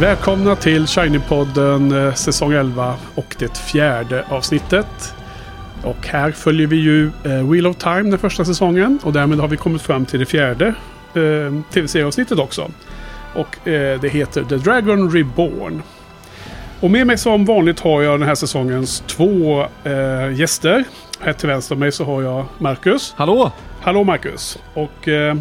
[0.00, 5.14] Välkomna till Shiny-podden eh, säsong 11 och det fjärde avsnittet.
[5.84, 9.48] Och här följer vi ju eh, Wheel of Time den första säsongen och därmed har
[9.48, 10.66] vi kommit fram till det fjärde
[11.14, 12.70] eh, tv-serieavsnittet också.
[13.34, 15.82] Och eh, det heter The Dragon Reborn.
[16.80, 20.84] Och med mig som vanligt har jag den här säsongens två eh, gäster.
[21.20, 23.14] Här till vänster om mig så har jag Marcus.
[23.16, 23.52] Hallå!
[23.80, 24.58] Hallå Marcus!
[24.74, 25.36] Och eh,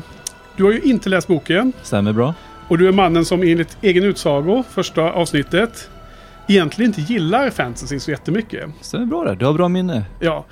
[0.56, 1.74] du har ju inte läst boken.
[1.84, 2.34] Stämmer bra.
[2.68, 5.90] Och du är mannen som enligt egen utsago, första avsnittet,
[6.48, 8.70] egentligen inte gillar fantasy så jättemycket.
[8.82, 9.36] Stämmer bra där.
[9.36, 10.06] Du har bra minne.
[10.20, 10.46] Ja,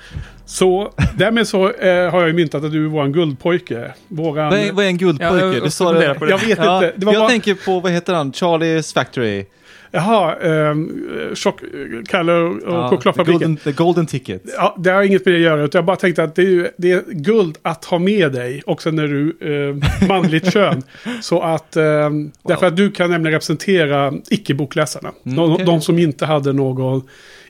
[0.46, 3.92] så därmed så eh, har jag ju myntat att du är våran guldpojke.
[4.08, 4.50] Våran...
[4.50, 5.34] Vad är, vad är en guldpojke?
[5.46, 5.98] Ja, jag du sa det.
[5.98, 6.30] det.
[6.30, 6.92] Jag vet Ja, inte.
[6.96, 7.28] Det var jag bara...
[7.28, 8.32] tänker på, vad heter han?
[8.32, 9.44] Charlies Factory.
[9.96, 11.60] Jaha, ehm, tjock,
[12.08, 13.38] Kalle och Ja, chokladfabriken.
[13.38, 14.42] the, golden, the golden ticket.
[14.56, 15.62] Ja, det har inget med det att göra.
[15.62, 18.62] Utan jag bara tänkte att det är, ju, det är guld att ha med dig.
[18.66, 20.82] Också när du eh, manligt kön.
[21.22, 22.10] Så att, eh,
[22.42, 25.12] därför att du kan nämligen representera icke-bokläsarna.
[25.26, 25.66] Mm, de, okej.
[25.66, 27.02] de som inte hade någon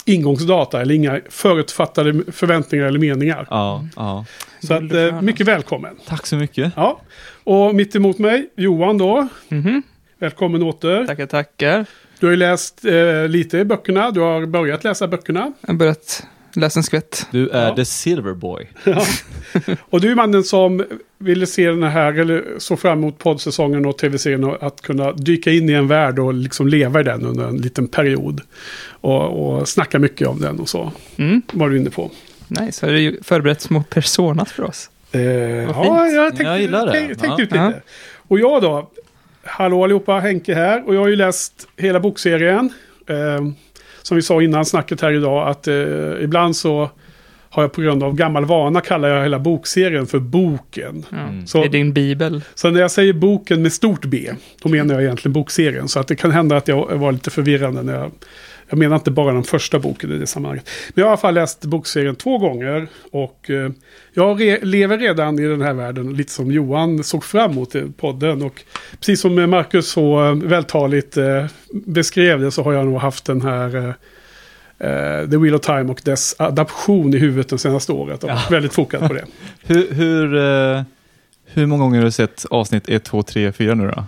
[0.05, 3.47] ingångsdata eller inga förutfattade förväntningar eller meningar.
[3.50, 4.25] Ja, ja.
[4.62, 5.97] Så att, eh, mycket välkommen.
[6.06, 6.72] Tack så mycket.
[6.77, 7.00] Ja.
[7.44, 9.28] Och mitt emot mig, Johan då.
[9.48, 9.83] Mhm.
[10.19, 11.06] Välkommen åter.
[11.06, 11.86] Tackar, tackar.
[12.20, 14.11] Du har ju läst eh, lite i böckerna.
[14.11, 15.53] Du har börjat läsa böckerna.
[15.61, 16.22] Jag har börjat
[16.55, 17.27] läsa en skvätt.
[17.31, 17.75] Du är Ja.
[17.77, 18.69] the silver boy.
[19.81, 20.84] Och du är mannen som
[21.19, 25.50] ville se den här, eller så fram emot poddsäsongen och tv-serien och att kunna dyka
[25.53, 28.41] in i en värld och liksom leva i den under en liten period.
[28.88, 30.93] Och, och snacka mycket om den och så.
[31.16, 31.43] Mm.
[31.53, 32.10] Var du inne på.
[32.48, 34.91] Nej, så har du ju förberett små personas för oss.
[35.12, 36.93] Eh, ja, jag tänkte, Jag gillar det.
[36.93, 37.34] tänk- tänkte Ja.
[37.34, 37.56] ut lite.
[37.56, 37.72] Ja.
[38.28, 38.91] Och jag då.
[39.47, 40.89] Hallå allihopa, Henke här.
[40.89, 42.73] Och jag har ju läst hela bokserien.
[43.09, 43.47] Eh,
[44.03, 45.75] som vi sa innan snacket här idag att eh,
[46.21, 46.91] ibland så
[47.51, 51.05] har jag på grund av gammal vana kallar jag hela bokserien för boken.
[51.12, 51.47] Mm.
[51.47, 52.43] Så- Det är din bibel.
[52.55, 54.31] Så när jag säger boken med stort B,
[54.62, 55.89] då menar jag egentligen bokserien.
[55.89, 58.11] Så att det kan hända att jag var lite förvirrande när jag...
[58.69, 60.71] Jag menar inte bara den första boken i det sammanhanget.
[60.94, 62.88] Men jag har i alla fall läst bokserien två gånger.
[63.10, 63.71] Och eh,
[64.12, 67.93] jag re- lever redan i den här världen, lite som Johan såg fram emot i
[67.97, 68.43] podden.
[68.43, 68.62] Och
[68.99, 73.43] precis som Marcus så eh, vältaligt eh, beskrev det så har jag nog haft den
[73.43, 73.94] här...
[74.78, 78.25] Eh, The Wheel of Time och dess adaption i huvudet det senaste året.
[78.25, 79.25] Och varit väldigt fokad på det.
[79.66, 80.28] Hur, hur,
[81.47, 84.04] hur många gånger har du sett avsnitt 1, 2, 3, 4 nu då?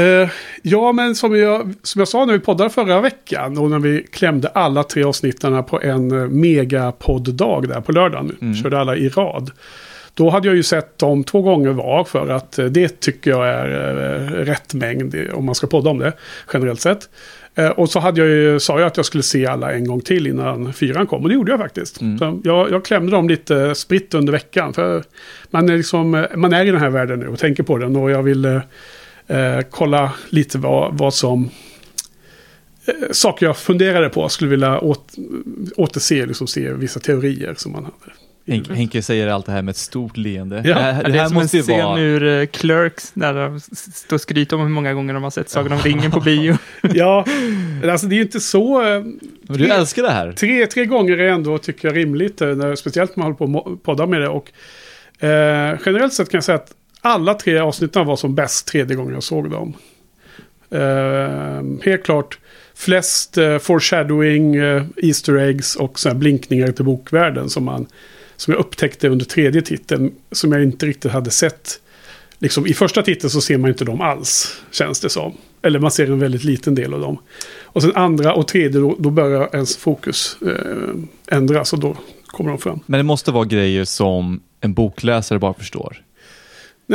[0.00, 0.28] Eh,
[0.62, 4.06] ja, men som jag, som jag sa när vi poddade förra veckan och när vi
[4.12, 8.36] klämde alla tre avsnitten på en eh, megapoddag där på lördagen.
[8.40, 8.54] Mm.
[8.54, 9.50] Körde alla i rad.
[10.14, 13.48] Då hade jag ju sett dem två gånger var för att eh, det tycker jag
[13.48, 13.66] är
[14.14, 16.12] eh, rätt mängd om man ska podda om det
[16.52, 17.08] generellt sett.
[17.76, 20.26] Och så hade jag ju, sa jag att jag skulle se alla en gång till
[20.26, 22.00] innan fyran kom och det gjorde jag faktiskt.
[22.00, 22.18] Mm.
[22.18, 24.72] Så jag, jag klämde dem lite spritt under veckan.
[24.72, 25.02] För
[25.50, 28.10] man är, liksom, man är i den här världen nu och tänker på den och
[28.10, 28.60] jag vill
[29.30, 31.50] eh, eh, kolla lite vad, vad som...
[32.86, 35.14] Eh, saker jag funderade på, skulle vilja åt,
[35.76, 38.12] återse, liksom se vissa teorier som man hade.
[38.46, 40.62] Henke, Henke säger allt det här med ett stort leende.
[40.64, 40.74] Ja.
[40.74, 42.00] det här, Det, det är här som en måste scen vara...
[42.00, 45.48] ur uh, Clerks, där de står och skryter om hur många gånger de har sett
[45.50, 46.56] Sagan om ringen på bio.
[46.94, 47.24] Ja,
[47.90, 48.82] alltså det är ju inte så...
[48.82, 49.02] eh,
[49.42, 50.32] Men du älskar det här.
[50.32, 52.40] Tre, tre gånger är ändå, tycker jag, rimligt.
[52.40, 54.28] eh, När, speciellt när man håller på att podda med det.
[54.28, 54.52] Och,
[55.24, 59.14] eh, generellt sett kan jag säga att alla tre avsnitten var som bäst tredje gången
[59.14, 59.74] jag såg dem.
[60.74, 62.38] Uh, helt klart
[62.74, 67.86] flest uh, foreshadowing, uh, Easter eggs och så här blinkningar till bokvärlden som, man,
[68.36, 70.12] som jag upptäckte under tredje titeln.
[70.32, 71.80] Som jag inte riktigt hade sett.
[72.38, 75.32] Liksom, I första titeln så ser man inte dem alls, känns det som.
[75.62, 77.18] Eller man ser en väldigt liten del av dem.
[77.62, 80.36] Och sen andra och tredje, då, då börjar ens fokus
[81.26, 82.80] ändras och då kommer de fram.
[82.86, 86.02] Men det måste vara grejer som en bokläsare bara förstår.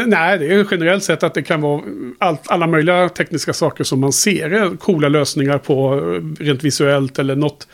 [0.04, 1.82] Nej, det är generellt sett att det kan vara
[2.20, 4.78] allt, alla möjliga tekniska saker som man ser.
[4.78, 7.68] Coola lösningar på eh, rent visuellt eller något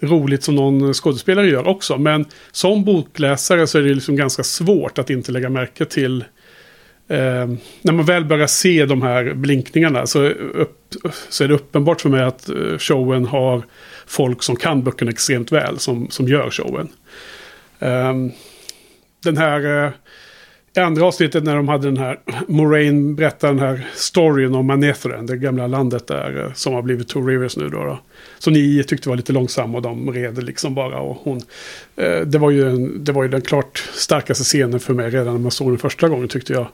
[0.00, 1.98] roligt som någon skådespelare gör också.
[1.98, 6.24] Men som bokläsare så är det liksom ganska svårt att inte lägga märke till
[7.10, 7.48] Eh,
[7.82, 10.94] när man väl börjar se de här blinkningarna så, eh, upp,
[11.28, 13.62] så är det uppenbart för mig att eh, showen har
[14.06, 16.88] folk som kan böckerna extremt väl som, som gör showen.
[17.78, 18.14] Eh,
[19.22, 19.92] den här
[20.78, 24.66] det i andra avsnittet när de hade den här, Moraine berättar den här storyn om
[24.66, 27.84] Manetheren, det gamla landet där eh, som har blivit Two Rivers nu då.
[27.84, 27.98] då.
[28.38, 31.00] Som ni tyckte var lite långsam och de red liksom bara.
[31.00, 31.42] Och hon,
[31.96, 35.34] eh, det, var ju en, det var ju den klart starkaste scenen för mig redan
[35.34, 36.66] när man såg den första gången tyckte jag.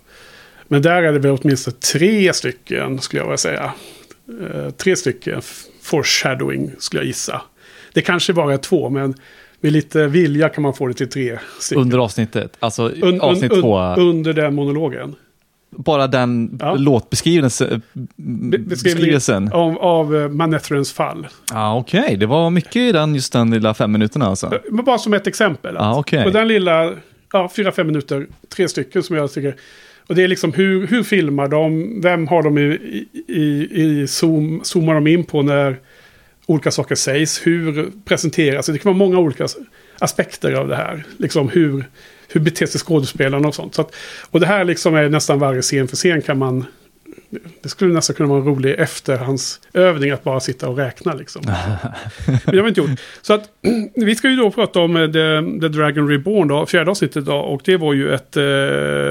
[0.69, 3.73] Men där är det väl åtminstone tre stycken skulle jag vilja säga.
[4.43, 5.43] Eh, tre stycken
[5.83, 7.43] foreshadowing skulle jag gissa.
[7.93, 9.15] Det kanske bara är två men
[9.65, 11.83] med lite vilja kan man få det till tre stycken.
[11.83, 13.79] Under avsnittet, alltså Un- avsnitt un- två.
[13.79, 15.15] un- under den monologen.
[15.77, 16.75] bara den Ja.
[16.75, 17.83] låtbeskrivelsen.
[18.17, 19.53] Be- beskrivelsen.
[19.53, 21.27] Av, av uh, Manetherens fall.
[21.53, 22.17] Ja, okej.
[22.17, 24.53] Det var mycket i den, just den lilla fem minuterna alltså.
[24.71, 25.75] Men bara som ett exempel.
[25.79, 26.25] Ja, okej.
[26.27, 26.93] Och den lilla,
[27.33, 28.27] ja, fyra, fem minuter,
[28.57, 29.55] tre stycken som jag tycker.
[30.07, 32.79] Och det är liksom hur, hur filmar de, vem har de i,
[33.29, 35.77] i, i zoom, zoomar de in på när
[36.47, 39.49] olika saker sägs, hur presenteras, det kan vara många olika
[39.99, 41.05] aspekter av det här.
[41.19, 41.85] Liksom hur,
[42.29, 43.75] hur beter sig skådespelarna och sånt.
[43.75, 43.95] Så att,
[44.31, 46.65] och det här liksom är nästan varje scen för scen kan man
[47.63, 51.43] det skulle nästan kunna vara en rolig efterhandsövning att bara sitta och räkna liksom.
[52.27, 53.01] Men det har vi inte gjort.
[53.23, 53.49] Så att
[53.95, 57.53] vi ska ju då prata om eh, The, The Dragon Reborn då, fjärde avsnittet idag.
[57.55, 58.43] Och det var ju ett, eh,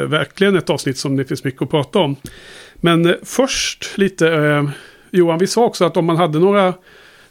[0.10, 2.16] verkligen ett avsnitt som det finns mycket att prata om.
[2.76, 4.70] Men eh, först lite, eh,
[5.12, 6.74] Johan, vi sa också att om man hade några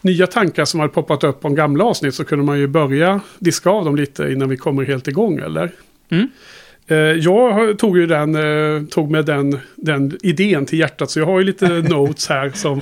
[0.03, 3.71] nya tankar som hade poppat upp om gamla avsnitt så kunde man ju börja diska
[3.71, 5.71] av dem lite innan vi kommer helt igång, eller?
[6.11, 6.29] Mm.
[6.87, 11.27] Eh, Jag tog ju den, eh, tog med den, den idén till hjärtat så jag
[11.27, 12.81] har ju lite notes här som,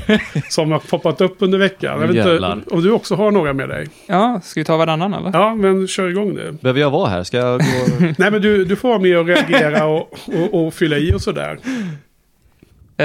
[0.51, 2.01] som har poppat upp under veckan.
[2.01, 2.53] Jag vet Jävlar.
[2.53, 3.87] inte om du också har några med dig?
[4.07, 5.31] Ja, ska vi ta varannan eller?
[5.33, 6.53] Ja, men kör igång nu.
[6.61, 7.23] Behöver jag vara här?
[7.23, 7.67] Ska jag gå?
[8.19, 11.21] Nej, men du, du får vara med och reagera och, och, och fylla i och
[11.21, 11.59] sådär.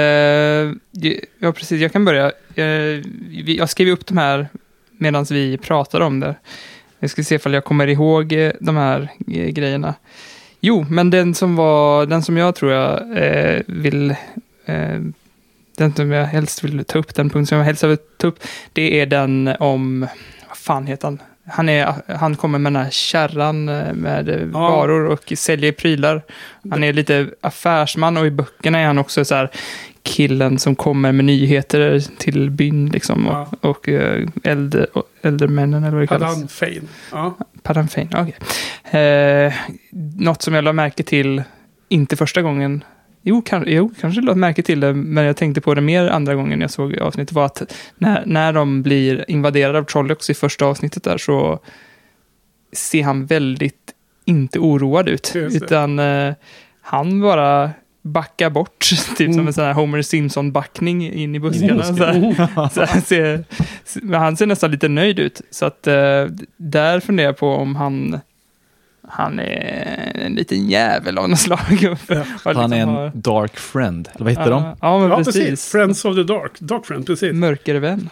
[0.00, 0.72] Eh,
[1.38, 1.80] ja, precis.
[1.80, 2.32] Jag kan börja.
[3.44, 4.48] Vi- jag skrev upp de här
[4.98, 6.34] medan vi pratade om det.
[6.98, 9.08] Jag ska se ifall jag kommer ihåg eh, de här
[9.50, 9.94] grejerna.
[10.60, 14.14] Jo, men den som var, den som jag tror jag eh, vill,
[15.76, 18.38] den som jag helst vill ta upp, den punkt som jag helst vill ta upp,
[18.72, 20.00] det är den om,
[20.48, 21.22] vad fan heter han?
[21.48, 26.22] Han, är, han kommer med den här kärran med eh, varor och säljer prylar.
[26.70, 29.50] Han är lite affärsman och i böckerna är han också så här
[30.06, 33.26] killen som kommer med nyheter till byn liksom.
[33.26, 33.48] Ja.
[33.60, 36.34] Och, och eh, eld, och äldremännen eller vad det kallas.
[36.34, 36.88] Padan Fein.
[37.12, 37.34] Ja.
[37.62, 38.36] Padanfein, okej.
[39.00, 39.54] Eh,
[40.16, 41.42] något som jag la märke till,
[41.88, 42.84] inte första gången,
[43.22, 46.34] jo, kan, jo kanske la märke till det, men jag tänkte på det mer andra
[46.34, 50.66] gången jag såg avsnittet, var att när, när de blir invaderade av Trollocs i första
[50.66, 51.58] avsnittet där så
[52.72, 53.92] ser han väldigt
[54.24, 56.34] inte oroad ut, utan eh,
[56.80, 57.70] han bara
[58.06, 58.78] backar bort,
[59.16, 59.46] typ som Mm.
[59.46, 61.74] en sån här Homer Simpson-backning in i buskarna.
[61.74, 61.96] busken.
[61.96, 62.68] så här.
[62.74, 63.44] Så han, ser,
[64.02, 65.40] men han ser nästan lite nöjd ut.
[65.50, 66.26] Så att eh,
[66.56, 68.20] där funderar jag på om han,
[69.08, 71.58] han är en liten jävel av något slag.
[72.44, 74.08] Och Han är liksom en har- dark friend.
[74.14, 74.62] Eller vad heter de?
[74.62, 75.34] Ja, ja, men ja, precis.
[75.34, 75.72] precis.
[75.72, 76.60] Friends of the Dark.
[76.60, 77.32] Dark Friend, precis.
[77.32, 78.08] Mörkervän.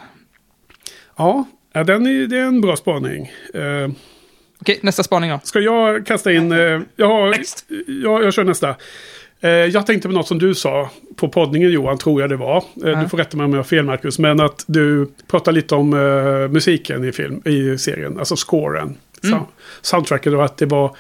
[1.17, 3.31] Ja, ja den är, det är en bra spaning.
[3.55, 3.91] Eh,
[4.61, 5.41] Okej, nästa spaning då.
[5.43, 6.53] Ska jag kasta in...
[6.53, 7.37] Eh, jag, har,
[8.05, 8.75] jag, jag kör nästa.
[9.41, 12.65] Eh, jag tänkte på något som du sa på poddningen Johan, tror jag det var.
[12.75, 13.01] Ja.
[13.03, 14.19] Du får rätta mig om jag har fel Marcus.
[14.19, 18.19] Men att du pratar lite om eh, musiken i, film, i serien.
[18.19, 18.97] Alltså scoren.
[19.25, 19.39] Mm.
[19.39, 19.45] So-
[19.83, 20.97] soundtracket och att det var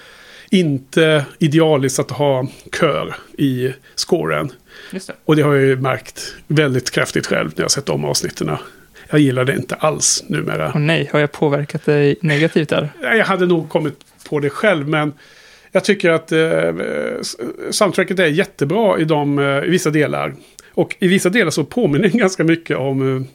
[0.50, 2.46] inte idealiskt att ha
[2.80, 4.52] kör i scoren.
[4.90, 5.10] Det.
[5.24, 8.50] Och det har jag ju märkt väldigt kraftigt själv när jag sett om avsnitten.
[9.10, 10.72] Jag gillar det inte alls numera.
[10.74, 12.88] Åh nej, har jag påverkat dig negativt där?
[13.02, 13.94] Nej, Jag hade nog kommit
[14.28, 15.12] på det själv, men
[15.74, 16.72] jag tycker att eh,
[17.70, 20.34] soundtracket är jättebra i, de, eh, i vissa delar.
[20.74, 23.26] Och i vissa delar så påminner den ganska mycket om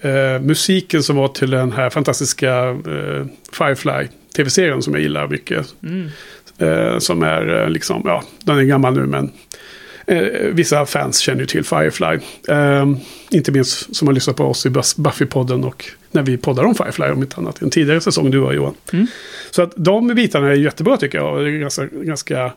[0.00, 5.74] eh, eh, musiken som var till den här fantastiska eh, Firefly-tv-serien som jag gillar mycket.
[5.82, 6.08] Mm.
[6.58, 9.30] Eh, som är eh, liksom, ja, den är gammal nu men
[10.52, 12.18] vissa fans känner ju till Firefly.
[13.30, 15.84] Inte minst som har lyssnat på oss i Buffy-podden och
[16.16, 17.62] när vi poddar om Firefly om inte annat.
[17.62, 18.74] En tidigare säsong du och Johan.
[18.92, 19.06] Mm.
[19.50, 21.44] Så att de bitarna är jättebra tycker jag.
[21.44, 22.52] Det är ganska, ganska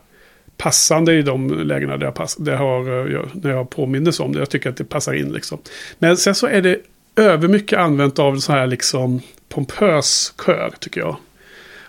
[0.56, 4.22] passande i de lägena där jag, pass, där jag har, eh, jag, när jag påminner
[4.22, 4.38] om det.
[4.38, 5.58] Jag tycker att det passar in liksom.
[5.98, 6.78] Men sen så är det
[7.16, 11.16] övermycket använt av så här liksom pompös kör tycker jag.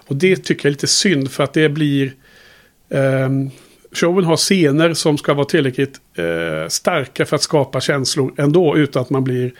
[0.07, 2.13] Och det tycker jag är lite synd för att det blir...
[2.89, 3.49] ehm,
[3.91, 9.01] showen har scener som ska vara tillräckligt eh, starka för att skapa känslor ändå utan
[9.01, 9.51] att man blir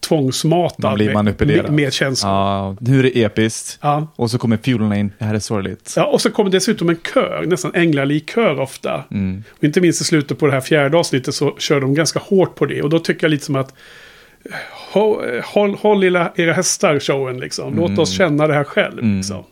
[0.00, 1.64] tvångsmatad Man blir med, manipulerad.
[1.64, 2.32] med, med känslor.
[2.32, 2.68] Ja.
[2.68, 3.78] Ja, nu är det episkt.
[3.82, 4.06] Ja.
[4.16, 5.12] Och så kommer fiolerna in.
[5.18, 5.94] Det här är sorgligt.
[6.12, 9.04] och så kommer dessutom en kör, nästan änglalik kör ofta.
[9.10, 9.44] Mm.
[9.58, 12.54] Och inte minst i slutet på det här fjärde avsnittet så kör de ganska hårt
[12.54, 12.82] på det.
[12.82, 13.74] Och då tycker jag lite som att
[14.92, 17.76] hå- eh, håll, håll era, era hästar showen liksom.
[17.76, 17.98] Låt Mm.
[18.00, 18.98] oss känna det här själv.
[18.98, 19.16] Mm.
[19.16, 19.44] Liksom.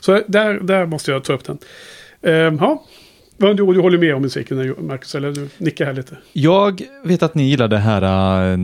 [0.00, 1.58] Så där, där måste jag ta upp den.
[2.22, 2.84] Ehm, ja.
[3.42, 5.14] Men du, du håller med om musiken, Marcus?
[5.14, 6.16] Eller du nickar här lite?
[6.32, 8.02] Jag vet att ni gillade det här,
[8.52, 8.58] äh,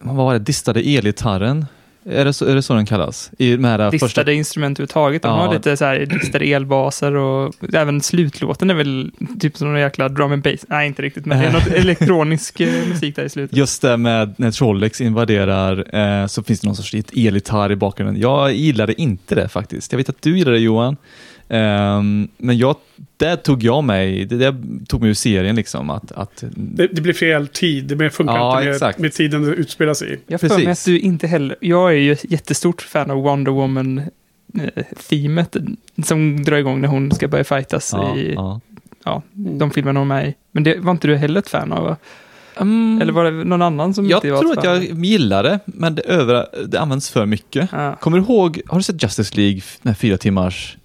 [0.00, 1.66] vad var det, distade elgitarren.
[2.04, 3.30] Är det, så, är det så den kallas?
[3.38, 4.32] I de här Distade första...
[4.32, 5.22] instrument överhuvudtaget.
[5.22, 5.46] De Ja.
[5.46, 9.10] har lite så här distade elbaser och även slutlåten är väl
[9.40, 10.64] typ som någon jäkla drum and bass.
[10.68, 13.56] Nej, inte riktigt, men det är något elektronisk eh, musik där i slutet.
[13.56, 18.20] Just det med när Trollex invaderar eh, så finns det någon sorts elgitarr i bakgrunden.
[18.20, 19.92] Jag gillade inte det faktiskt.
[19.92, 20.96] Jag vet att du gillade det Johan.
[21.52, 22.76] Ehm, men jag,
[23.16, 25.90] där tog jag mig, det där tog mig ur serien liksom.
[25.90, 27.96] Att, att, Det, det blir fel tid.
[27.96, 28.98] Det funkar Ja, inte med, exakt.
[28.98, 30.18] med tiden det utspelar sig i.
[30.26, 30.82] Jag får mig Precis.
[30.82, 31.56] att du inte heller...
[31.60, 35.56] Jag är ju ett jättestort fan av Wonder Woman-teamet
[36.04, 38.60] som drar igång när hon ska börja fightas ja, i ja.
[39.04, 40.34] ja, de filmerna hon är med i.
[40.52, 41.84] Men det var inte du heller ett fan av?
[41.84, 41.96] va?
[42.60, 45.42] Mm, Eller var det någon annan som jag inte var tror ett att jag gillar
[45.42, 47.68] det, men det, över, det används för mycket.
[47.72, 47.96] Ja.
[48.00, 50.76] Kommer du ihåg, har du sett Justice League, den här fyra timmars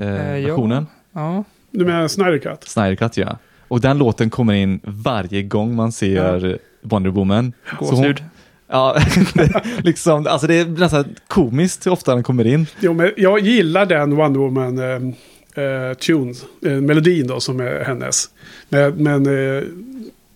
[0.00, 0.48] eh, Eh, ja.
[0.48, 0.86] versionen?
[1.14, 1.44] ja.
[1.70, 2.64] Du menar Snyder Cut?
[2.68, 3.38] Snyder Cut, ja.
[3.68, 7.52] Och den låten kommer in varje gång man ser Wonder Woman.
[7.78, 8.24] Gåshud.
[8.68, 8.96] Ja,
[9.82, 12.66] liksom, alltså det är nästan komiskt hur ofta den kommer in.
[12.80, 16.34] Jo, men jag gillar den Wonder Woman eh, eh, tune,
[16.66, 18.30] eh, melodin då som är hennes.
[18.68, 19.62] Men, men eh,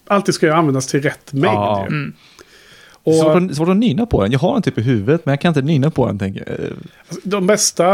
[0.07, 1.45] alltid ska ju användas till rätt mängd.
[1.55, 1.87] Ja.
[1.87, 2.13] Mm.
[3.07, 4.33] Och Svårt att, svårt att nynna på den.
[4.33, 6.19] Jag har den typ i huvudet, men jag kan inte nynna på den.
[6.19, 6.71] Tänker jag.
[7.23, 7.85] de bästa,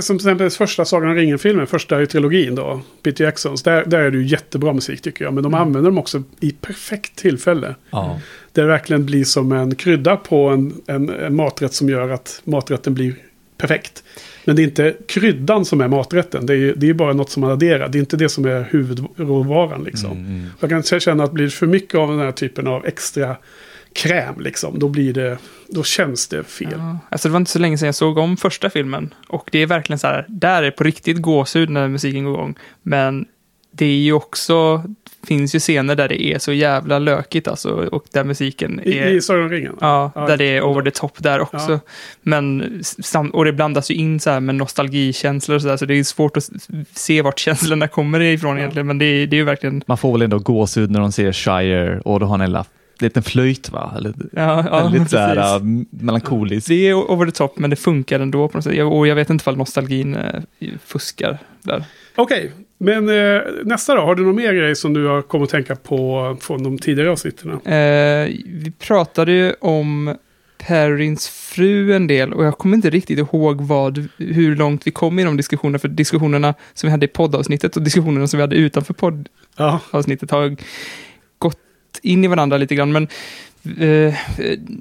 [0.00, 3.98] som till exempel första Sagan om ringen-filmen, första i trilogin då, Peter Jacksons, där, där
[3.98, 5.34] är det ju jättebra musik tycker jag.
[5.34, 7.74] Men de använder dem också i perfekt tillfälle.
[7.90, 8.20] Ja.
[8.52, 12.40] Där det verkligen blir som en krydda på en, en, en maträtt som gör att
[12.44, 13.14] maträtten blir
[13.58, 14.02] perfekt.
[14.44, 16.46] Men det är inte kryddan som är maträtten.
[16.46, 17.88] Det är, det är bara något som man adderar.
[17.88, 20.10] Det är inte det som är huvudråvaran liksom.
[20.10, 20.46] Mm.
[20.60, 23.36] Jag kan känna att blir det för mycket av den här typen av extra
[23.96, 24.78] kräm liksom.
[24.78, 25.38] Då blir det,
[25.68, 26.68] då känns det fel.
[26.72, 26.98] Ja.
[27.08, 29.14] Alltså det var inte så länge sedan jag såg om första filmen.
[29.28, 32.54] Och det är verkligen så här, där är på riktigt gåshud när musiken går igång.
[32.82, 33.26] Men
[33.70, 34.82] det är ju också,
[35.26, 37.70] finns ju scener där det är så jävla lökigt alltså.
[37.70, 39.06] Och där musiken I, är...
[39.06, 39.76] i Sagan om ringen?
[39.80, 41.72] Ja, Ja, där det är over the top där också.
[41.72, 41.80] Ja.
[42.22, 42.82] Men,
[43.32, 46.04] och det blandas ju in så här med nostalgikänslor och så där, så det är
[46.04, 46.50] svårt att
[46.94, 48.58] se vart känslorna kommer ifrån Ja.
[48.58, 48.86] egentligen.
[48.86, 49.82] Men det är, det är ju verkligen...
[49.86, 52.64] Man får väl ändå gåshud när de ser Shire och då har en lilla,
[53.02, 53.94] liten flöjt va?
[53.96, 55.10] Eller, Ja, ja väldigt precis.
[55.10, 56.68] såhär uh, melankolisk.
[56.68, 58.74] Det är over the top, men det funkar ändå på något sätt.
[58.74, 60.42] Jag- Och jag vet inte ifall nostalgin eh,
[60.84, 61.84] fuskar där.
[62.16, 64.00] Okej, men eh, nästa då?
[64.00, 67.10] Har du någon mer grej som du har kommit att tänka på från de tidigare
[67.10, 67.50] avsnitten?
[67.50, 70.16] Eh, vi pratade ju om
[70.66, 75.18] Perrins fru en del och jag kommer inte riktigt ihåg vad, hur långt vi kom
[75.18, 78.56] i de diskussionerna, för diskussionerna som vi hade i poddavsnittet och diskussionerna som vi hade
[78.56, 80.56] utanför poddavsnittet Ja, har
[82.02, 83.08] in i varandra lite grann, men
[83.78, 84.14] eh,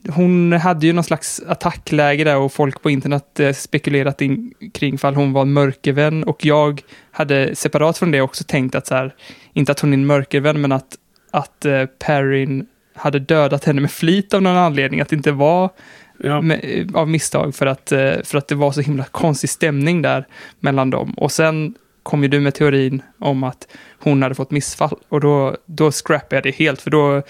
[0.09, 4.97] hon hade ju någon slags attackläge där och folk på internet eh, spekulerat in, kring
[4.97, 6.81] fall hon var mörkervän och jag
[7.11, 9.13] hade separat från det också tänkt att så här,
[9.53, 10.97] inte att hon är en mörkervän, men att,
[11.31, 15.69] att eh, Perrin hade dödat henne med flit av någon anledning, att det inte var
[16.17, 16.41] ja.
[16.41, 20.27] med, av misstag för att, eh, för att det var så himla konstig stämning där
[20.59, 21.13] mellan dem.
[21.13, 23.67] Och sen kom ju du med teorin om att
[23.99, 27.21] hon hade fått missfall och då, då scrappade jag det helt för då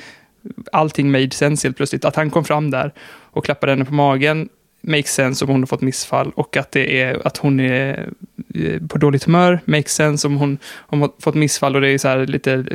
[0.72, 2.06] allting made sense helt plötsligt.
[2.06, 4.50] Att han kom fram där och klappade henne på magen
[4.82, 8.10] makes sense om hon har fått missfall och att, det är, att hon är
[8.56, 12.08] eh, på dåligt humör makes sense om hon har fått missfall och det är så
[12.08, 12.66] här lite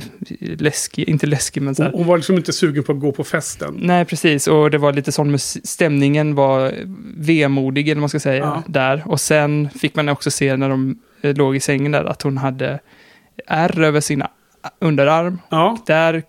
[0.41, 3.25] läskig, inte läskig men så här, Hon, var liksom inte sugen på att gå på
[3.25, 3.79] festen.
[3.83, 4.47] Nej, precis.
[4.47, 6.75] Och det var lite sån stämningen var
[7.17, 8.63] vemodig, eller vad man ska säga, Ja.
[8.67, 9.03] där.
[9.07, 12.79] Och sen fick man också se när de låg i sängen där, att hon hade
[13.47, 14.23] ärr över sin
[14.79, 15.39] underarm.
[15.49, 16.23] Ja, Där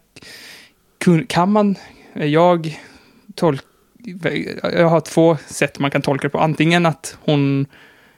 [1.05, 1.75] kun- kan man,
[2.13, 2.79] jag
[3.35, 3.61] tolk,
[4.63, 6.39] jag har två sätt man kan tolka det på.
[6.39, 7.65] Antingen att hon,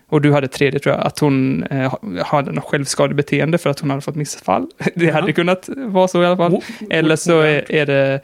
[0.09, 3.79] och du hade tredje tror jag, att hon eh, ha- hade något självskadebeteende för att
[3.79, 4.67] hon hade fått missfall.
[4.95, 5.13] Det Ja.
[5.13, 6.61] hade kunnat vara så i alla fall.
[6.89, 8.19] Eller så är, är det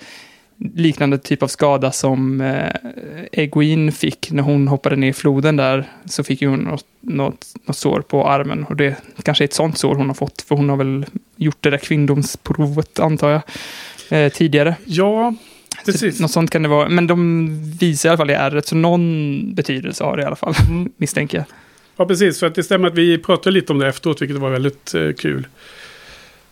[0.60, 2.72] liknande typ av skada som eh,
[3.32, 5.89] Egwene fick när hon hoppade ner i floden där.
[6.06, 8.63] Så fick ju hon något, något, något sår på armen.
[8.63, 10.42] Och det kanske är ett sånt sår hon har fått.
[10.42, 13.42] För hon har väl gjort det där kvinndomsprovet antar jag.
[14.10, 14.75] Eh, tidigare.
[14.86, 15.34] ja
[15.86, 16.20] Så precis.
[16.20, 16.89] något sånt kan det vara.
[16.89, 17.48] Men de
[17.80, 18.68] visar i alla fall i ärret.
[18.68, 20.54] Så någon betydelse har det i alla fall.
[20.70, 20.92] Mm.
[20.98, 21.46] Misstänker jag.
[21.98, 22.39] Ja, precis.
[22.39, 25.12] För att det stämmer att vi pratade lite om det efteråt, vilket var väldigt eh,
[25.13, 25.48] kul.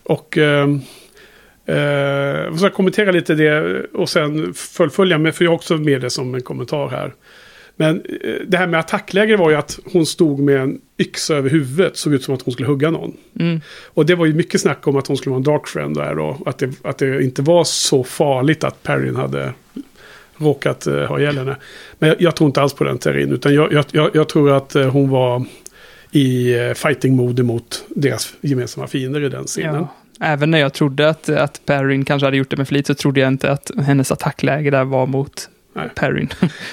[0.02, 0.80] Och ehm,
[1.68, 6.00] eh, jag ska kommentera lite det och sen fullfölja med, för jag har också med
[6.00, 7.14] det som en kommentar här.
[7.76, 11.50] Men eh, det här med attackläge var ju att hon stod med en yxa över
[11.50, 13.16] huvudet, såg ut som att hon skulle hugga någon.
[13.40, 13.60] Mm.
[13.86, 16.14] Och det var ju mycket snack om att hon skulle vara en dark friend där
[16.14, 16.38] då.
[16.46, 19.52] Att det, att det inte var så farligt att Perrin hade
[20.36, 21.56] råkat uh, ha ihjäl henne.
[21.98, 23.32] Men jag, jag tror inte alls på den teorin.
[23.32, 25.44] Utan jag, jag, jag, jag tror att eh, hon var
[26.10, 29.74] i eh, fighting-mode mot deras gemensamma fiender i den scenen.
[29.74, 29.94] Ja.
[30.20, 33.20] Även när jag trodde att, att Perrin kanske hade gjort det med flit så trodde
[33.20, 35.48] jag inte att hennes attackläge där var mot
[35.78, 35.88] Nej.
[35.94, 36.28] Perrin.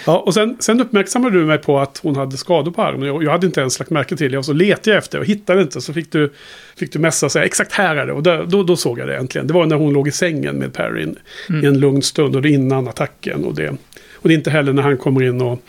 [0.06, 3.08] Ja, och sen, sen uppmärksammade du mig på att hon hade skador på armen.
[3.08, 4.38] Jag, jag hade inte ens lagt märke till det.
[4.38, 5.82] Och så letade jag efter och hittade inte.
[5.82, 6.34] Så fick du,
[6.76, 8.14] fick du messa och säga exakt här är det.
[8.14, 9.48] Och där, då, då såg jag det äntligen.
[9.48, 11.16] Det var när hon låg i sängen med Perrin
[11.64, 12.36] i en lugn stund.
[12.36, 13.46] Och det innan attacken.
[13.46, 13.70] Och det,
[14.14, 15.62] och det är inte heller när han kommer in och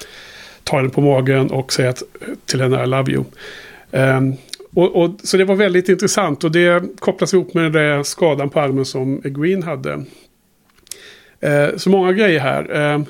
[0.65, 2.03] tar henne på magen och säger att,
[2.47, 3.25] till henne I love you.
[3.91, 4.35] Ehm,
[4.77, 6.45] och, och, så det var väldigt intressant.
[6.45, 10.05] Och det kopplas ihop med den där skadan på armen som Green hade.
[11.41, 12.93] Eh, så många grejer här.
[12.95, 13.03] Eh,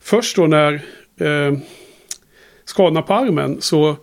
[0.00, 0.72] först då när
[1.20, 1.58] eh,
[2.64, 3.96] skadorna på armen så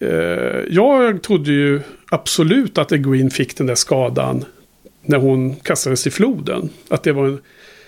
[0.00, 1.80] eh, jag trodde ju
[2.10, 4.44] absolut att Green fick den där skadan
[5.02, 6.68] när hon kastades i floden.
[6.88, 7.40] Att det var en,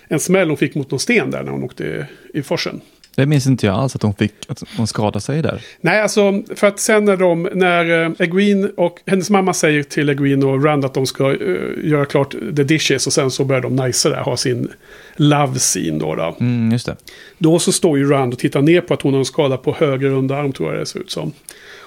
[0.08, 2.80] en smäll hon fick mot någon sten där när hon åkte i forsen.
[3.16, 5.62] Det minns inte jag alls att hon fick, att hon skadade sig där.
[5.80, 10.10] Nej, alltså för att sen när de, när eh, Egwene och hennes mamma säger till
[10.10, 11.38] Egwene och Rand att de ska eh,
[11.84, 14.68] göra klart the dishes och sen så börjar de nice där, ha sin
[15.16, 16.14] love scene då.
[16.14, 16.36] då.
[16.40, 16.96] Mm, just det.
[17.38, 19.74] Då så står ju Rand och tittar ner på att hon har en skada på
[19.78, 21.32] höger underarm tror jag det ser ut som.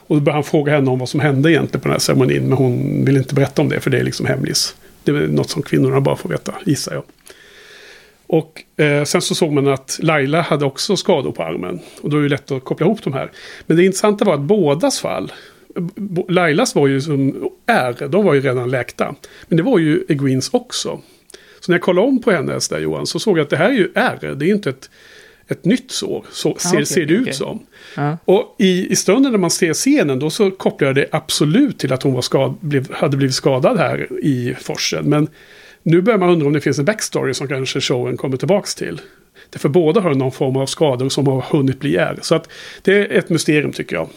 [0.08, 2.44] Och då börjar han fråga henne om vad som hände egentligen på den här ceremonin.
[2.44, 4.76] Men hon vill inte berätta om det för det är liksom hemlis.
[5.04, 7.04] Det är något som kvinnorna bara får veta, gissar jag.
[8.28, 11.80] Och eh, sen så såg man att Laila hade också skador på armen.
[12.02, 13.32] Och då är det lätt att koppla ihop de här.
[13.66, 15.32] Men det intressanta var att bådas fall.
[16.30, 19.16] Lailas var ju som är, de var ju redan läkta.
[19.48, 21.02] Men det var ju Egwenes också.
[21.60, 23.70] Så när jag kollade om på hennes där Johan så såg jag att det här
[23.70, 24.36] är ju R.
[24.36, 24.90] Det är inte ett,
[25.48, 26.26] ett nytt sår.
[26.32, 27.34] Så ser, okej, ser det ut okej.
[27.34, 27.66] som.
[27.96, 28.18] Ja.
[28.26, 31.94] Och i, i stunden när man ser scenen då så kopplar jag det absolut till
[31.94, 35.10] att hon var skad, blev, hade blivit skadad här i forsen.
[35.10, 35.28] Men
[35.88, 39.02] nu börjar man undra om det finns en backstory som kanske showen kommer tillbaka till.
[39.50, 42.20] Därför båda har någon form av skador som har hunnit bli är.
[42.22, 42.50] Så att
[42.82, 44.10] det är ett mysterium tycker jag.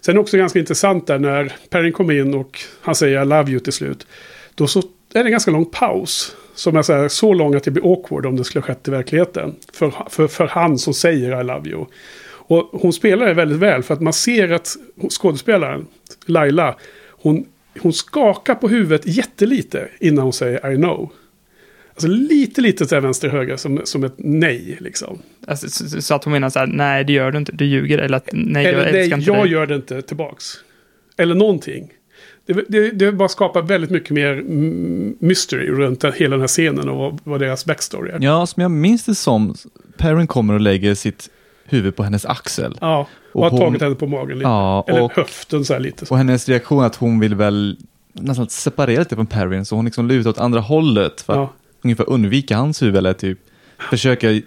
[0.00, 3.24] Sen är det också ganska intressant där när Perrin kommer in och han säger I
[3.24, 4.06] love you till slut.
[4.54, 6.36] Då så är det en ganska lång paus.
[6.54, 8.88] Som är så, här, så lång att det blir awkward om det skulle ha skett
[8.88, 9.54] i verkligheten.
[9.72, 11.84] För, för, för han som säger I love you.
[12.26, 14.76] Och hon spelar det väldigt väl för att man ser att
[15.10, 15.86] skådespelaren,
[16.26, 16.76] Laila,
[17.08, 17.46] hon,
[17.82, 21.12] hon skakar på huvudet jättelite innan hon säger I know.
[21.90, 25.18] Alltså lite, lite till vänster höger som, som ett nej liksom.
[25.46, 27.98] Alltså, så, så att hon menar så här, nej det gör du inte, du ljuger.
[27.98, 29.52] Eller att nej, jag Eller älskar nej, inte jag dig.
[29.52, 30.44] gör det inte tillbaks.
[31.16, 31.92] Eller någonting.
[32.46, 34.42] Det, det, det bara skapar väldigt mycket mer
[35.24, 38.18] mystery runt hela den här scenen och vad, vad deras backstory är.
[38.20, 39.54] Ja, som jag minns det som,
[39.96, 41.30] Perrin kommer och lägger sitt
[41.68, 42.78] huvud på hennes axel.
[42.80, 44.48] Ja, och, Och har tagit henne på magen lite.
[44.50, 46.06] Ja, Eller och- höften så här lite.
[46.06, 46.14] Så.
[46.14, 47.76] Och hennes reaktion att hon vill väl
[48.12, 51.52] nästan separera lite från Perrin, så hon liksom lutar åt andra hållet för att Ja.
[51.84, 53.38] ungefär undvika hans huvud eller typ
[53.90, 54.40] försöka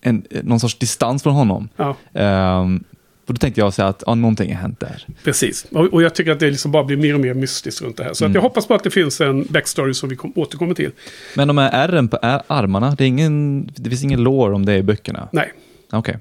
[0.00, 1.68] en, någon sorts distans från honom.
[1.76, 2.84] Ja, Ehm,
[3.26, 5.06] och då tänkte jag säga att ja, någonting har hänt där.
[5.24, 5.66] precis.
[5.72, 8.04] Och, och jag tycker att det liksom bara blir mer och mer mystiskt runt det
[8.04, 8.12] här.
[8.12, 8.34] Så att Mm.
[8.34, 10.90] jag hoppas på att det finns en backstory som vi kom, återkommer till.
[11.36, 14.76] Men de här ärren på armarna, det, är ingen, det finns ingen lore om det
[14.76, 15.28] i böckerna?
[15.32, 15.52] Nej,
[15.94, 16.16] Okej.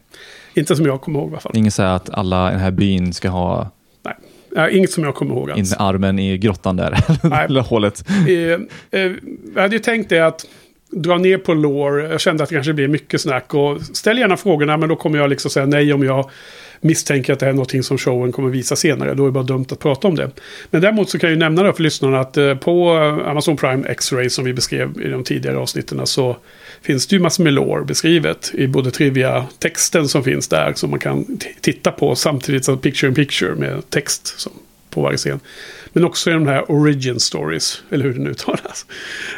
[0.53, 1.51] inte som jag kommer ihåg i alla fall.
[1.55, 3.69] Ingen säger att alla i den här byn ska ha
[4.05, 4.13] Nej,
[4.55, 5.73] Ja, inget som jag kommer ihåg in alls.
[5.79, 6.97] armen i grottan där,
[7.45, 8.03] eller hålet.
[8.09, 9.11] Eh, eh,
[9.55, 10.45] jag hade ju tänkt det att
[10.91, 12.09] dra ner på lore.
[12.09, 13.53] Jag kände att det kanske blir mycket snack.
[13.53, 16.29] Och ställ gärna frågorna, men då kommer jag liksom säga nej om jag
[16.83, 19.13] misstänker att det är någonting som showen kommer visa senare.
[19.13, 20.31] Då är det bara dumt att prata om det.
[20.69, 23.57] Men däremot så kan jag ju nämna då för lyssnarna att eh, på eh, Amazon
[23.57, 26.37] Prime X-Ray som vi beskrev i de tidigare avsnitten så
[26.81, 30.99] finns det ju massor med lore beskrivet i både trivia-texten som finns där som man
[30.99, 34.51] kan titta på samtidigt som picture in picture med text som
[34.89, 35.39] på varje scen.
[35.93, 38.85] Men också i de här origin stories, eller hur det nu uttalas.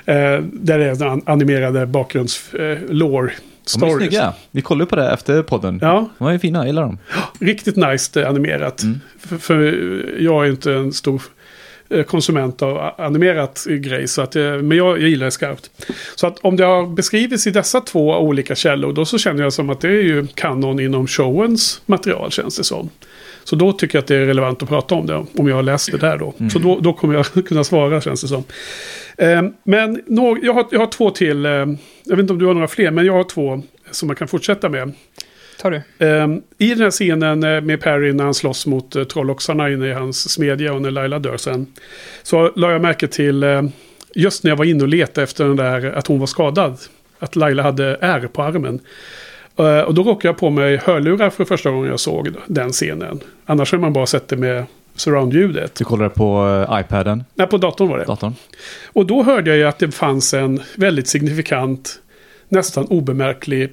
[0.06, 3.34] Eh, där det är den animerade bakgrunds eh, lore
[3.74, 3.98] de är stories.
[3.98, 4.34] snygga.
[4.52, 5.80] Vi kollade på det efter podden.
[5.82, 6.98] Ja, De ju fina, jag gillar dem.
[7.40, 8.84] riktigt nice animerat.
[8.84, 9.00] Mm.
[9.20, 9.62] För, för
[10.20, 11.22] jag är inte en stor
[11.90, 14.08] eh, konsument av animerat grej.
[14.08, 15.70] Så att, men jag, jag gillar det skarpt.
[16.16, 18.94] Så att om det har beskrivits i dessa två olika källor.
[18.94, 22.64] Då så känner jag som att det är ju kanon inom showens material känns det
[22.64, 22.90] som.
[23.46, 25.26] Så då tycker jag att det är relevant att prata om det.
[25.38, 26.34] Om jag har läst det där då.
[26.50, 28.44] Så då, då kommer jag kunna svara känns det som.
[29.18, 31.46] Eh, men nå, jag, har, jag har två till.
[31.46, 31.52] Eh,
[32.04, 32.92] jag vet inte om du har några fler.
[32.92, 34.94] Men jag har två som man kan fortsätta med.
[35.62, 36.06] Tar du?
[36.06, 39.88] Ehm, I den här scenen eh, med Perry när han slåss mot uh, trolloxarna inne
[39.88, 41.68] i hans smedja och när Laila dör sen.
[42.24, 43.62] Så la jag märke till, eh,
[44.16, 46.78] just när jag var inne och letade efter den där att hon var skadad.
[47.20, 48.80] Att Laila hade ärr på armen.
[49.58, 53.20] Eh, och då råkade jag på mig hörlurar för första gången jag såg den scenen.
[53.46, 54.66] Annars har man bara sett det med
[54.96, 55.76] surroundljudet.
[55.76, 58.06] Du kollade på eh, iPaden, Nej, på datorn var det.
[58.06, 58.34] datorn.
[58.86, 62.00] Och då hörde jag ju att det fanns en väldigt signifikant,
[62.50, 63.70] nästan obemärklig,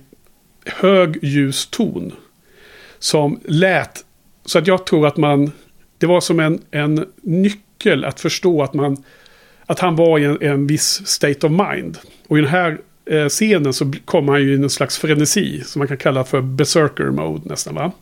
[0.66, 2.12] hög ljus ton.
[2.98, 4.04] Som lät,
[4.44, 5.52] så att jag tror att man
[6.02, 9.04] det var som en, en nyckel att förstå att, man,
[9.66, 11.98] att han var i en, en viss state of mind.
[12.28, 12.78] Och i den här
[13.28, 17.04] scenen så kommer han ju i en slags frenesi som man kan kalla för berserker
[17.04, 17.92] mode nästan va.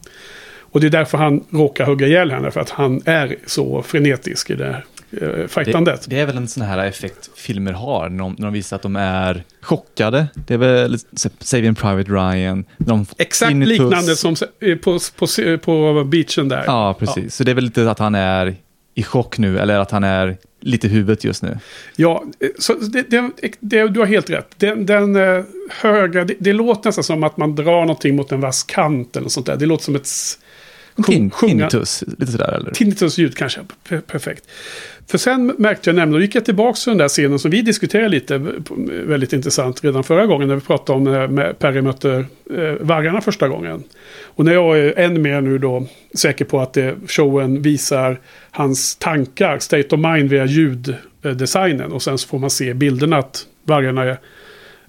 [0.73, 4.51] Och det är därför han råkar hugga ihjäl henne, för att han är så frenetisk
[4.51, 4.85] i det här
[5.21, 6.03] eh, fightandet.
[6.03, 8.77] Det, det är väl en sån här effekt filmer har, när de, när de visar
[8.77, 10.27] att de är chockade.
[10.35, 10.99] Det är väl
[11.39, 12.65] Saving Private Ryan.
[12.79, 13.79] De Exakt tinnitus.
[13.79, 15.27] liknande som eh, på, på,
[15.59, 16.65] på beachen där.
[16.67, 17.25] Ja, precis.
[17.25, 17.31] Ja.
[17.31, 18.57] Så det är väl lite att han är
[18.95, 21.59] i chock nu, eller att han är lite i huvudet just nu.
[21.97, 24.55] Ja, eh, så det, det, det, du har helt rätt.
[24.57, 28.41] Den, den eh, höga, det, det, låter nästan som att man drar någonting mot en
[28.41, 29.57] vass kant eller sånt där.
[29.57, 30.09] Det låter som ett
[31.07, 32.71] Tin, tinnitus, lite sådär eller?
[32.71, 33.61] Tinnitus-ljud kanske,
[34.07, 34.45] perfekt.
[35.11, 37.63] För sen märkte jag nämligen, då gick jag tillbaka till den där scenen som vi
[37.63, 38.39] diskuterade lite,
[38.89, 43.49] väldigt intressant redan förra gången när vi pratade om när Perry möter eh, vargarna första
[43.49, 43.83] gången.
[44.23, 48.97] Och när jag är än mer nu då säker på att det, showen visar hans
[48.97, 54.03] tankar, state of mind via ljuddesignen och sen så får man se bilderna att vargarna
[54.05, 54.19] är,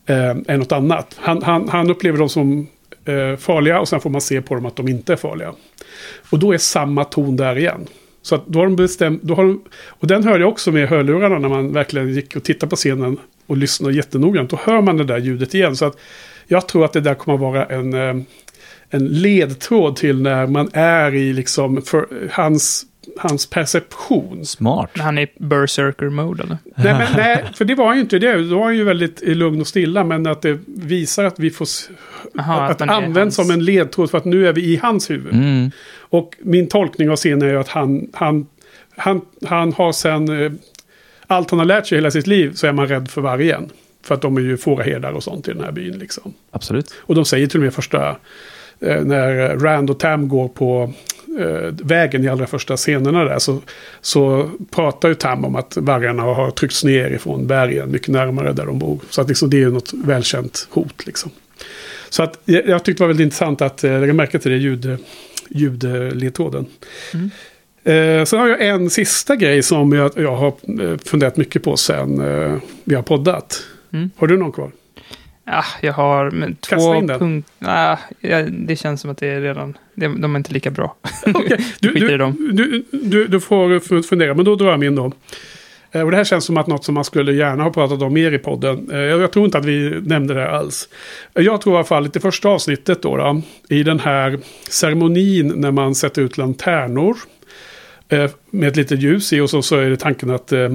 [0.06, 1.15] eh, är något annat.
[1.19, 2.67] Han, han, han upplever dem som
[3.06, 5.54] eh, farliga och sen får man se på dem att de inte är farliga.
[6.30, 7.88] Och då är samma ton där igen.
[8.22, 10.90] Så att då har de bestämt, då har de, och den hörde jag också med
[10.90, 14.50] hörlurarna när man verkligen gick och tittade på scenen och lyssnade jättenoggrant.
[14.50, 15.76] Då hör man det där ljudet igen.
[15.76, 15.98] Så att
[16.48, 18.24] jag tror att det där kommer att vara en, eh,
[18.90, 22.86] en ledtråd till när man är i liksom för, hans
[23.17, 24.45] hans perception.
[24.45, 24.89] Smart.
[24.97, 26.58] Han är i berserker-mode eller?
[26.76, 28.50] Nej, men, nej, för det var han ju inte det.
[28.50, 30.04] Då var han ju väldigt lugn och stilla.
[30.04, 31.67] Men att det visar att vi får...
[32.39, 35.10] Aha, att, att det används som en ledtråd för att nu är vi i hans
[35.10, 35.34] huvud.
[35.34, 35.71] Mm.
[36.00, 38.47] Och min tolkning av scenen är ju att han, han,
[38.95, 40.43] han, han har sen...
[40.43, 40.52] Eh,
[41.28, 43.69] allt han har lärt sig hela sitt liv så är man rädd för vargen.
[44.04, 46.34] För att de är ju fåraherdar och sånt i den här byn liksom.
[46.52, 46.93] Absolut.
[46.97, 48.15] Och de säger till och med första...
[48.84, 50.93] Eh, när Rand och Tam går på
[51.84, 53.62] vägen i allra första scenerna där så,
[54.02, 58.65] så pratar ju Tam om att vargarna har tryckts ner ifrån bergen mycket närmare där
[58.65, 59.00] de bor.
[59.10, 61.32] Så att liksom, det är något välkänt hot liksom.
[62.10, 64.58] Så att jag, jag tyckte det var väldigt intressant att eh, lägga märke till det
[64.58, 64.98] ljud,
[65.50, 66.65] ljudledtråden.
[67.13, 67.30] Mm.
[67.84, 71.78] Eh, sen har jag en sista grej som jag, jag har eh, funderat mycket på
[71.78, 73.63] sen eh, vi har poddat.
[73.94, 74.10] Mm.
[74.15, 74.72] Har du någon kvar?
[75.52, 77.44] Ja, jag har men, två punkter.
[77.60, 79.78] Ah, ja, det känns som att det är redan...
[79.96, 80.96] De är inte lika bra.
[81.26, 81.58] Okay.
[81.80, 82.18] Du, du,
[82.52, 85.12] du, du, du, får fundera, men då drar jag min då.
[85.92, 88.14] Eh, och det här känns som att något som man skulle gärna ha pratat om
[88.14, 88.90] mer i podden.
[88.92, 90.90] Eh, jag tror inte att vi nämnde det alls.
[91.34, 95.48] Jag tror i alla fall att det första avsnittet då, då i den här ceremonin
[95.56, 97.18] när man sätter ut lanternor
[98.10, 100.70] eh, med ett litet ljus i och så, så är det tanken att eh,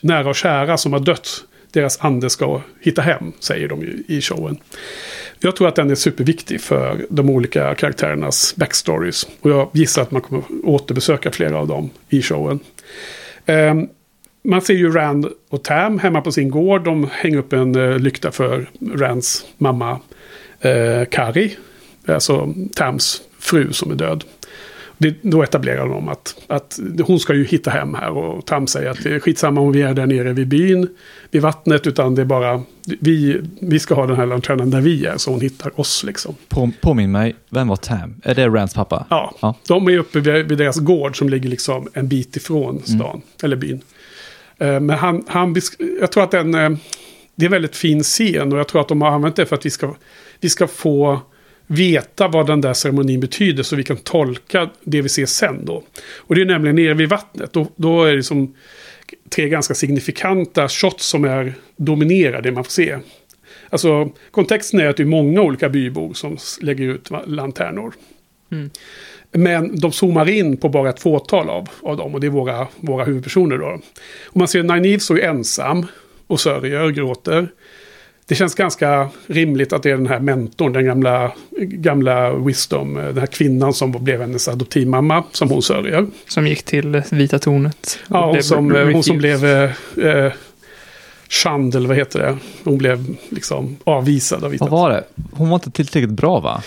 [0.00, 4.20] nära och kära som har dött deras ande ska hitta hem, säger de ju i
[4.20, 4.58] showen.
[5.40, 9.28] Jag tror att den är superviktig för de olika karaktärernas backstories.
[9.40, 12.60] Och jag gissar att man kommer återbesöka flera av dem i showen.
[13.46, 13.88] Um,
[14.42, 16.84] man ser ju Rand och Tam hemma på sin gård.
[16.84, 20.00] De hänger upp en uh, lykta för Rands mamma
[20.60, 21.56] eh, uh, Kari.
[22.06, 24.24] Alltså Tams fru som är död
[24.98, 28.90] det, då etablerar de att, att hon ska ju hitta hem här och Tam säger
[28.90, 30.88] att det är skitsamma om vi är där nere vid byn,
[31.30, 32.62] vid vattnet, utan det är bara
[33.00, 36.34] vi, vi ska ha den här lanternan där vi är, så hon hittar oss liksom.
[36.48, 38.20] På, påminn mig, vem var Tam?
[38.24, 39.06] Är det Rands pappa?
[39.10, 39.54] Ja, ja.
[39.68, 42.82] de är uppe vid, vid, deras gård som ligger liksom en bit ifrån mm.
[42.82, 43.22] stan, mm.
[43.42, 43.80] eller byn.
[44.62, 45.56] Uh, men han, han,
[46.00, 46.78] jag tror att den, uh,
[47.34, 49.56] det är en väldigt fin scen och jag tror att de har använt det för
[49.56, 49.94] att vi ska,
[50.40, 51.20] vi ska få
[51.70, 55.82] veta vad den där ceremonin betyder så vi kan tolka det vi ser sen då.
[56.16, 57.52] Och det är nämligen nere vid vattnet.
[57.52, 58.54] Då, då är det som
[59.30, 62.98] tre ganska signifikanta shots som är dominerar det man får se.
[63.70, 67.94] Alltså kontexten är att det är många olika bybor som lägger ut lanternor.
[68.52, 68.70] Mm.
[69.32, 72.66] Men de zoomar in på bara ett fåtal av, av dem och det är våra,
[72.76, 73.80] våra huvudpersoner då.
[74.26, 75.86] Och man ser så är ensam
[76.26, 77.48] och sörjer, gråter
[78.28, 83.04] det känns ganska rimligt att det är den här mentorn, den gamla, gamla Wisdom, eh,
[83.04, 86.06] den här kvinnan som blev hennes adoptivmamma, som hon sörjer.
[86.26, 87.98] Som gick till Vita tornet.
[88.08, 89.70] Ja, hon som, eh, hon som blev eh,
[90.06, 90.32] eh
[91.72, 92.36] vad heter det?
[92.64, 95.04] Hon blev liksom avvisad av Vita Vad var det?
[95.32, 96.62] Hon var inte tillräckligt bra va?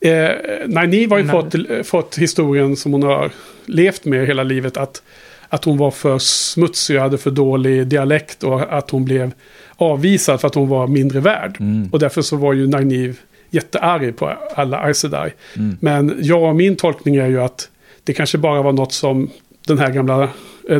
[0.00, 0.30] Eh,
[0.66, 3.30] nej, ni har ju fått, fått historien som hon har
[3.66, 4.76] levt med hela livet.
[4.76, 5.02] Att,
[5.48, 9.32] att hon var för smutsig och hade för dålig dialekt och att hon blev
[9.76, 11.56] avvisad för att hon var mindre värd.
[11.60, 11.88] Mm.
[11.92, 13.14] Och därför så var ju Nynaeve
[13.50, 15.32] jättearg på alla Aes Sedai.
[15.56, 15.76] Mm.
[15.80, 17.68] Men jag, min tolkning är ju att
[18.04, 19.30] det kanske bara var något som
[19.66, 20.28] den här gamla, eh,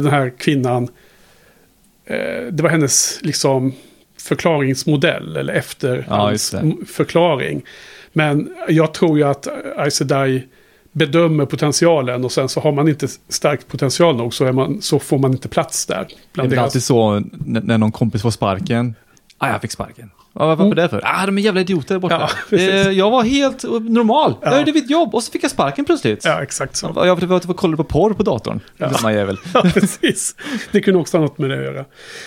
[0.02, 0.88] den här kvinnan,
[2.04, 3.72] eh, det var hennes liksom
[4.18, 6.32] förklaringsmodell eller efter ja,
[6.86, 7.62] förklaring.
[8.12, 10.42] Men jag tror ju att Aes Sedai
[10.94, 15.18] bedömer potentialen och sen så har man inte stark potential nog så, man, så får
[15.18, 16.06] man inte plats där.
[16.32, 18.94] Det är alltid så när, någon kompis får sparken.
[19.38, 20.10] Ah, jag fick sparken.
[20.38, 20.76] Ja, varför Mm.
[20.76, 21.00] det för?
[21.04, 22.30] Ah, de är jävla idioter där borta.
[22.50, 24.34] Ja, eh, jag var helt normal.
[24.42, 24.58] Jag Ja.
[24.58, 26.24] gjorde mitt jobb och så fick jag sparken plötsligt.
[26.24, 26.92] ja, exakt så.
[26.96, 28.60] Jag var tvungen att kolla på porr på datorn.
[28.76, 29.12] Ja.
[29.12, 29.38] Jävel.
[29.54, 30.34] Ja, precis.
[30.72, 31.84] Det kunde också ha något med det att göra.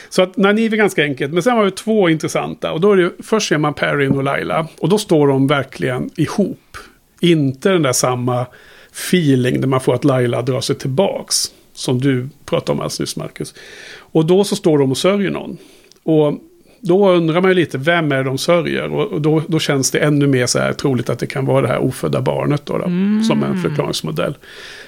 [0.09, 1.33] Så att Naiv är ganska enkelt.
[1.33, 2.71] Men sen har vi två intressanta.
[2.71, 4.67] Och då är det, först ser man Perrin och Laila.
[4.79, 6.77] Och då står de verkligen ihop.
[7.19, 8.45] Inte den där samma
[8.91, 11.51] feeling där man får att Laila drar sig tillbaks.
[11.73, 13.53] Som du pratade om alldeles nyss, Marcus.
[13.97, 15.57] Och då så står de och sörjer någon.
[16.03, 16.33] Och
[16.79, 18.93] då undrar man ju lite, vem är det de sörjer?
[18.93, 21.67] Och då, då känns det ännu mer så här troligt att det kan vara det
[21.67, 22.83] här ofödda barnet då, då
[23.27, 24.37] som en förklaringsmodell.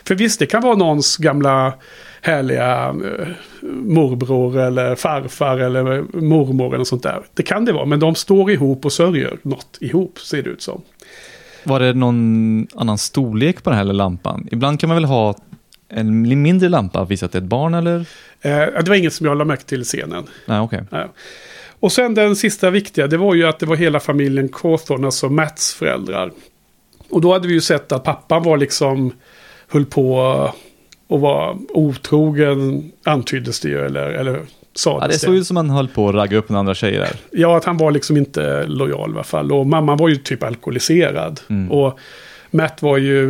[0.03, 1.73] För visst, det kan vara någons gamla
[2.21, 3.27] härliga eh,
[3.71, 7.21] morbror eller farfar eller mormor eller sånt där.
[7.33, 10.61] Det kan det vara, men de står ihop och sörjer något ihop, ser det ut
[10.61, 10.81] som.
[11.63, 14.47] Var det någon annan storlek på den här lampan?
[14.51, 15.35] Ibland kan man väl ha
[15.89, 17.99] en mindre lampa och visa att det är ett barn eller?
[18.41, 20.23] Eh, det var inget som jag la märke till i scenen.
[20.45, 20.83] Nej, okej.
[20.91, 21.07] Nej.
[21.79, 25.29] Och sen den sista viktiga, det var ju att det var hela familjen Cawthorn, alltså
[25.29, 26.31] Mats föräldrar.
[27.09, 29.11] Och då hade vi ju sett att pappan var liksom,
[29.67, 30.15] höll på
[31.07, 34.41] och var otrogen, antyddes det ju, eller, eller
[34.85, 37.15] Ja, det såg ut som man höll på att ragga upp med andra tjejer där.
[37.31, 39.51] Ja, att han var liksom inte lojal i alla fall.
[39.51, 41.39] Och mamman var ju typ alkoholiserad.
[41.49, 41.71] Mm.
[41.71, 41.99] Och
[42.51, 43.29] Matt var ju...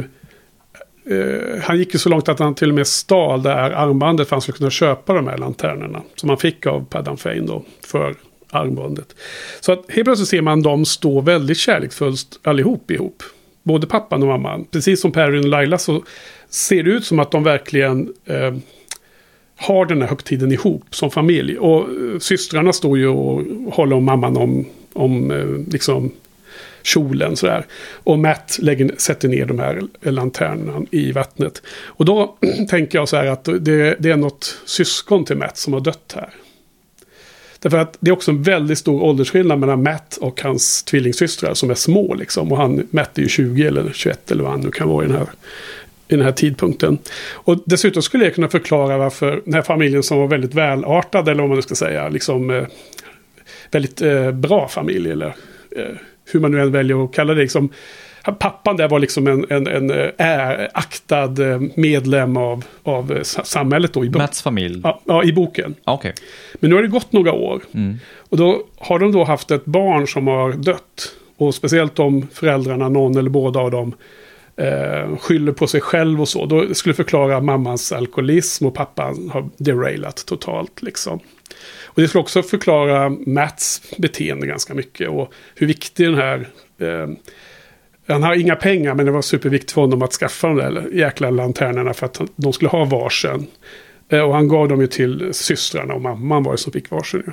[1.10, 4.30] Eh, han gick ju så långt att han till och med stal det här armbandet
[4.30, 6.02] för att han skulle kunna köpa de här lanternorna.
[6.16, 8.16] Som han fick av Paddan Fane då, för
[8.52, 9.16] armbandet.
[9.60, 13.24] Så att helt plötsligt ser man dem stå väldigt kärleksfullt allihop ihop.
[13.64, 14.66] Både pappan och mamman.
[14.72, 16.04] Precis som Perry och Laila så
[16.50, 18.54] ser det ut som att de verkligen eh,
[19.60, 21.58] har den här högtiden ihop som familj.
[21.58, 23.44] Och eh, systrarna står ju och
[23.74, 26.12] håller om mamman om, om eh, liksom
[26.84, 27.66] kjolen sådär.
[28.04, 31.62] Och Matt lägger, sätter ner de här lanternorna i vattnet.
[31.84, 32.38] Och då
[32.70, 36.14] tänker jag så här att det, det är något syskon till Matt som har dött
[36.16, 36.30] här.
[37.62, 41.70] Därför att det är också en väldigt stor åldersskillnad mellan Matt och hans tvillingsystrar som
[41.70, 42.52] är små liksom.
[42.52, 45.08] Och han, Matt är ju 20 eller 21 eller vad han nu kan vara i
[45.08, 45.28] den här
[46.10, 46.98] i den här tidpunkten.
[47.34, 51.42] Och dessutom skulle jag kunna förklara varför den här familjen som var väldigt välartad, eller
[51.42, 52.64] vad man nu ska säga, liksom eh,
[53.72, 55.28] väldigt eh, bra familj, eller
[55.76, 55.84] eh,
[56.32, 57.42] hur man nu än väljer att kalla det.
[57.42, 57.70] Liksom,
[58.40, 63.44] pappan där var liksom en, en, en äh, aktad eh, medlem av, av eh, sa-
[63.44, 64.82] samhället då i, Mats familj.
[64.84, 65.76] ja, ja, i boken.
[65.84, 66.14] Ah, Okej.
[66.60, 67.62] Men nu har det gått några år.
[67.74, 67.98] Mm.
[68.18, 71.16] Och då har de då haft ett barn som har dött.
[71.38, 73.94] Och speciellt om föräldrarna, någon eller båda av dem,
[74.60, 76.46] eh, skyller på sig själv och så.
[76.46, 81.20] Då skulle förklara mammans alkoholism och pappan har derailat totalt liksom.
[81.86, 86.48] Och det skulle också förklara Mats beteende ganska mycket och hur viktig den här...
[86.78, 87.10] Eh,
[88.08, 91.30] han har inga pengar men det var superviktigt för honom att skaffa de där jäkla
[91.30, 93.48] lanternorna för att de skulle ha varsin.
[94.10, 97.24] Eh, och han gav dem ju till systrarna och mamman var det som fick varsin.
[97.26, 97.32] ju.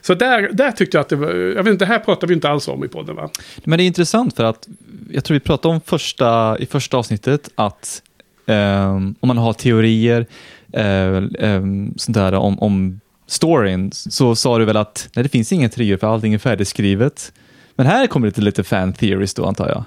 [0.00, 2.34] Så där, där tyckte jag att det var, jag vet inte, det här pratar vi
[2.34, 3.30] inte alls om i podden va?
[3.64, 4.68] Men det är intressant för att
[5.10, 8.02] jag tror vi pratade om första, i första avsnittet att
[8.46, 10.26] ehm, om man har teorier
[10.72, 15.52] eh, ehm, sånt där om, om storyn så sa du väl att nej, det finns
[15.52, 17.32] ingen trio för allting är färdigskrivet.
[17.74, 19.84] Men här kommer det till lite fan theories då antar jag.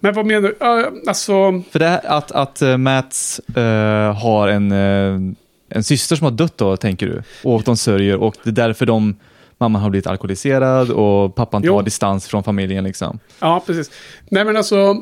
[0.00, 0.56] Men vad menar du?
[0.60, 5.34] Ja, alltså, För det här, att, att uh, Mats eh, har en, eh,
[5.70, 7.22] en syster som har dött då, tänker du?
[7.44, 9.16] Och de sörjer och det är därför de,
[9.58, 11.82] mamman har blivit alkoholiserad och pappan tar Jo.
[11.82, 13.18] distans från familjen liksom.
[13.40, 13.90] ja precis.
[14.28, 14.96] Nej men alltså,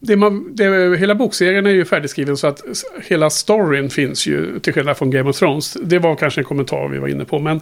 [0.00, 2.62] det man, det, hela bokserien är ju färdigskriven så att
[3.04, 5.76] hela storyn finns ju till skillnad från Game of Thrones.
[5.82, 7.60] Det var kanske en kommentar vi var inne på, men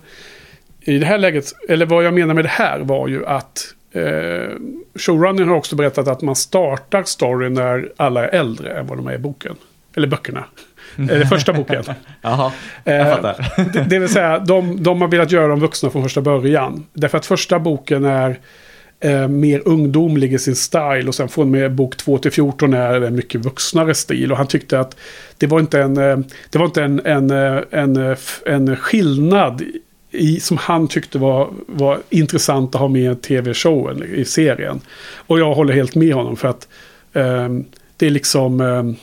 [0.81, 4.03] i det här läget, eller vad jag menar med det här var ju att eh,
[4.95, 9.07] showrunnern har också berättat att man startar storyn när alla är äldre än vad de
[9.07, 9.57] är i boken.
[9.97, 10.45] Eller böckerna.
[10.97, 11.85] Eller första boken.
[12.23, 12.53] Jaha,
[12.85, 13.53] Eh, jag fattar.
[13.73, 16.87] det, det vill säga, de, de har velat göra dem vuxna från första början.
[16.93, 18.39] Därför att första boken är
[19.01, 21.05] eh, mer ungdomlig i sin style.
[21.09, 24.33] Och sen från med bok 2 till 14 är det en mycket vuxnare stil.
[24.33, 24.97] Och han tyckte att
[25.39, 26.19] det var inte en, eh,
[26.51, 29.63] det var inte en, en, eh, en, eh, en skillnad
[30.11, 34.81] i, som han tyckte var, var intressant att ha med i tv-showen, i serien.
[35.17, 36.69] Och jag håller helt med honom för att
[37.13, 37.65] ehm,
[37.97, 38.61] det är liksom...
[38.61, 38.97] ehm,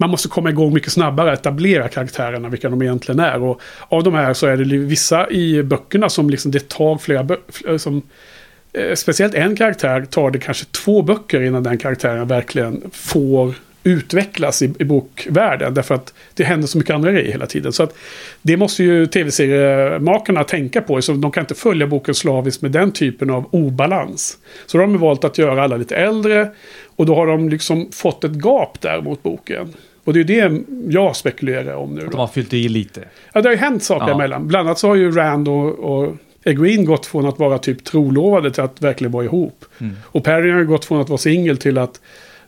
[0.00, 3.42] man måste komma igång mycket snabbare, etablera karaktärerna, vilka de egentligen är.
[3.42, 7.24] Och av de här så är det vissa i böckerna som liksom det tar flera
[7.24, 7.70] böcker.
[7.70, 8.02] Eh, som,
[8.72, 14.62] eh, speciellt en karaktär tar det kanske två böcker innan den karaktären verkligen får utvecklas
[14.62, 15.74] i, i bokvärlden.
[15.74, 17.72] Därför att det händer så mycket andra grejer hela tiden.
[17.72, 17.94] Så att
[18.42, 21.02] det måste ju tv-seriemakarna tänka på.
[21.02, 24.38] Så de kan inte följa boken slaviskt med den typen av obalans.
[24.66, 26.50] Så de har valt att göra alla lite äldre.
[26.96, 29.74] Och då har de liksom fått ett gap där mot boken.
[30.08, 32.00] Och det är det jag spekulerar om nu.
[32.00, 32.18] De Då.
[32.18, 33.04] har fyllt i lite.
[33.32, 34.14] Ja, det har ju hänt saker Ja.
[34.14, 34.48] emellan.
[34.48, 38.50] Bland annat så har ju Rand och, och Egwene gått från att vara typ trolovade
[38.50, 39.64] till att verkligen vara ihop.
[39.78, 39.96] Mm.
[40.04, 42.00] Och Perry har ju gått från att vara singel till att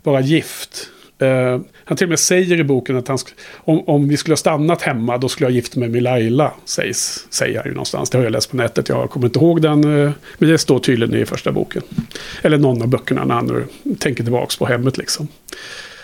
[0.03, 0.89] vara gift.
[1.19, 3.19] Eh, han till och med säger i boken att han
[3.57, 6.53] om, om vi skulle ha stannat hemma då skulle jag gifta mig med Laila.
[6.65, 8.11] Sägs, säger han ju någonstans.
[8.11, 8.89] Det har jag läst på nätet.
[8.89, 9.85] Jag kommer inte ihåg den.
[10.05, 11.83] eh, men det står tydligen i första boken.
[12.43, 13.65] Eller någon av böckerna när han nu
[13.99, 15.29] tänker tillbaka på hemmet liksom.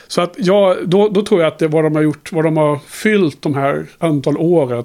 [0.08, 2.56] Så att ja, då, då tror jag att det, vad de har gjort, vad de
[2.56, 4.84] har fyllt de här antal åren.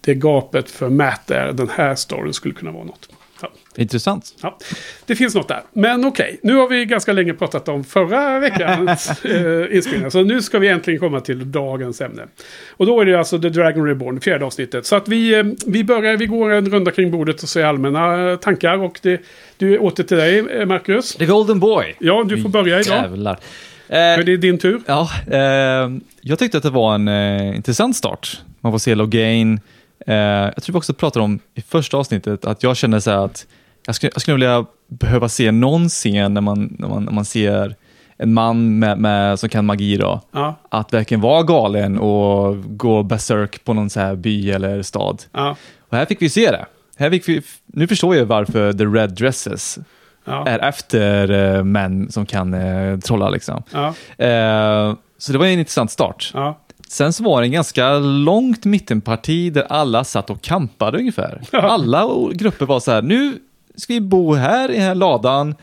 [0.00, 3.08] Det gapet för Matt där, den här storyn skulle kunna vara något.
[3.42, 3.50] Ja.
[3.76, 4.34] Intressant.
[4.42, 4.58] Ja,
[5.06, 5.62] det finns något där.
[5.72, 10.10] Men okej, nu har vi ganska länge pratat om förra veckans eh, inspelning.
[10.10, 12.22] Så nu ska vi äntligen komma till dagens ämne.
[12.70, 14.86] Och då är det alltså The Dragon Reborn, fjärde avsnittet.
[14.86, 18.30] Så att vi, eh, vi börjar, vi går en runda kring bordet och säger allmänna
[18.30, 18.78] eh, tankar.
[18.78, 19.20] Och det,
[19.56, 21.14] du är åter till dig, eh, Marcus.
[21.14, 21.94] The Golden Boy.
[21.98, 23.02] Ja, du får börja idag.
[23.02, 23.38] Jävlar.
[23.88, 24.80] Eh, det är din tur.
[24.86, 28.42] ja, eh, jag tyckte att det var en eh, intressant start.
[28.60, 29.60] Man får se Logain.
[30.06, 33.46] Jag tror vi också pratade om i första avsnittet att jag kände så att
[33.86, 37.24] jag skulle, jag skulle vilja behöva se någon scen när man, när man, när man
[37.24, 37.74] ser
[38.16, 43.02] en man med, med, som kan magi då, Ja, att verkligen vara galen och gå
[43.02, 45.22] berserk på någon så här by eller stad.
[45.32, 45.56] ja,
[45.88, 46.66] Och här fick vi se det.
[46.96, 49.78] Här fick vi, nu förstår jag varför The Red Dresses
[50.24, 53.30] ja, är efter eh, män som kan eh, trolla.
[53.30, 53.62] Liksom.
[53.72, 53.86] ja,
[54.26, 56.30] Eh, så det var en intressant start.
[56.34, 56.60] ja.
[56.88, 61.40] Sen så var det en ganska långt mittenparti där alla satt och kampade ungefär.
[61.52, 63.38] Alla grupper var så här, nu
[63.76, 65.54] ska vi bo här i den här ladan.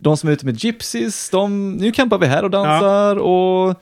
[0.00, 3.16] De som är ute med gypsies, de, nu campar vi här och dansar.
[3.16, 3.74] Och,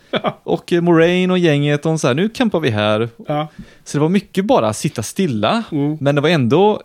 [0.43, 3.09] och eh, Moraine och gänget, de så här, nu campar vi här.
[3.29, 3.49] ja.
[3.85, 5.97] Så det var mycket bara sitta stilla, Mm.
[6.01, 6.83] men det var ändå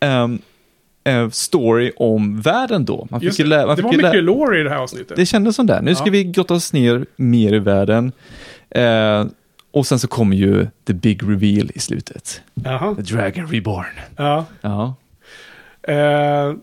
[0.00, 0.28] eh,
[1.30, 3.06] story om världen då.
[3.10, 4.76] Man fick Just det, man det fick var ju lä- mycket lore i det här
[4.76, 5.16] avsnittet.
[5.16, 5.80] det kändes som det.
[5.82, 6.12] Nu ska Ja.
[6.12, 8.12] vi grotta oss ner mer i världen.
[8.70, 9.24] Eh,
[9.72, 12.42] och sen så kommer ju the big reveal i slutet.
[12.54, 12.94] Jaha.
[12.94, 13.86] The Dragon Reborn.
[14.16, 14.44] Ja.
[14.60, 14.94] Ja.
[15.82, 16.54] Eh,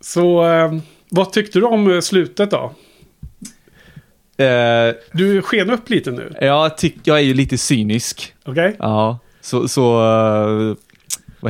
[0.00, 0.74] så eh,
[1.08, 2.72] vad tyckte du om eh, slutet då?
[4.44, 6.32] Eh, Du sken upp lite nu.
[6.40, 8.34] jag, tyck, jag är ju lite cynisk.
[8.44, 8.76] Okej?
[8.78, 9.18] Ja.
[9.40, 10.00] Så, så
[10.70, 10.76] eh,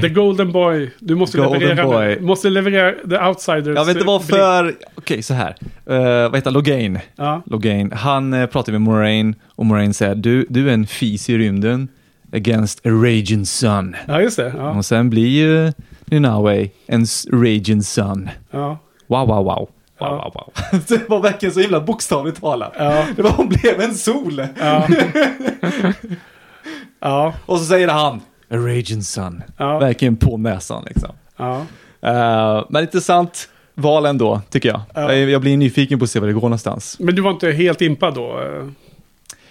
[0.00, 0.90] The Golden Boy.
[0.98, 2.14] Du måste Golden leverera Boy.
[2.14, 3.76] Du måste leverera The Outsiders.
[3.76, 4.74] jag vet inte varför.
[4.94, 5.54] Okej, så här.
[5.90, 6.50] Uh, vad heter?
[6.50, 6.98] Logain.
[7.16, 7.42] Ja.
[7.46, 7.92] Logain.
[7.92, 11.88] Han uh, pratar med Moraine och Moraine säger du, du är en fis i rymden
[12.32, 13.96] against a raging sun.
[14.08, 14.52] ja, just det.
[14.56, 14.70] Ja.
[14.70, 15.72] Och sen blir ju
[16.04, 18.30] Ninawe en raging sun.
[18.50, 18.78] Ja.
[19.06, 19.68] Wow, wow, wow.
[19.98, 20.52] Wow, wow, wow.
[20.88, 22.72] Det var verkligen så himla bokstavligt talat.
[22.78, 23.04] Ja.
[23.16, 24.42] Det var, hon blev en sol.
[24.60, 24.88] Ja.
[27.00, 27.34] ja.
[27.46, 28.20] Och så säger han,
[28.50, 29.42] a raging sun.
[29.56, 29.78] Ja.
[29.78, 31.10] Verkligen på näsan liksom.
[31.36, 31.66] Ja.
[32.02, 34.80] Eh, men intressant val ändå, tycker jag.
[34.94, 35.12] Ja.
[35.14, 35.40] jag.
[35.40, 36.96] Blir nyfiken på att se var det går någonstans.
[37.00, 38.40] Men du var inte helt impad då?
[38.40, 38.66] eh?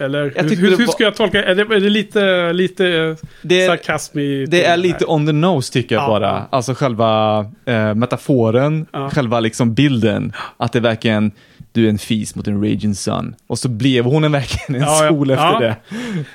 [0.02, 1.44] Eller hur, hur, hur ska jag tolka?
[1.44, 5.74] Är det, är det lite, lite Det, sarkasm i det är lite on the nose
[5.74, 6.08] tycker jag Ja.
[6.08, 6.46] bara.
[6.50, 9.10] Alltså själva eh, metaforen, Ja.
[9.10, 10.34] själva liksom bilden.
[10.58, 11.32] Att det verkligen,
[11.72, 13.36] du är en fis mot en raging sun.
[13.48, 15.10] Och så blev hon en verkligen en Ja, ja.
[15.10, 15.60] sol efter Ja.
[15.60, 15.76] det.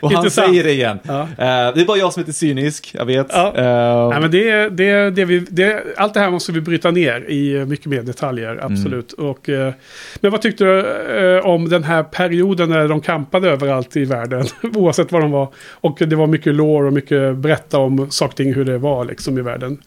[0.01, 0.49] Och han Intressant.
[0.49, 0.99] säger det igen.
[1.03, 1.21] Ja.
[1.23, 1.27] Eh,
[1.75, 3.27] det är bara jag som är cynisk, jag vet.
[3.31, 3.53] Ja.
[3.57, 7.25] Eh, Nej, men det, det, det vi, det, allt det här måste vi bryta ner
[7.31, 9.13] i eh, mycket mer detaljer, absolut.
[9.13, 9.73] Och, eh,
[10.21, 14.45] men vad tyckte du om den här perioden när de kampade överallt i världen?
[14.75, 15.49] oavsett var de var.
[15.71, 19.05] Och det var mycket lore och mycket berätta om saker och ting, hur det var
[19.05, 19.79] liksom i världen.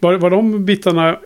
[0.00, 1.16] Var, var de bitarna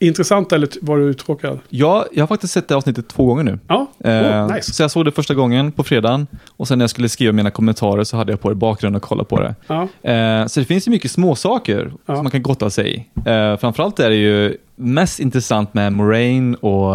[0.00, 1.58] intressanta eller var du uttråkad?
[1.68, 3.58] Ja, jag har faktiskt sett det avsnittet två gånger nu.
[3.68, 4.72] Ja, oh, nice.
[4.72, 7.50] Så jag såg det första gången på fredagen och sen när jag skulle skriva mina
[7.50, 9.54] kommentarer så hade jag på det i bakgrunden och kolla på det.
[9.66, 12.14] Ja, Eh, så det finns ju mycket småsaker Ja.
[12.14, 13.06] som man kan gotta sig i.
[13.30, 16.94] Eh, framförallt är det ju mest intressant med Moraine och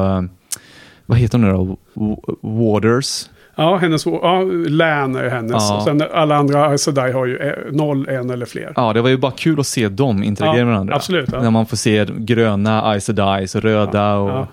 [1.05, 1.77] vad heter hon nu då?
[2.41, 3.25] Waters.
[3.55, 5.51] Ja, hennes, ja län är hennes.
[5.51, 5.77] Ja.
[5.77, 8.73] Och sen alla andra Sedai har ju eh, noll, en eller fler.
[8.75, 10.95] Ja, det var ju bara kul att se dem interagera Ja, med varandra.
[10.95, 11.41] absolut, ja.
[11.41, 14.47] När man får se gröna Aes Sedais och röda och...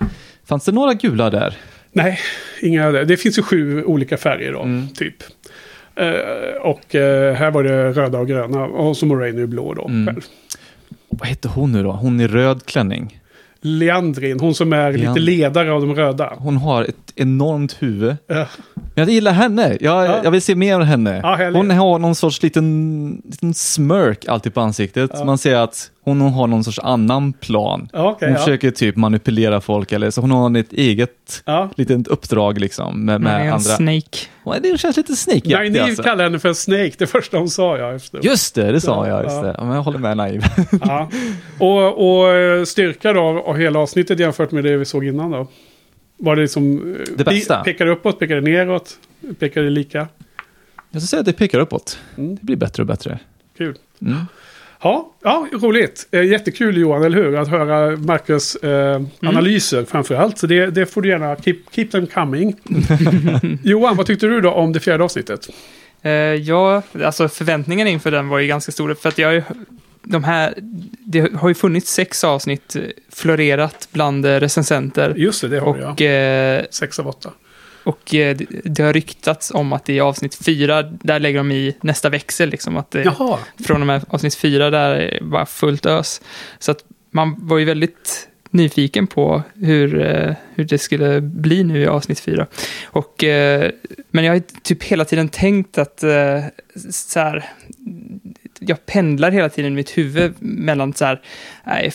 [0.44, 1.56] Fanns det några gula där?
[1.92, 2.18] Nej,
[2.62, 3.04] inga det.
[3.04, 4.88] Det finns ju sju olika färger då, Mm.
[4.88, 5.14] typ.
[5.96, 6.10] Eh,
[6.62, 8.64] och eh, här var det röda och gröna.
[8.64, 9.84] Och så Moraine är ju blå då.
[9.88, 10.06] Mm.
[10.06, 10.22] själv.
[11.08, 11.92] Vad hette hon nu då?
[11.92, 13.19] Hon i röd klänning.
[13.62, 16.32] Leandrin, hon som är lite Leand- ledare av de röda.
[16.38, 18.16] Hon har ett enormt huvud.
[18.26, 18.46] Ja.
[18.94, 19.76] Jag gillar henne.
[19.80, 20.20] Jag, Ja.
[20.24, 21.20] jag vill se mer av henne.
[21.22, 25.26] Ja, hon har någon sorts liten, liten smörk alltid på ansiktet.
[25.26, 25.90] Man ser att
[26.20, 27.88] hon har någon sorts annan plan.
[27.92, 28.38] Okej, hon ja.
[28.44, 31.70] försöker typ manipulera folk eller så hon har ett eget Ja.
[31.76, 33.60] litet uppdrag liksom med, med är en andra.
[33.60, 34.18] Snake.
[34.44, 36.02] Och det känns lite snake Nej, ni alltså.
[36.02, 37.92] kallar henne för Snake, det första hon sa ja.
[37.94, 38.20] Efter.
[38.22, 39.24] Just det, det sa Ja, jag.
[39.24, 39.42] Just ja.
[39.42, 39.54] det.
[39.58, 40.42] Ja, men jag håller med naiv.
[40.80, 41.10] Ja.
[41.58, 45.46] Och, och eh, styrka då av hela avsnittet jämfört med det vi såg innan då?
[46.18, 46.94] Var det liksom...
[46.94, 47.56] eh, Det bästa?
[47.64, 48.96] Pekar det uppåt, pekar det neråt?
[49.38, 50.08] Pekar det lika?
[50.90, 51.98] Jag ska säga att det pekar uppåt.
[52.18, 52.34] Mm.
[52.34, 53.18] Det blir bättre och bättre.
[53.58, 53.76] Kul.
[54.02, 54.18] Mm.
[54.82, 56.08] Ja, ja roligt.
[56.10, 57.36] Eh, Jättekul Johan, eller hur?
[57.38, 59.08] Att höra Marcus eh, Mm.
[59.20, 60.38] analyser framför allt.
[60.38, 62.56] Så det, det får du gärna keep, keep them coming.
[63.62, 65.48] Johan, vad tyckte du då om det fjärde avsnittet?
[66.02, 68.94] Eh, ja, alltså förväntningarna inför den var ju ganska stora.
[68.94, 69.42] För att jag
[70.02, 70.54] de här,
[71.04, 75.14] det har ju funnits sex avsnitt eh, florerat bland eh, recensenter.
[75.16, 75.90] Just det, det har.
[75.92, 77.30] Och, eh, Sex av åtta.
[77.84, 81.76] Och eh, det- det har ryktats om att i avsnitt fyra, där lägger de i
[81.82, 82.48] nästa växel.
[82.50, 86.20] Liksom, att det, Jaha, från och med avsnitt fyra, där är det bara fullt ös.
[86.58, 91.82] Så att man var ju väldigt nyfiken på hur, eh, hur det skulle bli nu
[91.82, 92.46] i avsnitt fyra.
[92.84, 93.70] Och, eh,
[94.10, 96.40] men jag har typ hela tiden tänkt att eh,
[96.90, 97.44] så här,
[98.60, 101.20] jag pendlar hela tiden i mitt huvud mellan så här,
[101.66, 101.92] nej,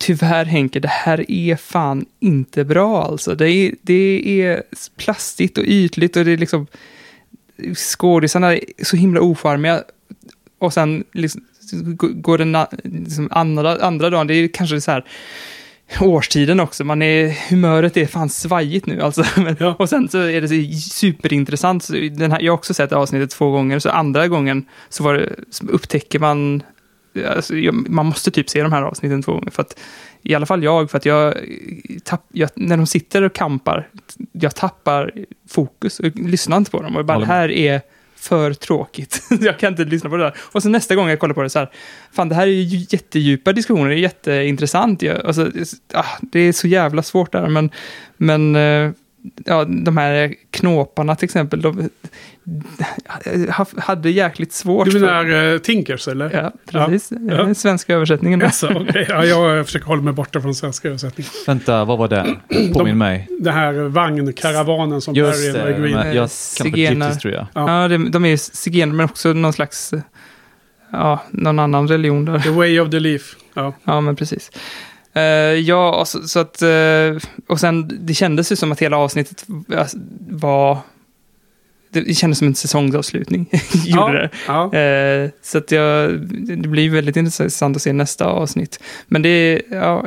[0.00, 3.34] tyvärr Henke, det här är fan inte bra alltså.
[3.34, 4.62] Det är, det är
[4.96, 6.66] plastigt och ytligt och det är liksom
[7.74, 9.82] skådisarna är så himla ocharmiga.
[10.58, 11.42] Och sen liksom,
[11.96, 15.04] går den liksom andra, andra dagen, det är kanske så här
[16.00, 19.24] årstiden också, man är, humöret är fan svajigt nu alltså.
[19.36, 19.76] Men, Ja.
[19.78, 23.30] Och sen så är det så superintressant, så den här, jag har också sett avsnittet
[23.30, 26.62] två gånger, så andra gången så var det, så upptäcker man,
[27.28, 29.78] alltså, jag- man måste typ se de här avsnitten två gånger, för att
[30.22, 31.34] i alla fall jag, för att jag,
[32.04, 33.88] tapp, jag när de sitter och kampar,
[34.32, 35.12] jag tappar
[35.48, 36.96] fokus och lyssnar inte på dem.
[36.96, 37.80] Och bara, det här är
[38.16, 39.22] för tråkigt.
[39.40, 40.34] jag kan inte lyssna på det där.
[40.52, 41.70] Och så nästa gång jag kollar på det så här,
[42.12, 45.02] fan det här är ju jättedjupa diskussioner, det är jätteintressant.
[45.02, 45.22] ju.
[45.26, 45.50] Alltså,
[45.94, 47.70] ah, det är så jävla svårt där, men,
[48.16, 48.90] men eh,
[49.44, 51.90] ja, de här knåparna till exempel, de
[53.50, 54.84] ha- hade jäkligt svårt.
[54.84, 56.30] du för- menar uh, Tinkers eller?
[56.30, 56.52] Ja,
[56.88, 57.12] precis.
[57.28, 57.34] Ja.
[57.48, 57.54] Ja.
[57.54, 58.40] Svenska översättningen.
[58.40, 59.06] Jaså, okej.
[59.08, 61.30] ja, jag försöker hålla mig borta från svenska översättningen.
[61.46, 62.36] Vänta, vad var det?
[62.74, 63.28] Påminn mig.
[63.40, 66.16] Den här vagnkaravanen som Just Barry det, and Green.
[66.16, 67.06] Eh, zigenar.
[67.06, 67.46] Gypsies tror jag.
[67.54, 67.82] Ja.
[67.82, 70.00] Ja, de, de är zigener, men också någon slags, eh,
[70.92, 72.38] ja, någon annan religion där.
[72.38, 73.36] The Way of the Leaf.
[73.54, 73.74] Ja.
[73.84, 74.50] Ja, men precis.
[75.12, 78.96] Eh, ja, och så, så att, eh, och sen det kändes ju som att hela
[78.96, 79.46] avsnittet
[79.76, 79.98] alltså,
[80.28, 80.78] var,
[81.90, 83.50] det kändes som en säsongsavslutning.
[83.86, 84.30] Gjorde det.
[84.46, 84.74] Ja.
[84.74, 86.20] Eh, så att jag,
[86.62, 88.80] det blir väldigt intressant att se nästa avsnitt.
[89.06, 90.04] Men det, ja,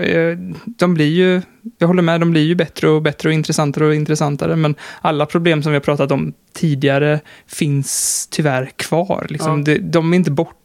[0.65, 1.41] de blir ju,
[1.77, 4.55] jag håller med, de blir ju bättre och bättre och intressantare och intressantare.
[4.55, 9.25] Men alla problem som vi har pratat om tidigare finns tyvärr kvar.
[9.29, 9.57] Liksom.
[9.57, 9.63] Ja.
[9.63, 10.57] De, de är inte borta.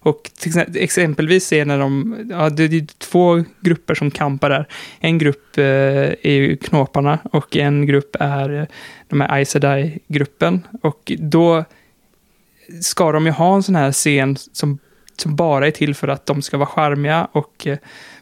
[0.00, 4.68] Och till exempelvis är när de, ja, det är två grupper som kampar där.
[5.00, 8.66] En grupp eh, är ju knåparna och en grupp är eh,
[9.08, 10.66] de här Aes Sedai-gruppen.
[10.82, 11.64] Och då
[12.80, 14.78] ska de ju ha en sån här scen som,
[15.16, 17.78] som bara är till för att de ska vara charmiga och eh,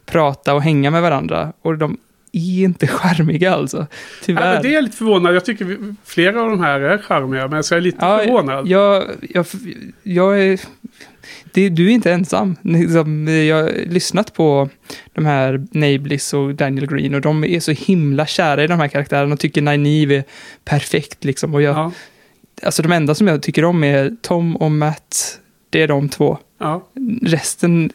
[0.06, 1.52] prata och hänga med varandra.
[1.62, 1.98] Och de
[2.34, 3.76] är inte charmiga alltså.
[3.76, 3.86] Ja,
[4.24, 4.54] Tyvärr.
[4.54, 5.34] men det är lite förvånad.
[5.34, 8.18] Jag tycker vi- flera av de här är charmiga, men så är jag lite Ja,
[8.18, 8.66] förvånad.
[8.68, 9.46] Jag, jag,
[10.02, 10.60] jag är...
[11.52, 12.56] Det, du är inte ensam.
[13.48, 14.68] Jag har lyssnat på
[15.12, 18.88] de här Nablis och Daniel Green och de är så himla kära i de här
[18.88, 20.24] karaktärerna och tycker Nynaeve är
[20.64, 21.24] perfekt.
[21.24, 21.54] Liksom.
[21.54, 21.92] Och jag, Ja,
[22.62, 25.38] Alltså de enda som jag tycker om är Tom och Matt.
[25.70, 26.38] Det är de två.
[26.58, 26.88] Ja.
[27.22, 27.90] Resten,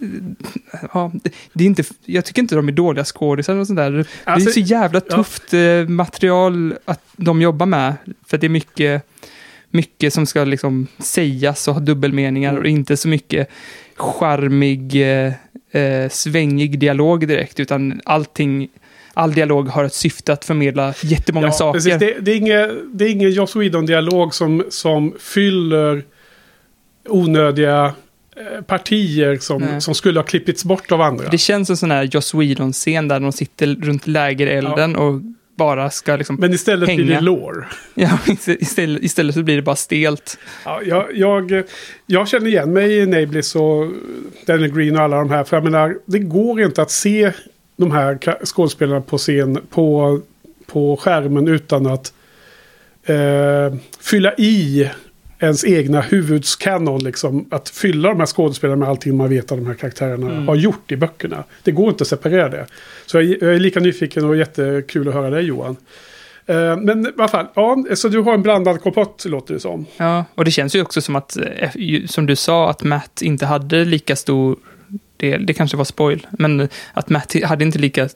[0.93, 1.11] ja,
[1.53, 4.05] det- är inte, jag tycker inte de är dåliga skådisar och sånt där.
[4.23, 5.15] Alltså, det är så jävla ja.
[5.15, 7.93] tufft eh, material att de jobbar med.
[8.27, 9.03] För det är mycket,
[9.71, 12.61] mycket som ska liksom sägas och ha dubbelmeningar Mm.
[12.61, 13.49] och inte så mycket
[13.95, 15.33] charmig, eh,
[15.81, 18.69] eh, svängig dialog direkt, utan allting,
[19.13, 21.79] all dialog har ett syfte att förmedla jättemånga ja, saker.
[21.79, 21.99] Precis.
[21.99, 26.03] Det, det, är ingen, det är ingen Joss Whedon-dialog som, som fyller
[27.09, 27.93] onödiga
[28.67, 29.81] partier som, Nej.
[29.81, 31.29] som skulle ha klippits bort av andra.
[31.29, 35.21] Det känns som en sån här Joss Whedon-scen där de sitter runt lägerelden och
[35.59, 36.35] bara ska liksom...
[36.35, 37.21] Men istället blir det Hänga.
[37.21, 37.65] lore.
[37.93, 38.19] Ja,
[38.59, 40.37] istället, istället så blir det bara stelt.
[40.65, 41.63] Ja, jag, jag,
[42.05, 43.91] jag känner igen mig i Nablis och
[44.45, 45.43] Daniel Green och alla de här.
[45.43, 47.31] För jag menar, det går inte att se
[47.75, 50.19] de här skådespelarna på scen på,
[50.65, 52.13] på skärmen utan att
[53.03, 54.89] eh, fylla i
[55.39, 57.03] ens egna huvudskanon.
[57.03, 60.47] Liksom, att fylla de här skådespelarna med allting man vet att de här karaktärerna Mm.
[60.47, 61.43] har gjort i böckerna.
[61.63, 62.65] Det går inte att separera det.
[63.05, 65.75] Så jag, jag är lika nyfiken och jättekul att höra dig Johan.
[66.45, 69.85] Eh, men alla fall, ja, så du har en blandad kompott låter det som.
[69.97, 71.69] Ja, och det känns ju också som att, eh,
[72.07, 74.55] som du sa, att Matt inte hade lika stor
[75.17, 78.09] del, det kanske var spoil, men att Matt hade inte lika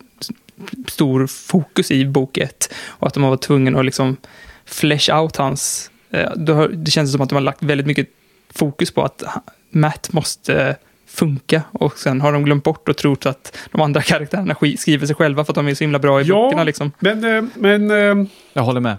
[0.88, 4.17] stor fokus i bok ett och att de var tvungna att liksom
[4.65, 5.91] flesh out hans,
[6.36, 8.07] då har- det känns som att de har lagt väldigt mycket
[8.53, 9.24] fokus på att
[9.70, 10.76] Matt måste
[11.07, 11.61] funka.
[11.72, 15.16] Och sen har de glömt bort och trott att de andra karaktärerna sk- skriver sig
[15.16, 16.43] själva för att de är så himla bra i Ja.
[16.45, 16.64] böckerna.
[16.64, 16.91] Liksom.
[16.99, 18.95] Men, eh, men, eh, Jag håller med.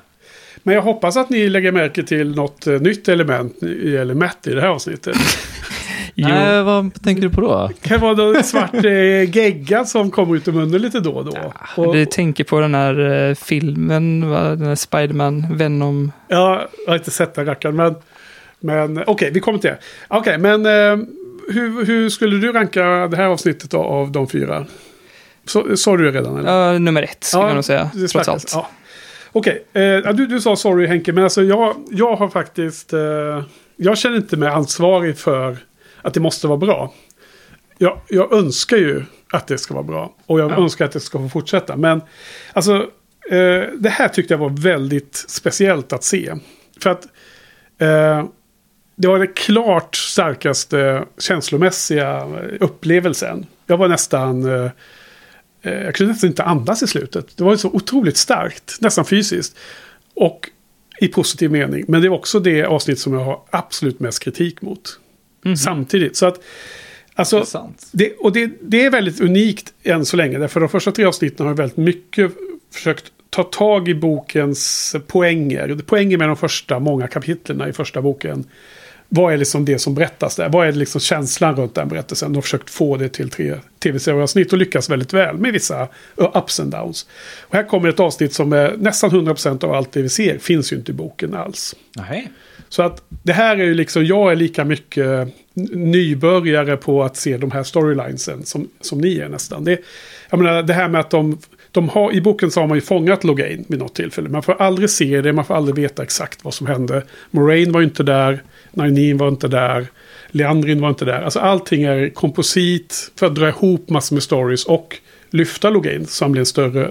[0.63, 4.47] men jag hoppas att ni lägger märke till något eh, nytt element i gäller Matt
[4.47, 5.17] i det här avsnittet.
[6.15, 6.29] Jo.
[6.29, 7.71] Nej, vad tänker du på då?
[7.83, 11.25] Det kan vara någon svart eh, gegga som kommer ut ur munnen lite då och
[11.25, 11.53] då.
[11.77, 14.41] Och, Du tänker på den här eh, filmen, va?
[14.43, 16.13] den här Spiderman, Venom.
[16.29, 17.95] ja, jag har inte sett den rackaren, men,
[18.61, 19.79] men okej, vi kommer till det.
[20.09, 21.07] Okej, men eh,
[21.49, 24.67] hur, hur skulle du ranka det här avsnittet då, av de fyra?
[25.47, 26.39] Så, sa du det redan?
[26.39, 26.53] Eller?
[26.73, 28.51] Ja, nummer ett, skulle jag nog säga, trots allt.
[28.55, 28.69] Ja.
[29.33, 32.93] Okej, eh, ja, du, du sa sorry Henke, men alltså jag, jag har faktiskt...
[32.93, 33.43] Eh,
[33.77, 35.57] jag känner inte mig ansvarig för
[36.05, 36.93] att det måste vara bra.
[37.79, 39.03] Jag, jag önskar ju
[39.33, 40.15] att det ska vara bra.
[40.27, 40.57] Och jag Ja.
[40.57, 41.77] önskar att det ska få fortsätta.
[41.77, 42.01] Men
[42.53, 42.75] alltså,
[43.31, 46.35] eh, det här tyckte jag var väldigt speciellt att se.
[46.81, 47.05] För att
[47.79, 48.25] eh,
[48.97, 52.27] det var den klart starkaste känslomässiga
[52.61, 53.47] upplevelsen.
[53.67, 54.45] Jag var nästan...
[54.45, 54.71] Eh,
[55.63, 57.37] eh, jag kunde nästan inte andas i slutet.
[57.37, 59.57] Det var så otroligt starkt, nästan fysiskt.
[60.15, 60.51] Och
[61.01, 61.85] i positiv mening.
[61.89, 65.01] Men det var också det avsnitt som jag har absolut mest kritik mot.
[65.45, 65.57] Mhm.
[65.57, 66.17] Samtidigt.
[66.17, 66.41] Så att,
[67.15, 70.39] alltså, det, och det, det är väldigt unikt än så länge.
[70.39, 72.33] Därför de första tre avsnitten har väldigt mycket
[72.73, 75.77] försökt ta tag i bokens poänger.
[75.87, 78.45] Poänger med de första många kapitlen i första boken.
[79.09, 80.49] Vad är liksom det som berättas där?
[80.49, 82.33] Vad är liksom känslan runt den berättelsen?
[82.33, 86.61] De har försökt få det till tre tv-serieavsnitt och lyckas väldigt väl med vissa ups
[86.61, 87.07] and downs.
[87.41, 90.73] Och här kommer ett avsnitt som är nästan 100% av allt det vi ser finns
[90.73, 91.75] ju inte i boken alls.
[91.97, 92.31] Nej.
[92.69, 95.29] Så att det här är ju liksom, jag är lika mycket
[95.73, 99.65] nybörjare på att se de här storylinesen som, som ni är nästan.
[99.65, 99.81] Det,
[100.31, 101.39] jag menar det här med att de,
[101.71, 104.29] de har, i boken så har man ju fångat Logain vid något tillfälle.
[104.29, 107.03] Man får aldrig se det, man får aldrig veta exakt vad som hände.
[107.31, 108.43] Moraine var ju inte där,
[108.73, 109.87] Nynaeve var inte där,
[110.31, 111.23] Leandrin var inte där.
[111.23, 114.97] Alltså allting är komposit för att dra ihop massor med stories och
[115.31, 116.91] lyfta Logain som blir en större eh,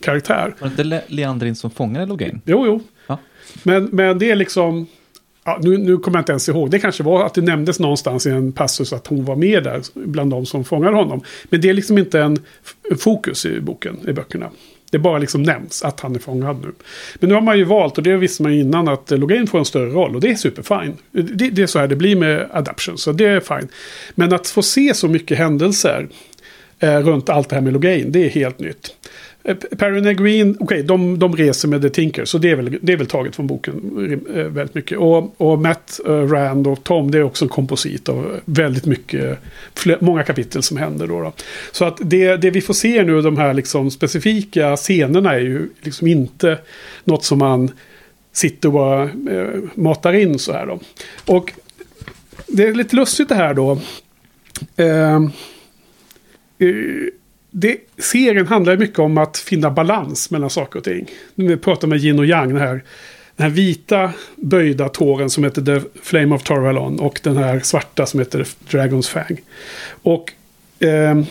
[0.00, 0.54] karaktär.
[0.58, 2.40] Var det inte Le- Leandrin som fångade Logain?
[2.44, 2.80] Jo, jo.
[3.06, 3.18] Ja.
[3.62, 4.86] Men, men det är liksom...
[5.44, 6.70] Ja, nu, nu kommer jag inte ens ihåg.
[6.70, 9.82] Det kanske var att det nämndes någonstans i en passus att hon var med där
[9.94, 11.20] bland de som fångade honom.
[11.44, 12.38] Men det är liksom inte en
[12.90, 14.50] en fokus i boken, i böckerna.
[14.90, 16.72] Det bara liksom nämns att han är fångad nu.
[17.14, 19.58] Men nu har man ju valt, och det visste man ju innan, att Logain får
[19.58, 20.14] en större roll.
[20.14, 20.92] Och det är superfine.
[21.10, 23.68] Det, det är så här det blir med adaption, så det är fine.
[24.14, 26.08] Men att få se så mycket händelser
[26.78, 28.96] eh, runt allt det här med Logain, det är helt nytt.
[29.44, 32.96] Eh, Green, okej, de, de reser med The Tinker, så det är väl, det är
[32.96, 33.74] väl taget från boken
[34.34, 34.98] eh, väldigt mycket.
[34.98, 39.38] Och, och Matt, eh, Rand och Tom, det är också en komposit av väldigt mycket,
[39.74, 41.20] fler, många kapitel som händer då.
[41.20, 41.32] då.
[41.72, 45.68] Så att det, det vi får se nu, de här liksom specifika scenerna är ju
[45.80, 46.58] liksom inte
[47.04, 47.70] något som man
[48.32, 50.80] sitter och bara eh, matar in så här då.
[51.26, 51.52] Och
[52.46, 53.78] det är lite lustigt det här då.
[54.76, 55.14] Eh,
[56.58, 57.08] eh,
[57.54, 61.06] det, serien handlar mycket om att finna balans mellan saker och ting.
[61.34, 62.84] Vi pratar med yin och yang, den här,
[63.36, 68.06] den här vita böjda tåren som heter The Flame of Torvalon och den här svarta
[68.06, 69.40] som heter Dragon's Fang.
[70.02, 70.32] Och
[70.78, 71.22] eh,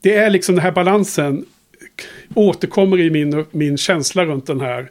[0.00, 1.44] det är liksom den här balansen
[2.34, 4.90] återkommer i min, min känsla runt den här,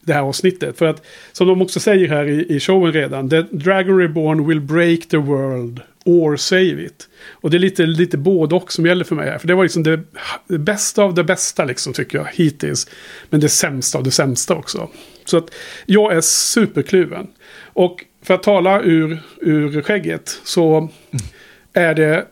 [0.00, 0.78] det här avsnittet.
[0.78, 3.30] För att som de också säger här i, i showen redan.
[3.30, 7.08] The Dragon Reborn will break the world or save it.
[7.30, 9.38] Och det är lite, lite både och som gäller för mig här.
[9.38, 10.00] För det var liksom det,
[10.48, 12.86] det bästa av det bästa liksom tycker jag hittills.
[13.30, 14.88] Men det sämsta av det sämsta också.
[15.24, 15.54] Så att
[15.86, 17.26] jag är superkluven.
[17.62, 20.88] Och för att tala ur, ur skägget så
[21.72, 22.26] är det...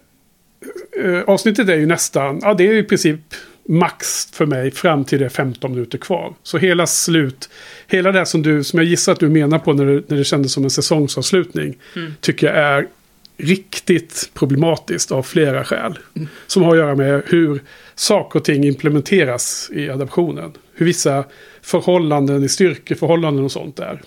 [1.04, 3.20] eh, avsnittet är ju nästan, ja det är i princip
[3.68, 6.34] max för mig fram till det är 15 minuter kvar.
[6.42, 7.50] Så hela slut,
[7.86, 10.24] hela det som du, som jag gissar att du menar på när det, när det
[10.24, 11.78] kändes som en säsongsavslutning,
[12.20, 12.88] tycker jag är
[13.36, 15.98] riktigt problematiskt av flera skäl.
[16.46, 17.62] Som har att göra med hur
[17.94, 20.52] saker och ting implementeras i adaptionen.
[20.74, 21.24] Hur vissa
[21.62, 24.02] förhållanden i styrkeförhållanden och sånt är.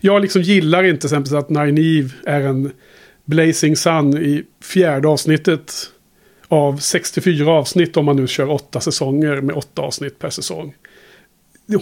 [0.00, 2.70] Jag liksom gillar inte till exempel att Nineve är en
[3.24, 5.72] Blazing Sun i fjärde avsnittet
[6.48, 10.74] av 64 avsnitt om man nu kör åtta säsonger med åtta avsnitt per säsong.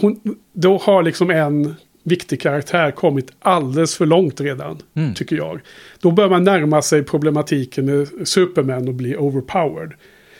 [0.01, 5.13] Hon, då har liksom en viktig karaktär kommit alldeles för långt redan, Mm.
[5.13, 5.59] tycker jag.
[5.99, 9.91] Då bör man närma sig problematiken med Superman och bli overpowered.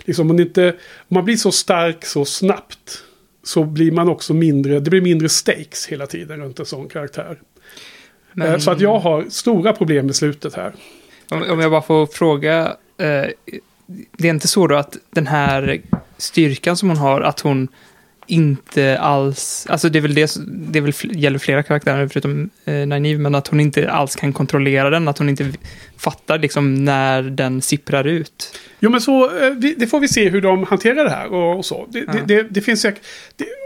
[0.05, 3.03] Liksom om, man inte, om man blir så stark så snabbt
[3.43, 7.39] så blir man också mindre, det blir mindre stakes hela tiden runt en sån karaktär.
[8.33, 10.73] Men- Eh, Så att jag har stora problem med slutet här.
[11.29, 12.77] Om, om jag bara får fråga.
[12.97, 13.25] Eh,
[14.17, 15.81] det är inte så då att den här
[16.17, 17.67] styrkan som hon har, att hon
[18.27, 19.67] inte alls...
[19.69, 23.17] Alltså det är väl det, det är väl, fl- gäller flera karaktärer förutom eh, Nynaeve,
[23.17, 25.07] men att hon inte alls kan kontrollera den.
[25.07, 25.51] Att hon inte
[25.97, 28.59] fattar liksom när den sipprar ut.
[28.79, 31.85] Jo, men så, eh, det, får vi se hur de hanterar det här och, så.
[31.89, 32.13] Det, Ja.
[32.27, 33.01] det, det, finns säkert...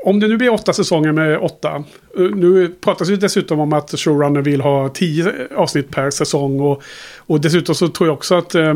[0.06, 1.84] Om det nu blir åtta säsonger med åtta.
[2.18, 6.60] eh, Nu pratas det dessutom om att showrunner vill ha tio avsnitt per säsong.
[6.60, 6.84] Och,
[7.18, 8.74] och dessutom så tror jag också att eh,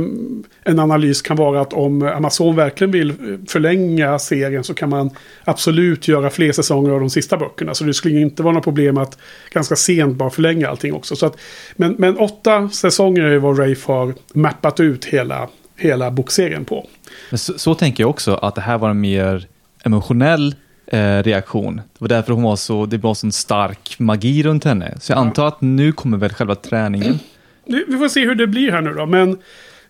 [0.64, 3.14] en analys kan vara att om Amazon verkligen vill
[3.48, 5.10] förlänga serien så kan man
[5.44, 7.74] absolut göra fler säsonger av de sista böckerna.
[7.74, 9.18] Så det skulle inte vara något problem att
[9.54, 11.16] ganska sent bara förlänga allting också.
[11.16, 11.38] Så att,
[11.76, 16.88] men, men åtta säsonger är vad Rafe har mappat ut hela, hela bokserien på.
[17.30, 19.48] Men så, så tänker jag också, att det här var en mer
[19.84, 20.56] emotionell
[20.88, 21.76] eh, reaktion.
[21.76, 24.98] Det var därför hon var så, det var sån stark magi runt henne.
[25.00, 25.22] Så jag Ja.
[25.22, 27.20] antar att nu kommer väl själva träningen.
[27.66, 29.06] Nu- Vi får se hur det blir här nu då.
[29.06, 29.30] Men,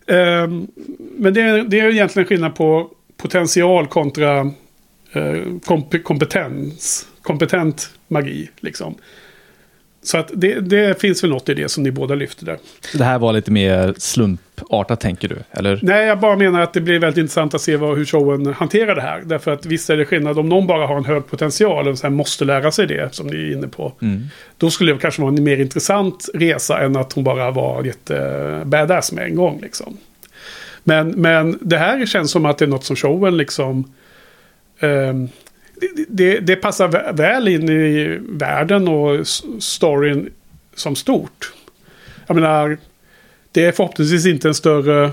[0.08, 0.68] ehm,
[1.18, 4.40] men det, är, det är egentligen skillnad på potential kontra
[5.14, 5.36] eh,
[5.66, 7.08] komp kompetens.
[7.22, 8.96] Kompetent magi liksom.
[10.04, 12.58] Så att det, det finns väl något i det som ni båda lyfter där.
[12.94, 15.80] Det här var lite mer slumpartat tänker du, eller?
[15.84, 18.96] Nej, jag bara menar att det blir väldigt intressant att se vad, hur showen hanterar
[18.96, 19.22] det här.
[19.26, 22.14] Därför att visst är det skillnad om någon bara har en hög potential och sen
[22.14, 23.94] måste lära sig det, som ni är inne på.
[24.02, 24.24] Mm.
[24.58, 28.62] Då skulle det kanske vara en mer intressant resa än att hon bara var jätte
[28.66, 29.60] badass med en gång.
[29.62, 29.98] Liksom.
[30.84, 33.94] Men, men det här känns som att det är något som showen liksom...
[34.80, 35.30] ehm,
[36.08, 39.28] det, det, passar vä- väl in i världen och
[39.60, 40.30] storyn
[40.76, 41.54] som stort.
[42.28, 42.78] Jag menar,
[43.52, 45.12] det är förhoppningsvis inte en större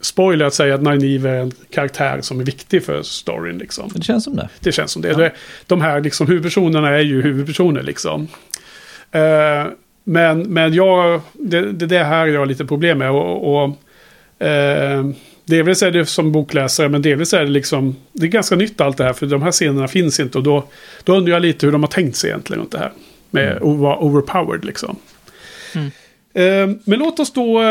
[0.00, 3.58] spoiler att säga att Nynaeve är en karaktär som är viktig för storyn.
[3.58, 3.90] Liksom.
[3.94, 4.48] Det känns som det.
[4.60, 5.14] Det känns som det.
[5.14, 5.32] det
[5.66, 8.28] de här liksom, huvudpersonerna är ju huvudpersoner liksom.
[9.12, 9.66] Eh,
[10.04, 13.10] men men jag, det, det, det här jag har lite problem med.
[13.10, 15.04] Och, och, eh,
[15.44, 17.96] delvis är det som bokläsare, men delvis är det liksom...
[18.12, 20.38] Det är ganska nytt allt det här, för de här scenerna finns inte.
[20.38, 20.64] Och då,
[21.04, 22.92] då undrar jag lite hur de har tänkt sig egentligen runt det här.
[23.30, 24.96] Med att vara overpowered liksom.
[25.74, 25.90] Mm.
[26.34, 27.62] Eh, men låt oss då...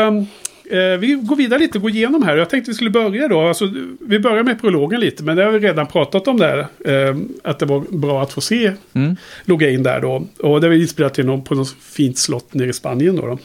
[0.70, 2.36] Eh, vi går vidare lite och går igenom här.
[2.36, 3.40] Jag tänkte vi skulle börja då.
[3.40, 6.58] Alltså, vi börjar med prologen lite, men det har vi redan pratat om där.
[6.84, 9.16] Eh, att det var bra att få se Mm.
[9.44, 10.26] logga in där då.
[10.38, 13.26] Och det var inspelat till någon, på något fint slott nere i Spanien då.
[13.26, 13.38] då.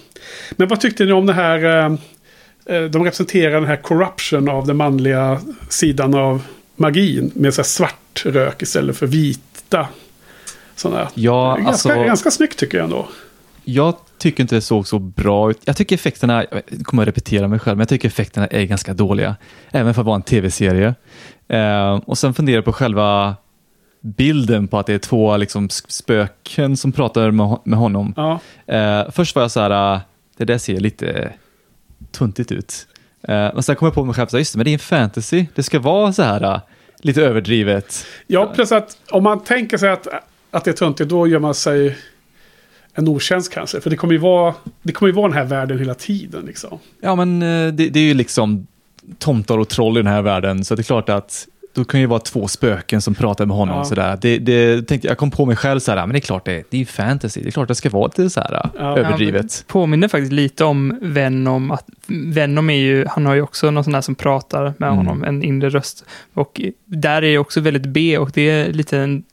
[0.52, 1.98] Men vad tyckte ni om det här?
[2.66, 5.40] Eh, de representerar den här corruption av den manliga
[5.70, 6.42] sidan av
[6.76, 7.32] magin.
[7.36, 9.88] Med så svart rök istället för vita.
[10.76, 11.10] Sådana.
[11.14, 13.08] Ja, ganska, alltså, ganska snyggt tycker jag ändå.
[13.64, 15.60] jag tycker inte det såg så bra ut.
[15.66, 18.94] Jag tycker effekterna, jag kommer att repetera mig själv, men jag tycker effekterna är ganska
[18.94, 19.36] dåliga.
[19.72, 20.96] Även för att vara en tv-serie.
[21.48, 23.36] Eh, och sen funderar jag på själva
[24.02, 27.32] bilden på att det är två liksom, spöken som pratar
[27.68, 28.14] med honom.
[28.18, 28.40] Ja.
[28.76, 30.00] Eh, först var jag så här, eh,
[30.38, 31.32] det där ser lite
[32.12, 32.88] tuntigt ut.
[33.22, 34.74] Eh, men sen kom jag på mig själv, så här, just det, men det är
[34.74, 35.46] en fantasy.
[35.56, 36.60] Det ska vara så här eh,
[37.02, 38.06] lite överdrivet.
[38.28, 40.08] ja, plus att om man tänker sig att,
[40.52, 41.98] att det är töntigt, då gör man sig
[42.94, 43.82] en otjänst kanske.
[43.82, 46.80] För det kommer ju vara, det kommer ju vara den här världen hela tiden liksom.
[47.02, 48.68] Ja, men eh, det, det är ju liksom
[49.18, 52.06] tomtar och troll i den här världen, så det är klart att då kan ju
[52.06, 53.78] vara två spöken som pratar med honom.
[53.78, 53.84] Ja.
[53.86, 54.18] Sådär.
[54.22, 56.64] Det, det, tänkte, jag kom på mig själv så här, men det är klart det,
[56.70, 57.42] det är fantasy.
[57.42, 58.98] Det är klart det ska vara lite så här Ja.
[58.98, 59.64] överdrivet.
[59.68, 61.72] Påminner faktiskt lite om Venom.
[61.72, 64.98] Att Venom är ju, han har ju också någon sån där som pratar med Mm.
[64.98, 66.06] honom, en inre röst.
[66.34, 69.24] Och där är det också väldigt B och det är lite en,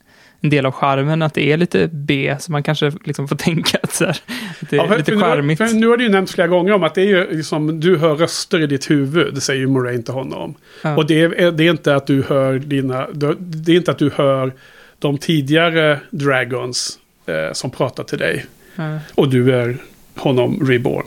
[0.47, 3.77] en del av charmen att det är lite B, så man kanske liksom får tänka
[3.83, 5.59] att, här, att det är för- lite charmigt.
[5.59, 7.97] Nu, nu har det ju nämnts flera gånger om att det är ju liksom, du
[7.97, 10.55] hör röster i ditt huvud, det säger ju Moraine till honom.
[10.83, 10.95] Ja.
[10.95, 13.07] Och det är, det är inte att du hör dina,
[13.39, 14.53] det är inte att du hör
[14.99, 18.45] de tidigare Dragons eh, som pratar till dig.
[18.75, 18.99] Ja.
[19.15, 19.77] Och du är
[20.15, 21.05] honom reborn.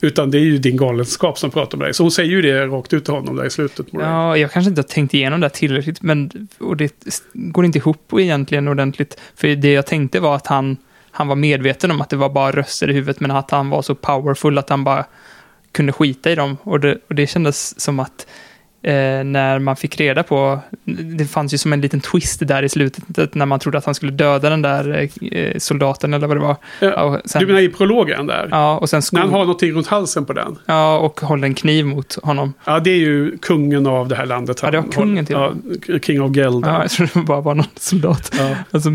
[0.00, 1.94] Utan det är ju din galenskap som pratar med dig.
[1.94, 3.92] Så hon säger ju det rakt ut till honom där i slutet.
[3.92, 4.12] Moraine.
[4.12, 8.12] Ja, jag kanske inte har tänkt igenom det tillräckligt, men och det går inte ihop
[8.18, 9.20] egentligen ordentligt.
[9.34, 10.76] För det jag tänkte var att han,
[11.10, 13.82] han var medveten om att det var bara röster i huvudet, men att han var
[13.82, 15.04] så powerful att han bara
[15.72, 16.56] kunde skita i dem.
[16.62, 18.26] Och det, och det kändes som att
[18.82, 20.58] eh, när man fick reda på,
[21.16, 23.94] det fanns ju som en liten twist där i slutet, när man trodde att han
[23.94, 26.56] skulle döda den där eh, soldaten eller vad det var.
[27.04, 28.48] Och sen, Du menar i prologen där?
[28.50, 30.58] ja, och sen När sko- han har någonting runt halsen på den?
[30.66, 32.52] ja, och håller en kniv mot honom.
[32.64, 34.60] Ja, det är ju kungen av det här landet.
[34.62, 35.52] Ja, det var Han- kungen till ja,
[36.02, 36.66] King of Geld.
[36.66, 38.34] Ja, jag trodde det bara var någon soldat.
[38.38, 38.54] Ja.
[38.70, 38.90] Alltså,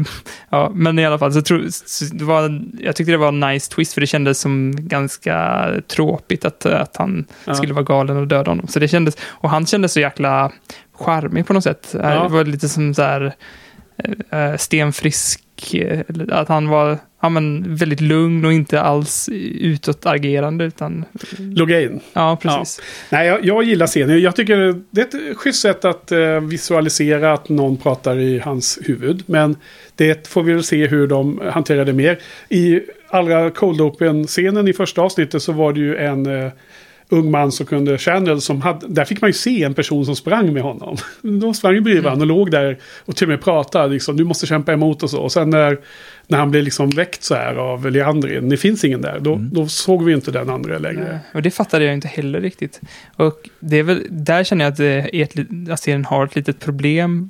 [0.49, 3.39] ja, men i alla fall, så tro, så det var, jag tyckte det var en
[3.39, 7.53] nice twist, för det kändes som ganska tråkigt att, att han Ja.
[7.55, 8.67] skulle vara galen och döda honom.
[8.67, 10.51] Så det kändes, och han kändes så jäkla
[10.93, 11.89] charmig på något sätt.
[11.93, 12.23] Ja.
[12.23, 13.34] Det var lite som så här
[14.32, 15.99] eh, stenfrisk, eh,
[16.32, 20.65] att han var, ja, men, väldigt lugn och inte alls utåtagerande.
[20.65, 21.05] Utan,
[21.38, 21.99] Logain.
[22.13, 22.82] ja, precis.
[23.09, 24.21] Nej, jag, jag gillar scenen.
[24.21, 28.80] Jag tycker det är ett schysst sätt att eh, visualisera att någon pratar i hans
[28.84, 29.23] huvud.
[29.26, 29.55] Men
[29.95, 32.19] det får vi väl se hur de hanterar det mer.
[32.49, 36.51] I allra Cold Open-scenen i första avsnittet så var det ju en eh,
[37.10, 40.16] ung man som kunde Channel som hade, där fick man ju se en person som
[40.16, 40.97] sprang med honom.
[41.22, 42.20] De sprang ju bredvid Mm.
[42.22, 45.20] och låg där och till och med pratade liksom, du måste kämpa emot och så.
[45.22, 45.78] Och sen när,
[46.28, 49.49] när han blev liksom väckt så här av Leandrin, det finns ingen där, då, Mm.
[49.53, 51.08] då såg vi inte den andra längre.
[51.12, 52.82] Nej, Och det fattade jag inte heller riktigt.
[53.16, 55.34] Och det är väl, där känner jag att, är ett,
[55.72, 57.30] att serien har ett litet problem.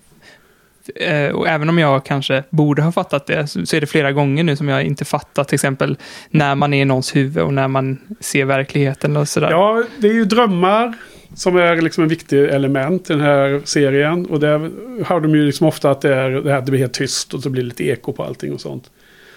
[0.95, 4.11] Eh, och även om jag kanske borde ha fattat det, så, så är det flera
[4.11, 5.97] gånger nu som jag inte fattat, till exempel
[6.29, 9.51] när man är i någons huvud och när man ser verkligheten och sådär.
[9.51, 10.93] Ja, det är ju drömmar
[11.36, 14.25] som är liksom en viktig element i den här serien.
[14.25, 14.71] Och där
[15.05, 17.43] har de ju liksom ofta att det, är, det här det blir helt tyst och
[17.43, 18.89] så blir det lite eko på allting och sånt.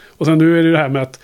[0.08, 1.20] Och sen nu är det det här med att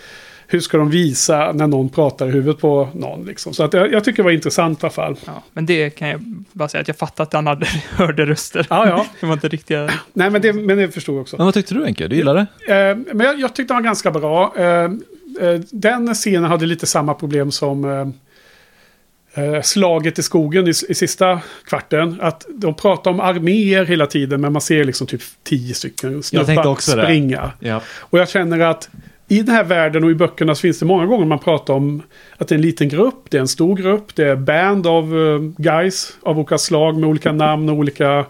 [0.47, 3.55] hur ska de visa när någon pratar i huvudet på någon liksom.
[3.55, 5.17] Så att jag, jag tycker det var intressant i alla fall.
[5.25, 6.21] Ja, men det kan jag
[6.53, 8.67] bara säga att jag fattat att han hade, hörde röster.
[8.71, 9.07] Ja, ja.
[9.21, 9.91] det var inte riktiga...
[10.13, 11.37] Nej, men det, men det förstod jag också.
[11.37, 12.09] Men vad tyckte du Enke?
[12.09, 12.91] Du gillade det?
[12.91, 14.55] Eh, men jag, jag tyckte den var ganska bra.
[14.57, 20.71] Eh, eh, den scenen hade lite samma problem som eh, eh, slaget i skogen i,
[20.89, 22.19] i sista kvarten.
[22.21, 26.81] Att de pratar om arméer hela tiden men man ser liksom typ tio stycken snubbar
[26.81, 27.53] springa.
[27.61, 27.81] Ja.
[27.99, 28.89] Och jag känner att
[29.29, 32.03] i den här världen och i böckerna så finns det många gånger man pratar om
[32.39, 35.05] att det är en liten grupp, det är en stor grupp, det är band av
[35.05, 38.27] eh, guys av olika slag med olika namn och olika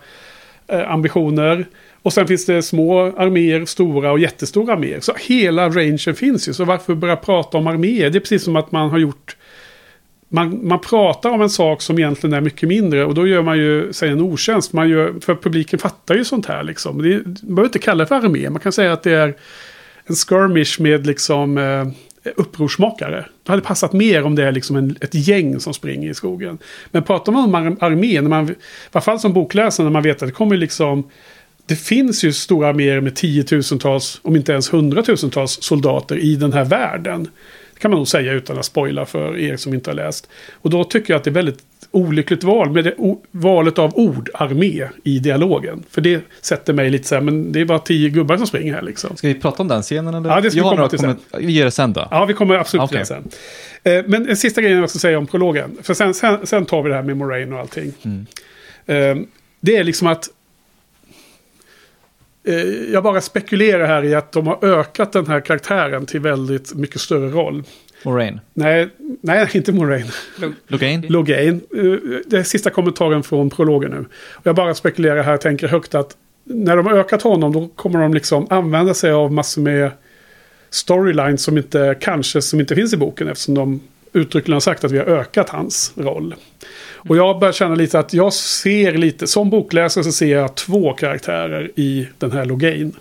[0.66, 1.66] eh, ambitioner.
[2.02, 5.00] Och sen finns det små arméer, stora och jättestora arméer.
[5.00, 6.52] Så hela rangen finns ju.
[6.52, 8.10] Så varför börja prata om arméer?
[8.10, 9.36] Det är precis som att man har gjort...
[10.28, 13.58] Man, man pratar om en sak som egentligen är mycket mindre och då gör man
[13.58, 14.72] ju sig en otjänst.
[14.72, 17.02] Man gör, för publiken fattar ju sånt här liksom.
[17.02, 18.50] Det, man behöver inte kalla det för armé.
[18.50, 19.34] Man kan säga att det är
[20.06, 21.86] en skirmish med liksom eh,
[22.36, 23.24] upprorsmakare.
[23.42, 26.58] Det hade passat mer om det är liksom en, ett gäng som springer i skogen.
[26.90, 28.54] Men pratar man om ar- armé, när man, i
[28.92, 31.10] alla fall som bokläsare, när man vet att det kommer liksom...
[31.66, 36.64] Det finns ju stora arméer med tiotusentals, om inte ens hundratusentals soldater i den här
[36.64, 37.28] världen.
[37.84, 40.28] Kan man nog säga utan att spoila för er som inte har läst.
[40.52, 41.58] Och då tycker jag att det är väldigt
[41.90, 42.94] olyckligt val med det
[43.30, 45.82] valet av ord, armé, i dialogen.
[45.90, 48.74] För det sätter mig lite så här, men det är bara tio gubbar som springer
[48.74, 49.16] här liksom.
[49.16, 50.30] Ska vi prata om den scenen eller?
[50.30, 51.16] Ja, det ska vi Jag har komma till sen.
[51.38, 52.08] Vi ger det sen då.
[52.10, 53.18] Ja, vi kommer absolut till Okej.
[53.18, 53.30] det
[53.82, 53.94] sen.
[53.94, 55.78] Eh, men en sista grejen jag ska säga om prologen.
[55.82, 57.92] För sen, sen, sen tar vi det här med Moraine och allting.
[58.02, 58.26] Mm.
[58.86, 59.26] Eh,
[59.60, 60.28] det är liksom att...
[62.44, 66.74] Eh, jag bara spekulerar här i att de har ökat den här karaktären till väldigt
[66.74, 67.62] mycket större roll.
[68.04, 68.40] Moraine.
[68.54, 68.88] Nej,
[69.20, 70.10] nej inte Moraine.
[70.68, 71.00] Logain?
[71.08, 71.60] Logain.
[71.76, 71.82] Eh,
[72.26, 74.04] Det är sista kommentaren från prologen nu.
[74.32, 78.00] Och jag bara spekulerar här, tänker högt att när de har ökat honom då kommer
[78.00, 79.90] de liksom använda sig av massor med
[80.70, 83.80] storylines som inte, kanske som inte finns i boken eftersom de
[84.12, 86.34] uttryckligen har sagt att vi har ökat hans roll.
[87.08, 90.92] Och jag börjar känna lite att jag ser lite, som bokläsare så ser jag två
[90.92, 92.92] karaktärer i den här Logain.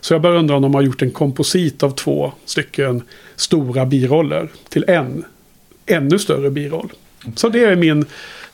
[0.00, 3.02] Så jag börjar undra om de har gjort en komposit av två stycken
[3.36, 5.24] stora biroller till en
[5.86, 6.92] ännu större biroll.
[7.36, 8.04] Så det är min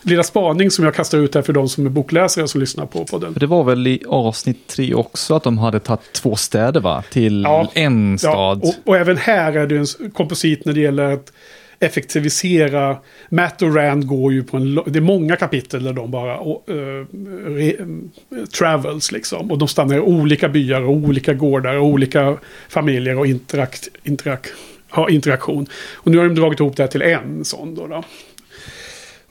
[0.03, 3.05] lilla spaning som jag kastar ut här för de som är bokläsare som lyssnar på
[3.05, 3.33] podden.
[3.33, 7.03] För det var väl i avsnitt tre också att de hade tagit två städer va?
[7.11, 7.71] Till Ja.
[7.75, 8.63] en Ja, stad.
[8.63, 11.33] och, och även här är det en komposit när det gäller att
[11.81, 12.97] effektivisera.
[13.29, 14.75] Matt och Rand går ju på en...
[14.75, 17.07] Det är många kapitel där de bara Uh,
[17.47, 19.51] re, eh, travels liksom.
[19.51, 22.37] Och de stannar i olika byar och olika gårdar och olika
[22.69, 24.47] familjer och interakt, interak,
[24.89, 25.67] har interaktion.
[25.95, 27.87] Och nu har de dragit ihop det här till en sån då.
[27.87, 28.05] då.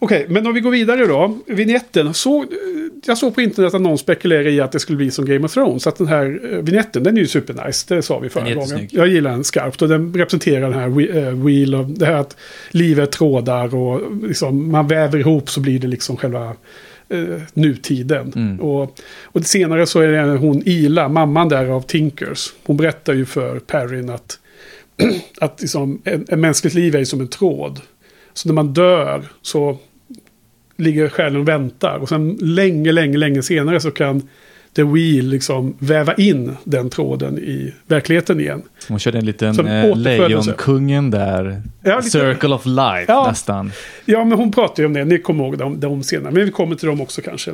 [0.02, 1.39] Okej, men om vi går vidare då.
[1.45, 2.14] Vignetten.
[2.14, 2.45] Så,
[3.06, 5.54] jag såg på internet att någon spekulerar i att det skulle bli som Game of
[5.54, 5.88] Thrones.
[5.88, 7.95] Att den här eh, vignetten, den är ju supernice.
[7.95, 8.88] Det sa vi förra gången.
[8.91, 9.82] Jag gillar den skarpt.
[9.82, 12.38] Och den representerar den här eh, wheel of, det här att
[12.70, 16.56] livet trådar och liksom, man väver ihop så blir det liksom själva
[17.10, 18.34] eh, nutiden.
[18.36, 18.60] Mm.
[18.60, 22.54] Och, och senare så är det hon Ila, mamman där av Tinkers.
[22.66, 24.39] Hon berättar ju för Perrin att,
[25.39, 27.82] att liksom, en, en mänskligt liv är som en tråd.
[28.34, 29.78] Så när man dör så
[30.80, 31.98] ligger själen och väntar.
[31.98, 34.28] Och sen länge, länge, länge senare så kan
[34.76, 38.62] The Wheel liksom väva in den tråden i verkligheten igen.
[38.88, 39.98] Hon körde en liten eh.
[39.98, 41.62] Lejonkungen där.
[41.84, 43.26] Ja, Circle of life Ja.
[43.30, 43.72] nästan.
[44.06, 45.06] Ja, men hon pratar ju om det.
[45.06, 46.32] Ni kommer ihåg dem, dem senare.
[46.34, 47.52] Men vi kommer till dem också kanske.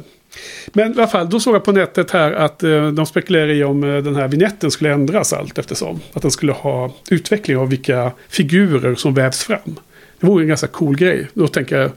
[0.74, 3.64] Men i alla fall, då såg jag på nätet här att eh, de spekulerar i
[3.64, 6.00] om eh, den här vignetten skulle ändras allt eftersom.
[6.14, 9.76] Att den skulle ha utveckling av vilka figurer som vävs fram.
[10.20, 11.28] Det vore en ganska cool grej.
[11.34, 11.92] Då tänker jag,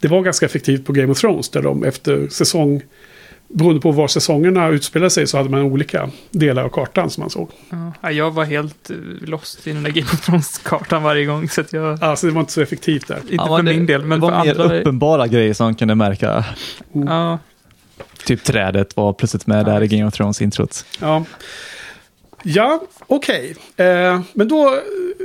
[0.00, 2.82] det var ganska effektivt på Game of Thrones där de efter säsong
[3.48, 7.30] beroende på var säsongerna utspelade sig så hade man olika delar av kartan som man
[7.30, 7.50] såg.
[8.00, 8.96] Ja, jag var helt eh,
[9.28, 11.48] lost i den där Game of Thrones-kartan varje gång.
[11.48, 13.16] Så att jag, Alltså det var inte så effektivt där.
[13.16, 14.78] inte Ja, för det- min del, men det för var mer andra.
[14.80, 16.44] uppenbara grejer som man kunde märka.
[16.92, 17.38] Ja,
[18.24, 20.84] Typ trädet var plötsligt med där i Game of Thrones-introt.
[21.00, 21.24] Ja,
[22.44, 23.54] ja okej.
[23.76, 24.80] Eh, men då,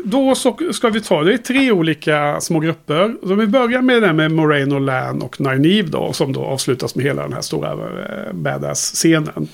[0.06, 3.16] då så ska vi ta, det är tre olika små grupper.
[3.28, 6.96] Så vi börjar med den med Moraine och Lan och Nynaeve då, som då avslutas
[6.96, 9.48] med hela den här stora eh, badass-scenen.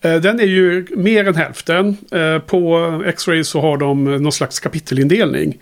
[0.00, 1.96] Eh, Den är ju mer än hälften.
[2.12, 5.58] Eh, på X-Ray så har de någon slags kapitelindelning.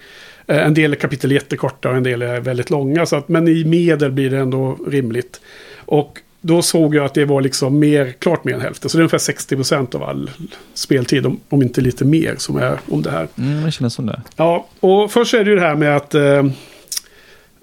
[0.47, 3.07] Eh, en del kapitel är jättekorta och en del är väldigt långa.
[3.07, 5.41] Så att, men i medel blir det ändå rimligt.
[5.77, 8.91] Och då såg jag att det var liksom mer, klart mer än hälften.
[8.91, 10.31] Så det är ungefär 60% av all
[10.75, 13.29] speltid, om, om inte lite mer, som är om det här.
[13.39, 14.23] Mm, det kändes som det.
[14.37, 16.45] Ja, och först är det ju det här med att eh,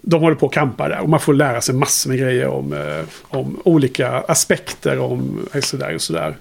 [0.01, 0.99] de håller på och kampar där.
[0.99, 5.61] Och man får lära sig massor med grejer om, eh, om olika aspekter om eh,
[5.61, 6.35] sådär och sådär.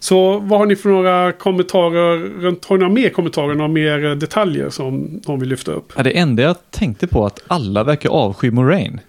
[0.00, 4.14] Så vad har ni för några kommentarer runt, har ni några mer kommentarer, några mer
[4.14, 5.92] detaljer som någon vill lyfta upp?
[5.96, 9.00] Ja, det enda jag tänkte på att alla verkar avsky Moraine.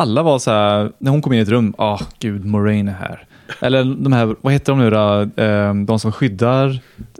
[0.00, 2.92] Alla var så här, när hon kom in i ett rum, ah gud, Moraine är
[2.92, 3.24] här.
[3.60, 6.68] Eller de här, vad heter de nu då, Eh, de som skyddar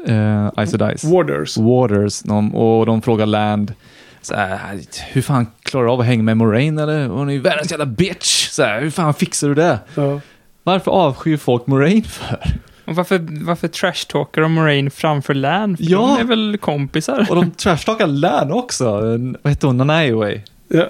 [0.09, 1.07] uh, Ice och Dice?
[1.07, 1.57] Warders.
[1.57, 3.75] Waters, de, och de frågar Land,
[4.23, 4.81] så här,
[5.13, 7.07] hur fan klarar du av att hänga med Moraine eller?
[7.07, 8.49] Hon är ju världens jävla bitch!
[8.49, 9.79] Så här, hur fan fixar du det?
[9.95, 10.21] Ja.
[10.63, 12.39] Varför avskyr folk Moraine för?
[12.85, 15.77] och varför, varför trashtalkar de Moraine framför Lan?
[15.77, 15.99] För Ja.
[15.99, 17.27] De är väl kompisar?
[17.31, 19.01] Och de trashtalkar Lan också.
[19.43, 19.77] Vad heter hon?
[19.77, 20.41] Nanaiway?
[20.69, 20.87] Ja,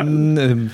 [0.00, 0.70] Mm,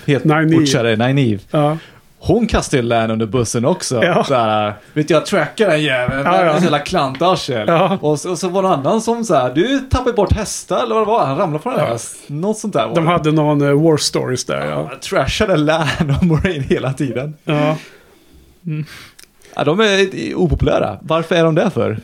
[0.50, 1.38] butchare, Nynaeve.
[1.50, 1.78] ja.
[2.24, 4.04] Hon kastar ju Lan under bussen också.
[4.04, 4.24] Ja.
[4.24, 6.22] Såhär, vet jag trackar den jäveln.
[6.24, 6.44] Ja, ja.
[6.46, 7.68] Ja, Jävla klantarsel.
[7.68, 7.98] Ja.
[8.00, 10.94] Och, så, och så var det en annan som såhär, du tappade bort hästar eller
[10.94, 11.26] vad det var.
[11.26, 11.84] Han ramlade från en Ja.
[11.86, 12.16] häst.
[12.26, 14.88] Något sånt där De hade någon eh, War Stories där, ja.
[14.92, 15.86] Ja, trashade Lan
[16.20, 17.34] och Moraine hela tiden.
[17.44, 17.76] ja.
[19.56, 20.98] Ja, de är opopulära.
[21.02, 21.98] Varför är de det för?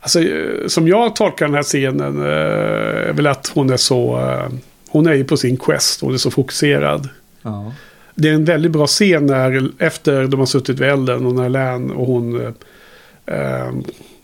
[0.00, 4.18] Alltså, eh, som jag tolkar den här scenen eh, är väl att hon är så...
[4.20, 4.48] eh,
[4.92, 7.08] Hon är ju på sin quest, hon är så fokuserad.
[7.42, 7.72] Ja.
[8.14, 11.48] Det är en väldigt bra scen när, efter de har suttit vid elden och när
[11.48, 12.40] Län och hon
[13.26, 13.72] eh,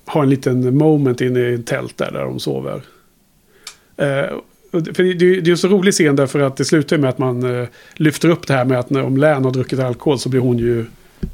[0.04, 2.80] har en liten moment inne i ett tält där, där de sover.
[3.96, 4.24] Eh,
[4.72, 7.10] och det- för det, det är en så rolig scen därför att det slutar med
[7.10, 10.18] att man eh, lyfter upp det här med att när, om Län har druckit alkohol
[10.18, 10.84] så blir hon ju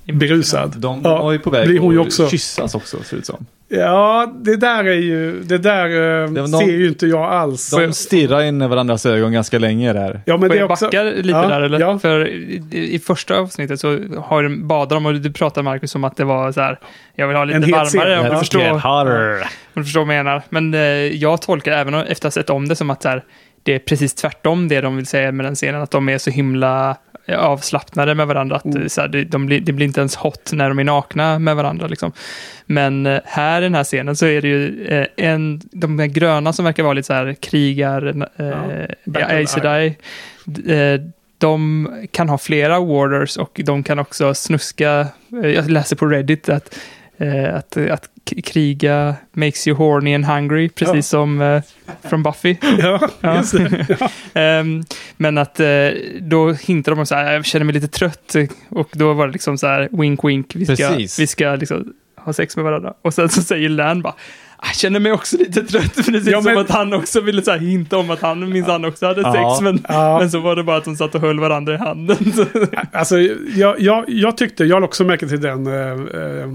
[0.04, 0.72] berusad.
[0.76, 2.28] De Ja, var ju på väg blir hon ju att också.
[2.28, 3.46] kyssas också, ser det ut som.
[3.78, 5.40] Ja, det där är ju...
[5.42, 7.70] Det där eh, Det någon- ser ju inte jag alls.
[7.70, 10.20] De stirrar in i varandras ögon ganska länge där.
[10.26, 10.84] ja, men Får det jag också...
[10.84, 11.80] backa lite Ja, där eller?
[11.80, 11.98] ja.
[11.98, 12.62] För i,
[12.94, 16.24] i första avsnittet så har de, badar de och du pratar Marcus om att det
[16.24, 16.78] var så här,
[17.14, 18.20] jag vill ha lite varmare.
[18.20, 18.78] Om du, förstår, om
[19.74, 20.42] du förstår vad jag menar.
[20.48, 20.80] Men eh,
[21.16, 23.24] jag tolkar även efter att ha sett om det som att så här,
[23.64, 25.82] det är precis tvärtom det de vill säga med den scenen.
[25.82, 26.96] Att de är så himla
[27.26, 28.56] eh, avslappnade med varandra.
[28.56, 28.88] Att Mm.
[28.88, 31.56] så här, det, de blir, det blir inte ens hot när de är nakna med
[31.56, 31.86] varandra.
[31.86, 32.12] Liksom.
[32.66, 36.06] Men eh, här i den här scenen så är det ju eh, en, de här
[36.06, 38.06] gröna som verkar vara lite så här krigar,
[38.36, 39.86] eh, Battle Aes Sedai,
[40.66, 41.00] eh,
[41.38, 45.06] de kan ha flera warders och de kan också snuska,
[45.42, 46.78] eh, jag läser på Reddit att,
[47.18, 48.08] eh, att, att
[48.44, 51.02] kriga makes you horny and hungry, precis Ja.
[51.02, 51.62] som eh,
[52.08, 52.56] från Buffy.
[52.78, 53.42] Ja, Ja.
[53.52, 53.86] det.
[54.00, 54.08] Ja.
[54.40, 54.84] Ehm,
[55.16, 55.66] men att eh,
[56.20, 58.34] då hintar de om så här, jag känner mig lite trött.
[58.68, 61.18] Och då var det liksom så här, wink wink, vi ska, Precis.
[61.18, 62.94] vi ska liksom ha sex med varandra.
[63.02, 64.12] Och sen så säger Lan bara,
[64.56, 65.94] "Ah, jag känner mig också lite trött.
[65.94, 68.84] Precis Ja, men- som att han också ville så här hinta om att han minsann
[68.84, 69.32] också hade Ja.
[69.58, 69.62] sex.
[69.64, 70.18] Men, Ja.
[70.18, 72.16] men så var det bara att de satt och höll varandra i handen.
[72.32, 72.46] Så-
[72.92, 73.18] Alltså,
[73.54, 76.52] jag, jag, jag tyckte, jag har också märkt till den eh, eh,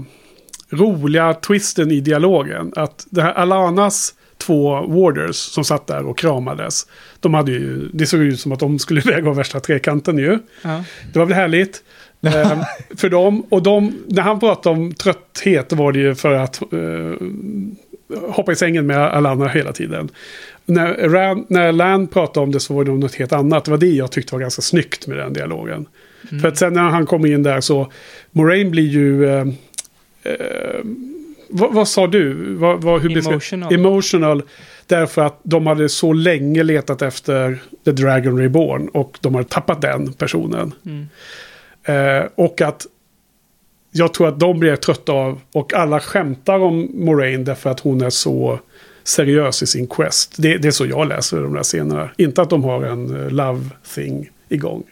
[0.70, 2.72] roliga twisten i dialogen.
[2.76, 6.86] Att det här Alanas två warders som satt där och kramades.
[7.20, 10.38] De hade ju, det såg ut som att de skulle iväg av värsta trekanten ju.
[10.62, 10.84] ja.
[11.12, 11.82] Det var väl härligt.
[12.20, 12.62] eh,
[12.96, 13.46] för dem.
[13.48, 17.26] Och de, när han pratade om trötthet var det ju för att eh,
[18.30, 20.08] hoppa i sängen med Alana hela tiden.
[20.66, 23.64] När, Ran, när Lan pratade om det så var det något helt annat.
[23.64, 25.86] Det var det jag tyckte var ganska snyggt med den dialogen.
[26.40, 27.92] För att sen när han kom in där så,
[28.32, 29.28] Moraine blir ju...
[29.28, 29.44] Eh,
[30.22, 30.80] eh,
[31.48, 32.54] vad, vad sa du?
[32.54, 33.74] Vad, vad, hur Emotional.
[33.74, 34.42] Emotional.
[34.86, 38.88] Därför att de hade så länge letat efter The Dragon Reborn.
[38.88, 40.74] Och de hade tappat den personen.
[40.86, 41.08] Mm.
[41.84, 42.86] Eh, och att
[43.92, 48.02] jag tror att de blir trötta av, och alla skämtar om Moraine därför att hon
[48.02, 48.60] är så
[49.04, 50.34] seriös i sin quest.
[50.38, 52.10] Det, det är så jag läser de där scenerna.
[52.16, 53.64] Inte att de har en eh, love
[53.94, 54.84] thing igång.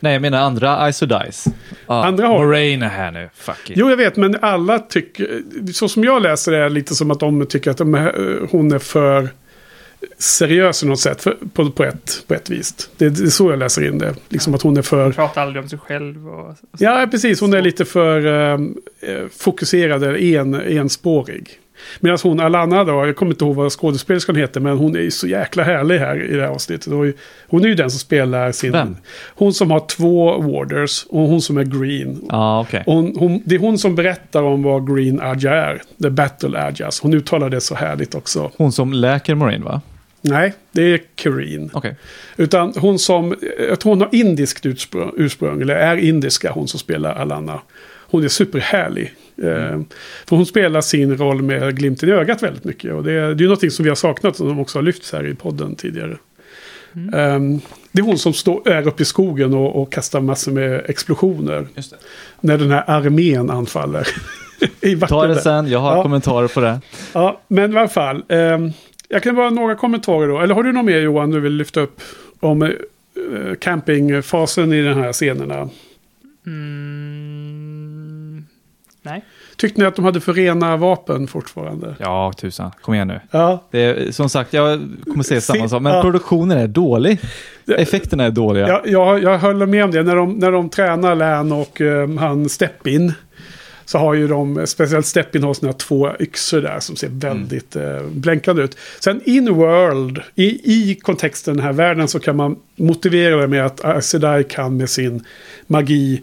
[0.00, 1.50] Nej, jag menar andra Ice och Dice.
[1.86, 3.28] Ah, Andra har- Moraine är här nu.
[3.34, 3.76] Fuck it.
[3.76, 5.42] Jo, jag vet, men alla tycker...
[5.72, 8.72] Så som jag läser det är lite som att de tycker att de är, hon
[8.72, 9.28] är för
[10.18, 12.90] seriös i något sätt för, på, på, ett, på ett vis.
[12.96, 14.14] Det, det är så jag läser in det.
[14.28, 15.12] Liksom att hon är för...
[15.12, 16.48] Pratar aldrig om sig själv och...
[16.48, 17.40] och Ja, precis.
[17.40, 18.58] Hon är lite för eh,
[19.38, 21.50] fokuserad, eller en, enspårig.
[22.00, 25.10] Medan hon, Alana då, jag kommer inte ihåg vad skådespelerskan heter, men hon är ju
[25.10, 26.92] så jäkla härlig här i det här avsnittet.
[27.46, 28.72] Hon är ju den som spelar sin...
[28.72, 28.96] Vem?
[29.34, 32.24] Hon som har två warders och hon som är green.
[32.30, 32.82] Ja, okej.
[32.86, 35.82] Hon, hon, det är hon som berättar om vad Green Adja är.
[36.02, 37.00] The Battle Adjas.
[37.00, 38.50] Hon uttalar det så härligt också.
[38.56, 39.80] Hon som läker Moraine, va?
[40.20, 41.70] Nej, det är Kareen.
[41.72, 41.96] Okej.
[42.36, 43.36] Utan hon som,
[43.68, 47.60] jag tror hon har indiskt ursprung, ursprung, eller är indiska, hon som spelar Alana.
[48.10, 49.12] Hon är superhärlig.
[49.42, 49.80] Eh,
[50.26, 52.92] för hon spelar sin roll med glimten i ögat väldigt mycket.
[52.94, 54.82] Och det, är- det är ju någonting som vi har saknat och som också har
[54.82, 56.16] lyfts här i podden tidigare.
[57.14, 57.40] Eh,
[57.92, 61.66] det är hon som står, är uppe i skogen och, och kastar massor med explosioner.
[61.74, 61.96] Just det.
[62.40, 64.08] När den här armén anfaller.
[64.80, 66.02] I Ta det sen, jag har Ja.
[66.02, 66.80] kommentarer på det.
[67.12, 68.24] Ja, men i alla fall.
[68.28, 68.70] ehm,
[69.08, 70.40] jag kan bara några kommentarer då.
[70.40, 72.00] Eller har du något mer Johan du vill lyfta upp
[72.40, 72.70] om eh,
[73.60, 75.68] campingfasen i de här scenerna?
[76.46, 77.35] Mm,
[79.06, 79.24] nej.
[79.56, 81.96] Tyckte ni att de hade för rena vapen fortfarande?
[81.98, 82.70] Ja, tusan.
[82.80, 83.20] Kom igen nu.
[83.30, 83.64] Ja.
[83.70, 86.02] Det är, som sagt, jag kommer säga samma sak, men ja.
[86.02, 87.20] produktionen är dålig.
[87.76, 88.68] Effekterna är dåliga.
[88.68, 90.02] Jag, jag, jag håller med om det.
[90.02, 93.12] När de, när de tränar Län och eh, han Steppin.
[93.84, 98.02] Så har ju de, speciellt Steppin har sina två yxor där som ser väldigt eh,
[98.02, 98.78] blänkande ut.
[99.00, 103.66] Sen in world, i, i kontexten den här världen så kan man motivera det med
[103.66, 105.24] att Sedai kan med sin
[105.66, 106.22] magi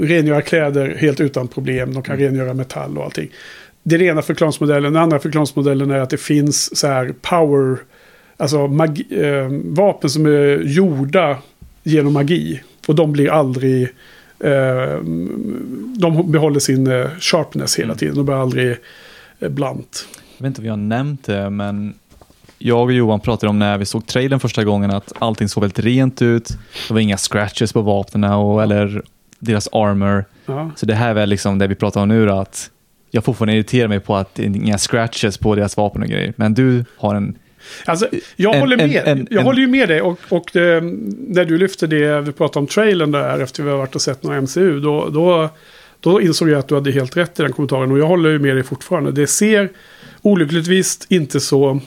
[0.00, 1.94] rengöra kläder helt utan problem.
[1.94, 3.28] De kan rengöra metall och allting.
[3.82, 4.92] Det är den ena förklaringsmodellen.
[4.92, 7.78] Den andra förklaringsmodellen är att det finns så här power,
[8.36, 11.38] alltså magi, eh, vapen som är gjorda
[11.82, 12.62] genom magi.
[12.86, 13.82] Och de blir aldrig,
[14.40, 15.00] eh,
[15.98, 18.14] de behåller sin eh, sharpness hela tiden.
[18.14, 18.76] De blir aldrig
[19.38, 20.08] eh, blant.
[20.36, 21.94] Jag vet inte om vi har nämnt det, men
[22.58, 25.78] jag och Johan pratade om när vi såg trailern första gången att allting såg väldigt
[25.78, 26.48] rent ut.
[26.88, 29.02] Det var inga scratches på vapnen och, eller
[29.46, 30.24] deras armor.
[30.46, 30.70] Ja.
[30.76, 32.70] Så det här är väl liksom det vi pratar om nu då, att
[33.10, 36.32] jag fortfarande irriterar mig på att det är inga scratches på deras vapen och grejer.
[36.36, 37.38] Men du har en...
[37.84, 39.02] Alltså, jag En- håller med.
[39.08, 40.00] en- jag en- håller ju med dig.
[40.00, 40.82] Och, och eh,
[41.28, 44.22] när du lyfte det, vi pratade om trailern där efter vi har varit och sett
[44.22, 44.80] några MCU.
[44.80, 45.48] Då, då,
[46.00, 47.92] då insåg jag att du hade helt rätt i den kommentaren.
[47.92, 49.12] Och jag håller ju med dig fortfarande.
[49.12, 49.68] Det ser
[50.22, 51.80] olyckligtvis inte så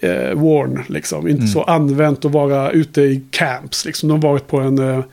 [0.00, 1.28] eh, worn, liksom.
[1.28, 3.84] Inte så använt att vara ute i camps.
[3.84, 4.08] Liksom.
[4.08, 5.04] De har varit på en, eh,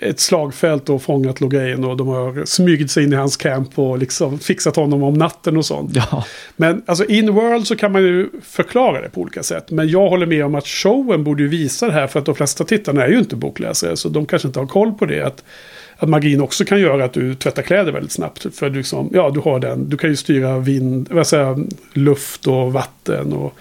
[0.00, 1.84] ett slagfält och fångat Logain.
[1.84, 5.56] Och de har smugit sig in i hans camp och liksom fixat honom om natten
[5.56, 5.96] och sånt.
[5.96, 6.24] Ja,
[6.56, 9.70] Men alltså in world så kan man ju förklara det på olika sätt.
[9.70, 12.06] Men jag håller med om att showen borde ju visa det här.
[12.06, 13.96] För att de flesta tittarna är ju inte bokläsare.
[13.96, 15.22] Så de kanske inte har koll på det.
[15.22, 15.44] Att,
[15.96, 18.46] att magin också kan göra att du tvättar kläder väldigt snabbt.
[18.54, 19.88] För du, liksom, ja, du har den.
[19.88, 21.58] Du kan ju styra vind, vad säger,
[21.92, 23.32] luft och vatten.
[23.32, 23.54] och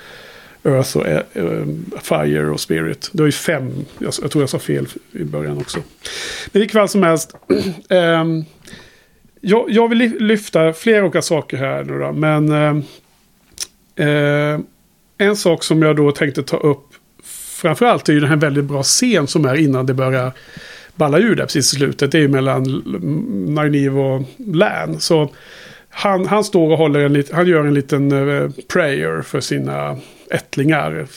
[0.68, 1.66] Earth och eh, eh,
[2.02, 3.10] Fire och Spirit.
[3.12, 3.86] Det var ju fem.
[4.00, 5.78] Jag, jag tror jag sa fel i början också.
[6.52, 7.36] Men vilket fall som helst.
[7.90, 8.46] ehm,
[9.42, 12.12] jag, jag vill lyfta flera olika saker här nu då.
[12.12, 12.84] Men ehm,
[13.96, 14.60] eh,
[15.18, 16.84] en sak som jag då tänkte ta upp.
[17.62, 20.32] Framförallt är ju den här väldigt bra scen som är innan det börjar
[20.96, 22.12] balla ur där precis i slutet.
[22.12, 25.00] Det är ju mellan Nynaeve och Lan.
[25.00, 25.30] Så
[25.90, 29.98] han, han står och håller en lit, han gör en liten eh, prayer för sina
[30.32, 31.08] ättlingar.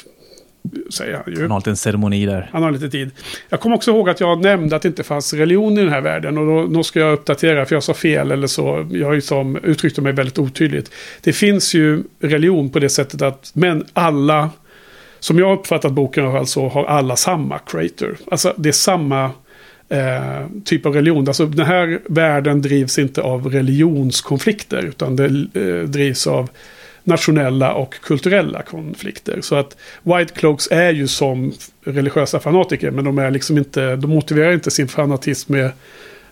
[0.91, 1.41] Säger han ju.
[1.41, 2.51] han har alltid en ceremoni där.
[2.53, 3.11] Han har lite tid.
[3.49, 6.01] Jag kommer också ihåg att jag nämnde att det inte fanns religion i den här
[6.01, 6.39] världen.
[6.39, 8.89] Och då, då ska jag uppdatera för jag sa fel eller så.
[8.91, 10.93] Jag har ju som uttryckte mig väldigt otydligt.
[11.21, 14.51] Det finns ju religion på det sättet att men alla,
[15.21, 18.17] som jag har uppfattat boken alltså, har alla samma creator.
[18.31, 19.31] Alltså det är samma
[19.89, 21.29] eh, typ av religion.
[21.29, 26.51] Alltså den här världen drivs inte av religionskonflikter utan det eh, drivs av
[27.11, 29.41] nationella och kulturella konflikter.
[29.41, 31.53] Så att White Cloaks är ju som
[31.85, 35.71] religiösa fanatiker men de är liksom inte, de motiverar inte sin fanatism med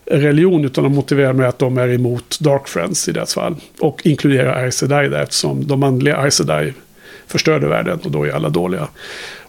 [0.04, 3.56] religion utan de motiverar med att de är emot Dark Friends i deras fall.
[3.80, 6.72] Och inkluderar Aes Sedai där eftersom de manliga Aes Sedai
[7.26, 8.88] förstörde världen och då är alla dåliga.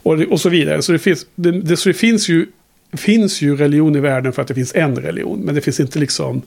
[0.04, 0.82] Och, och så vidare.
[0.82, 2.48] Så det finns, det, det, så det finns ju
[2.94, 5.40] finns ju religion i världen för att det finns en religion.
[5.40, 6.42] Men det finns inte liksom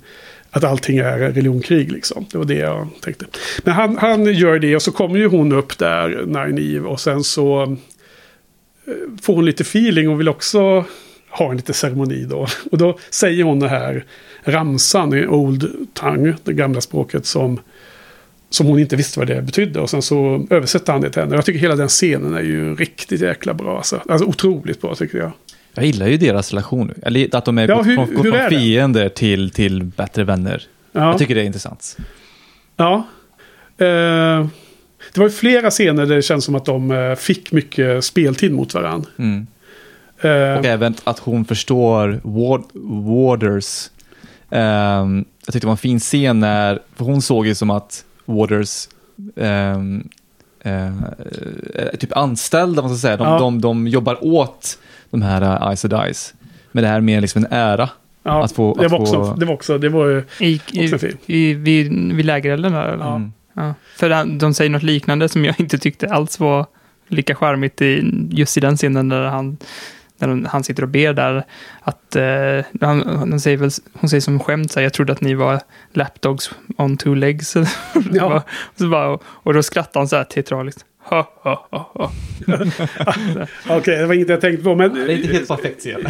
[0.55, 2.27] att allting är religionkrig liksom.
[2.33, 3.27] Det var det jag tänkte.
[3.65, 7.25] Men han, han gör det och så kommer ju hon upp där, Nineve, Och sen
[7.25, 10.85] så eh, får hon lite feeling och vill också
[11.31, 12.47] ha en liten ceremoni då.
[12.71, 14.05] Och då säger hon det här
[14.45, 17.61] ramsan i Old Tongue, det gamla språket som
[18.51, 19.81] som hon inte visste vad det betydde.
[19.81, 21.35] Och sen så översätter han det till henne.
[21.35, 23.77] Jag tycker hela den scenen är ju riktigt jäkla bra.
[23.77, 25.33] Alltså, alltså otroligt bra tycker jag.
[25.75, 26.93] Jag gillar ju deras relation.
[27.03, 28.49] Eller att de är Ja, hur- från, hur är från det?
[28.51, 30.63] fiender till, till bättre vänner.
[30.93, 31.01] Ja.
[31.11, 31.97] Jag tycker det är intressant.
[32.77, 32.95] Ja.
[33.79, 34.47] Eh,
[35.15, 38.53] Det var ju flera scener där det känns som att de eh, fick mycket speltid
[38.53, 39.11] mot varandra.
[39.19, 39.47] Mm.
[40.21, 42.63] Eh, Och även att hon förstår Ward,
[43.05, 43.91] Waters.
[44.51, 48.05] Ehm, jag tyckte det var en fin scen när, för hon såg ju som att
[48.25, 48.89] Waters
[49.37, 50.09] ehm,
[50.61, 50.93] eh,
[52.01, 53.39] typ anställda, man ska säga, de, Ja.
[53.39, 54.79] de, de jobbar åt
[55.21, 56.35] de här uh, Ice and Dice.
[56.73, 57.91] Men det här är mer liksom en ära.
[58.23, 60.61] ja, att få- det, att var också, få- det var också, det var ju I,
[60.95, 62.89] också i, i, vid, vid lägerelden där?
[62.89, 63.05] Eller?
[63.05, 63.17] Ja.
[63.17, 63.33] Mm.
[63.55, 63.75] Ja.
[63.97, 66.67] För de säger något liknande som jag inte tyckte alls var
[67.09, 69.57] lika charmigt i, just i den scenen där han,
[70.19, 71.45] när han sitter och ber där.
[71.81, 75.21] Att, eh, han, han säger väl, hon säger som skämt, så här, jag trodde att
[75.21, 75.61] ni var
[75.93, 77.57] lapdogs on two legs.
[78.13, 78.35] Ja.
[78.37, 78.43] och,
[78.79, 80.85] så bara, och då skrattar han så här teatraliskt.
[83.69, 84.75] Okej, det var inget jag tänkte på.
[84.75, 86.01] Men, Det är inte helt perfekt scen.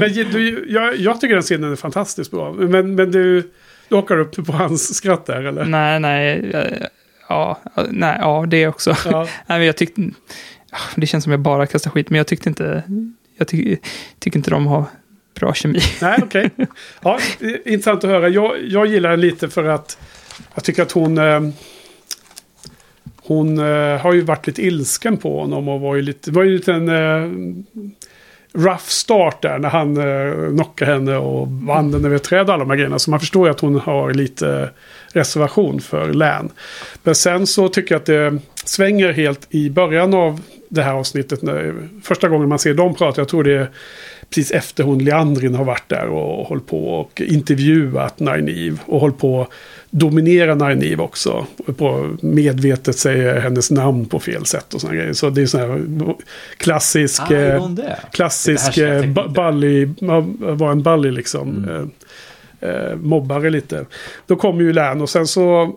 [0.00, 2.52] men du, jag, jag tycker den scenen är fantastiskt bra.
[2.52, 3.50] Men, men du,
[3.88, 5.64] du hakar upp på hans skratt där, eller?
[5.64, 6.86] nej, nej, eh,
[7.28, 8.96] ja, nej, ja, det också.
[9.04, 9.28] Ja.
[9.46, 10.02] Nej, men jag tyckte...
[10.70, 12.82] ah, Det känns som jag bara kastar skit, men jag tyckte inte...
[13.38, 13.76] Jag ty,
[14.18, 14.84] tycker inte de har
[15.40, 15.80] bra kemi.
[16.02, 16.50] Nej, okej.
[17.02, 18.28] Ja, det är intressant att höra.
[18.28, 19.98] Jag, jag gillar den lite för att
[20.54, 21.18] jag tycker att hon...
[23.26, 26.30] Hon eh, har ju varit lite ilsken på honom och var ju lite...
[26.30, 27.30] Det var ju en liten eh,
[28.54, 32.54] rough start där när han eh, knockade henne och vann den över ett träd och
[32.54, 32.98] alla de här grejerna.
[32.98, 34.70] Så man förstår ju att hon har lite
[35.12, 36.50] reservation för län.
[37.02, 41.42] Men sen så tycker jag att det svänger helt i början av det här avsnittet.
[41.42, 43.68] När, första gången man ser dem prata, jag tror det är
[44.30, 48.76] precis efter hon Leandrin har varit där och hållit på och intervjuat Nynaeve.
[48.86, 49.48] Och hållit på att
[49.90, 51.46] dominera Nynaeve också.
[51.76, 55.12] På medvetet säger hennes namn på fel sätt och sådana grejer.
[55.12, 56.14] Så det är sån här
[56.56, 57.22] klassisk...
[57.30, 57.64] Ah, eh,
[58.12, 59.04] klassisk eh,
[60.38, 61.48] var en bully liksom.
[61.48, 61.90] Mm.
[62.60, 63.84] Eh, eh, mobbare lite.
[64.26, 65.76] Då kommer ju Län och sen så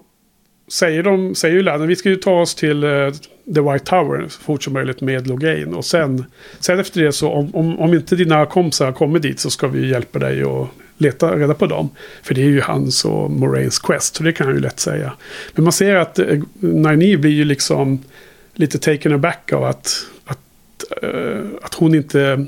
[0.68, 3.12] säger de, säger ju Lennon, vi ska ju ta oss till uh,
[3.56, 5.74] The White Tower så fort som möjligt med Logain.
[5.74, 6.26] Och sen,
[6.60, 9.90] sen efter det så om, om, om inte dina kompisar kommer dit så ska vi
[9.90, 11.90] hjälpa dig och leta reda på dem.
[12.24, 15.14] För det är ju hans och Moraines quest, så det kan jag ju lätt säga.
[15.56, 18.04] Men man ser att eh, uh, Nynaeve blir ju liksom
[18.54, 20.40] lite taken aback av att, att,
[21.04, 22.48] uh, att hon inte...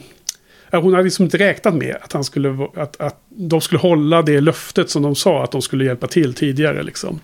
[0.71, 4.41] Hon hade liksom inte räknat med att, han skulle, att, att de skulle hålla det
[4.41, 6.83] löftet som de sa att de skulle hjälpa till tidigare.
[6.83, 7.19] Liksom.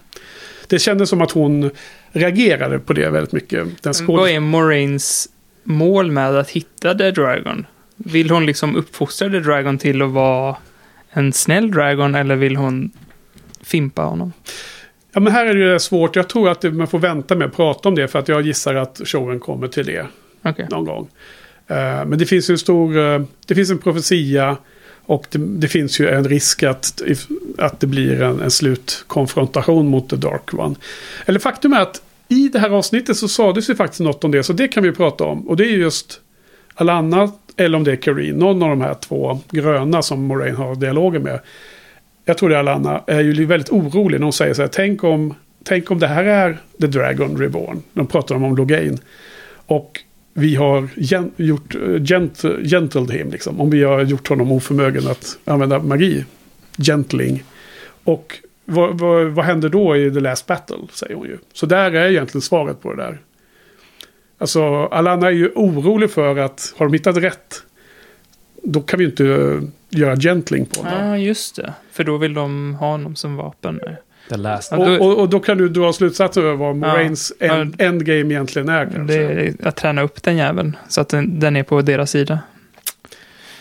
[0.68, 1.70] Det kändes som att hon
[2.12, 3.64] reagerade på det väldigt mycket.
[3.64, 4.36] Den Vad skådespelaren.
[4.36, 5.30] är Moraines
[5.64, 7.66] mål med att hitta The Dragon?
[7.96, 10.56] Vill hon liksom uppfostra The Dragon till att vara
[11.10, 12.92] en snäll Dragon eller vill hon
[13.64, 14.34] fimpa honom?
[15.14, 16.16] Ja, men här är det svårt.
[16.16, 18.08] Jag tror att man får vänta med att prata om det.
[18.08, 20.08] För att jag gissar att showen kommer till det
[20.42, 20.68] Okej.
[20.72, 21.08] någon gång.
[21.68, 22.98] Eh, men det finns en stor...
[22.98, 24.58] eh, det finns en profetia.
[25.06, 27.02] Och det, det finns ju en risk att,
[27.58, 30.76] att det blir en, en slutkonfrontation mot The Dark One.
[31.26, 34.44] Eller faktum är att i det här avsnittet så sades ju faktiskt något om det.
[34.44, 35.48] Så det kan vi prata om.
[35.48, 36.22] Och det är just
[36.76, 38.36] Alanna eller om det är Kareen.
[38.36, 41.40] Någon av de här två gröna som Moraine har dialoger med.
[42.26, 43.04] Jag tror det är Alanna.
[43.08, 44.70] Är ju väldigt orolig när hon säger så här.
[44.70, 45.34] Tänk om,
[45.64, 47.84] tänk om det här är The Dragon Reborn.
[47.94, 49.00] De pratar om, om Logain.
[49.66, 50.00] Och
[50.38, 53.62] vi har gen, gjort eh, gent, gentled him liksom.
[53.62, 56.26] Om vi har gjort honom oförmögen att använda magi.
[56.78, 57.44] Gentling.
[58.04, 60.78] Och vad, vad, vad händer då i The Last Battle?
[60.92, 61.38] Säger hon ju.
[61.54, 63.22] Så där är egentligen svaret på det där.
[64.38, 67.64] Alltså Alana är ju orolig för att har de hittat rätt.
[68.64, 71.08] Då kan vi inte eh, göra gentling på honom.
[71.08, 71.74] Ja, just det.
[71.92, 73.80] För då vill de ha honom som vapen.
[74.30, 74.74] The last.
[74.74, 77.46] Och, och, och då kan du dra slutsatser över vad Moraines Ja.
[77.56, 78.86] end, endgame egentligen är.
[78.86, 79.18] Kanske.
[79.18, 80.78] Det är att träna upp den jäveln.
[80.88, 82.40] Så att den, den är på deras sida.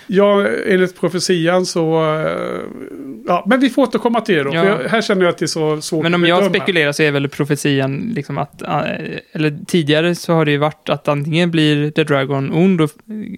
[0.06, 2.14] Ja, enligt profetian så...
[2.20, 2.60] eh,
[3.26, 4.54] Ja, men vi får återkomma till det då.
[4.54, 4.62] Ja.
[4.62, 6.92] För jag, här känner jag att det är så svårt Men om att jag spekulerar
[6.92, 8.80] så är väl profetian liksom att, eh,
[9.32, 12.90] eller tidigare så har det ju varit att antingen blir The Dragon ond och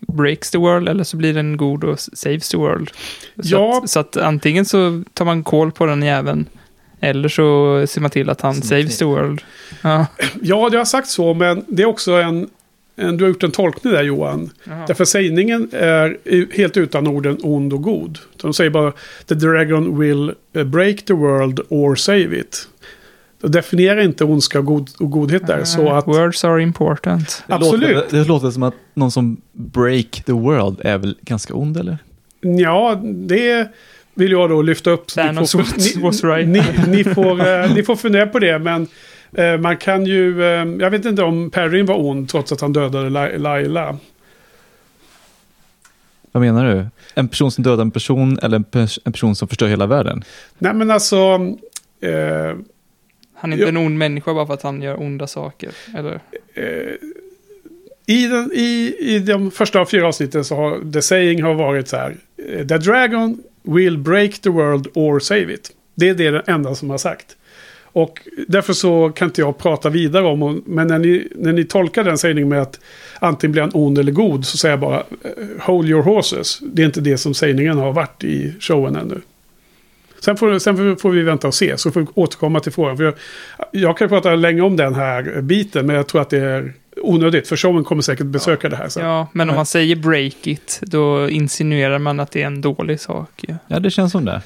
[0.08, 2.90] breaks the world, eller så blir den god och saves the world.
[3.42, 3.80] Så, Ja.
[3.82, 6.46] att, så att antingen så tar man koll på den jäveln,
[7.00, 9.42] eller så ser man till att han Som saves the world.
[9.82, 10.06] Ja.
[10.42, 12.48] Ja, det har sagt så, men det är också en...
[12.96, 14.50] en du har gjort en tolkning där Johan.
[14.64, 14.84] Jaha.
[14.86, 16.16] Därför sägningen är
[16.56, 18.18] helt utan orden ond och god.
[18.36, 18.92] De säger bara
[19.26, 22.68] The Dragon will eh, break the world or save it.
[23.40, 25.64] De definierar inte ondska och, god, och godhet där.
[25.64, 26.06] Så att...
[26.06, 27.44] Words are important.
[27.46, 27.94] Det Absolut.
[27.94, 31.98] Låter, det låter som att någon som break the world är väl ganska ond eller?
[32.40, 33.68] Ja, det
[34.16, 35.10] vill jag då lyfta upp.
[35.10, 36.48] Så ni får- was- ni- was right.
[36.48, 38.86] Ni, ni, får, eh, ni får fundera på det, men
[39.36, 40.42] eh, man kan ju...
[40.44, 43.96] eh, jag vet inte om Perrin var ond trots att han dödade Lai- Laila.
[46.32, 46.86] Vad menar du?
[47.14, 50.24] En person som dödar en person eller en, pers en person som förstör hela världen?
[50.58, 51.16] Nej, men alltså...
[52.00, 52.54] Eh,
[53.34, 53.68] Han är inte Ja.
[53.68, 55.70] en ond människa bara för att han gör onda saker.
[55.96, 56.20] Eller?
[56.54, 56.92] Eh,
[58.06, 61.96] i, den, i, I de första fyra avsnitten så har the saying har varit så
[61.96, 62.16] här.
[62.68, 65.70] The dragon will break the world or save it.
[65.94, 67.36] Det är det enda som har sagt.
[67.82, 68.18] Och
[68.48, 72.04] därför så kan inte jag prata vidare om, och- men när ni, när ni tolkar
[72.04, 72.80] den sägningen med att
[73.20, 75.30] antingen blir han ond eller god så säger jag bara eh,
[75.60, 76.58] hold your horses.
[76.62, 79.20] Det är inte det som sägningen har varit i showen ännu.
[80.20, 82.96] Sen får, sen får vi vänta och se, så får vi återkomma till frågan.
[82.96, 83.14] För jag,
[83.72, 87.48] jag kan prata länge om den här biten, men jag tror att det är onödigt.
[87.48, 89.04] För showen kommer säkert besöka det här sen.
[89.06, 89.56] Ja, men om Nej.
[89.56, 93.30] man säger break it, då insinuerar man att det är en dålig sak.
[93.48, 93.54] ju.
[93.66, 94.42] Ja, det känns som det.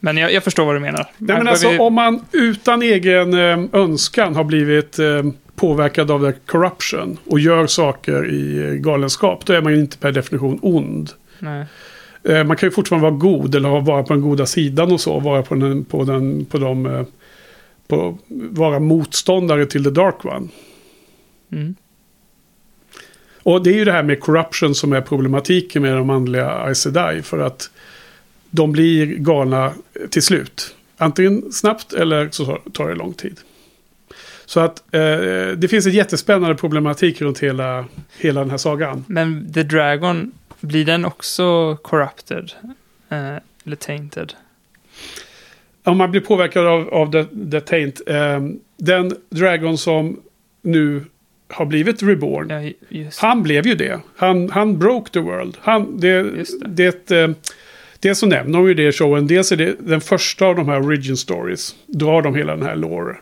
[0.00, 1.06] Men jag, jag förstår vad du menar.
[1.18, 5.22] Nej, men alltså, behöver- om man utan egen eh, önskan har blivit eh,
[5.56, 10.12] påverkad av corruption och gör saker i eh, galenskap, då är man ju inte per
[10.12, 11.10] definition ond.
[11.38, 11.64] Nej.
[12.44, 15.20] Man kan ju fortfarande vara god eller ha- vara på den goda sidan och så.
[15.20, 17.06] Vara på den, på den, på de,
[17.88, 20.48] på, vara motståndare till the dark one.
[21.52, 21.74] Mm.
[23.44, 26.86] Och det är ju det här med corruption som är problematiken med de manliga Aes.
[27.22, 27.70] För att
[28.50, 29.72] de blir galna
[30.10, 30.76] till slut.
[30.96, 33.40] Antingen snabbt eller så tar det lång tid.
[34.46, 37.84] Så att eh, det finns en jättespännande problematik runt hela,
[38.18, 39.04] hela den här sagan.
[39.08, 42.52] Men The Dragon, blir den också corrupted?
[43.08, 44.32] Eh, eller tainted?
[45.84, 48.00] Om man blir påverkad av, av the, the taint.
[48.06, 48.40] Eh,
[48.76, 50.20] den Dragon som
[50.62, 51.04] nu
[51.48, 52.50] har blivit reborn.
[52.88, 54.00] Ja, Han blev ju det.
[54.16, 55.56] Han, han broke the world.
[55.60, 56.22] Han, det,
[56.66, 57.06] det.
[57.08, 57.20] det.
[57.22, 57.30] eh,
[58.00, 59.26] Dels så nämner de ju det i showen.
[59.26, 61.74] Dels är det den första av de här origin stories.
[61.86, 63.16] Drar de hela den här lore.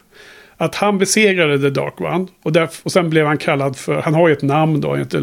[0.57, 2.27] Att han besegrade The Dark One.
[2.43, 4.99] Och, där, och sen blev han kallad för, han har ju ett namn då, han
[4.99, 5.21] heter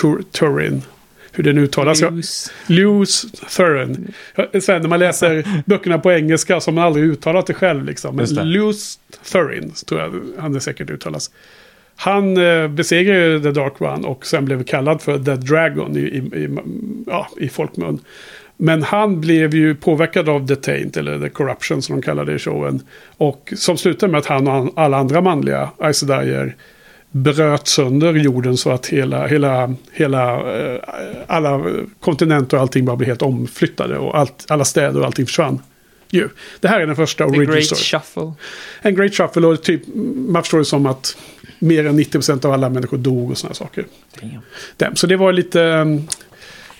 [0.00, 0.82] Tur- Turin.
[1.32, 2.00] Hur det nu uttalas.
[2.66, 3.26] Lewis
[3.56, 4.12] Thurin.
[4.60, 7.84] Sen när man läser böckerna på engelska så har man aldrig uttalat det själv.
[7.84, 8.16] Liksom.
[8.16, 8.44] Men det.
[8.44, 8.98] Lewis
[9.32, 11.30] Thurin tror jag han är säkert uttalas.
[11.96, 16.18] Han eh, besegrade The Dark One och sen blev kallad för The Dragon i, i,
[16.18, 16.58] i,
[17.06, 18.00] ja, i folkmun.
[18.56, 22.34] Men han blev ju påverkad av The Taint, eller The Corruption som de kallar det
[22.34, 22.80] i showen.
[23.16, 26.04] Och som slutade med att han och alla andra manliga Aes
[27.10, 30.80] bröt sönder jorden så att hela, hela, hela eh,
[31.26, 31.64] alla
[32.00, 35.62] kontinenter och allting bara blev helt omflyttade och allt, alla städer och allting försvann.
[36.10, 36.28] Ju.
[36.60, 37.80] Det här är den första The origin Great story.
[37.80, 38.32] Shuffle.
[38.82, 39.82] En great shuffle och typ,
[40.28, 41.16] man förstår det som att
[41.58, 43.86] mer än 90% av alla människor dog och sådana saker.
[44.76, 44.96] Dem.
[44.96, 46.08] Så det var lite um,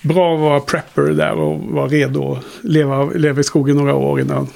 [0.01, 4.21] bra att vara prepper där och vara redo att leva, leva i skogen några år
[4.21, 4.47] innan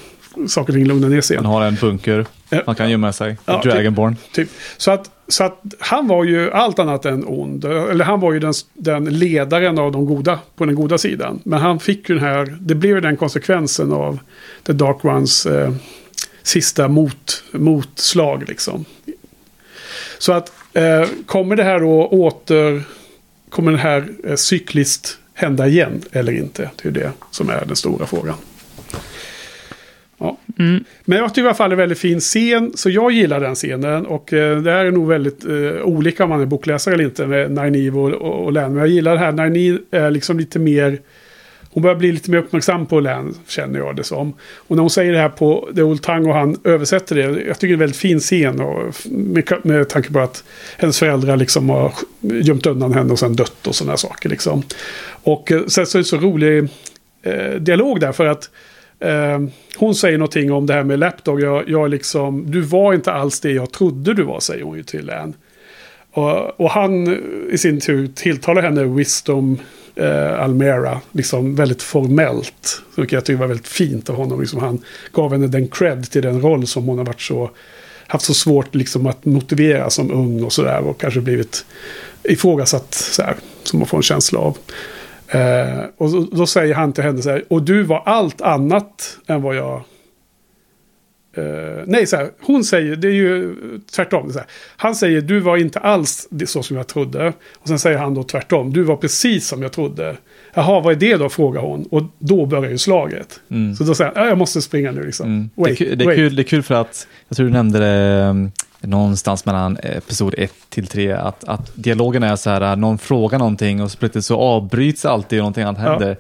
[0.48, 1.38] saker och ting lugnar ner sig.
[1.38, 1.54] Han igen.
[1.54, 2.26] har en bunker.
[2.50, 2.62] Ja.
[2.66, 3.38] Han kan gömma sig.
[3.46, 4.16] Ja, Dragonborn.
[4.32, 4.50] Typ.
[4.78, 7.66] Så, att, så att han var ju allt annat än ond.
[7.66, 11.40] Eller han var ju den, den ledaren av de goda på den goda sidan.
[11.44, 14.20] Men han fick ju den här, det blev ju den konsekvensen av
[14.64, 15.74] The Dark Ones eh,
[16.44, 18.86] sista mot, motslag liksom.
[20.22, 22.84] Så att eh, kommer det här då åter,
[23.50, 26.70] kommer det här eh, cykliskt hända igen eller inte?
[26.82, 28.36] Det är det som är den stora frågan.
[30.18, 30.38] Ja.
[30.60, 30.84] Mm.
[31.06, 32.72] Men jag tycker i alla fall det är en väldigt fin scen.
[32.76, 34.06] Så jag gillar den scenen.
[34.06, 37.28] Och eh, det här är nog väldigt eh, olika om man är bokläsare eller inte
[37.28, 38.74] med Nynaeve och, och, och Lan.
[38.74, 39.32] Men jag gillar det här.
[39.32, 41.00] Nynaeve är liksom lite mer...
[41.74, 44.34] Hon börjar bli lite mer uppmärksam på län, känner jag det som.
[44.56, 47.22] Och när hon säger det här på The Old Tang och han översätter det.
[47.22, 48.62] Jag tycker det är en väldigt fin scen.
[48.62, 50.44] Och med, med tanke på att
[50.78, 54.30] hennes föräldrar liksom har gömt undan henne och sen dött och sådana saker.
[54.30, 54.64] Liksom.
[55.24, 56.68] Och eh, sen så är det så rolig
[57.24, 58.50] eh, dialog där för att
[59.02, 59.40] Eh,
[59.78, 61.42] hon säger någonting om det här med Lapdog.
[61.42, 64.84] Jag, jag liksom, du var inte alls det jag trodde du var, säger hon ju
[64.84, 65.34] till Anne.
[66.12, 67.18] Och, och han
[67.52, 69.58] i sin tur tilltalar henne Wisdom
[69.96, 72.82] eh, Almera, liksom väldigt formellt.
[72.96, 74.42] Vilket jag tycker var väldigt fint av honom.
[74.42, 74.80] Liksom han
[75.14, 77.52] gav henne den cred till den roll som hon har varit så,
[78.08, 80.80] haft så svårt liksom att motivera som ung och sådär.
[80.80, 81.66] Och kanske blivit
[82.24, 84.58] ifrågasatt så här, som man får en känsla av.
[85.28, 89.18] Eh, och då, då säger han till henne så här, och du var allt annat
[89.28, 89.84] än vad jag...
[91.34, 93.56] Eh, nej, så här, hon säger, det är ju
[93.96, 94.32] tvärtom.
[94.32, 94.48] Så här,
[94.78, 97.34] han säger, du var inte alls det så som jag trodde.
[97.60, 100.18] Och sen säger han då tvärtom, du var precis som jag trodde.
[100.54, 101.88] Jaha, vad är det då, frågar hon.
[101.92, 103.40] Och då börjar ju slaget.
[103.52, 103.76] Mm.
[103.76, 105.26] Så då säger han, ja, jag måste springa nu liksom.
[105.26, 105.50] Mm.
[105.56, 106.18] Wait, det, är, kul- det, är wait.
[106.18, 108.52] kul, det är kul för att, jag tror du nämnde det um,
[108.82, 113.82] någonstans mellan episod 1 till 3, att, att dialogen är så här, någon frågar någonting
[113.82, 116.16] och så plötsligt så avbryts alltid och någonting annat Ja.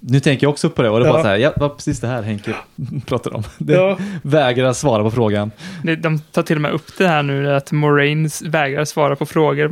[0.00, 1.22] Nu tänker jag också på det och det var Ja.
[1.22, 2.54] så här, ja, vad precis det här Henke
[3.06, 3.42] pratar om.
[3.58, 3.98] Det Ja.
[4.22, 5.50] vägrar svara på frågan.
[5.98, 9.68] De tar till och med upp det här nu, att Moraine vägrar svara på frågor.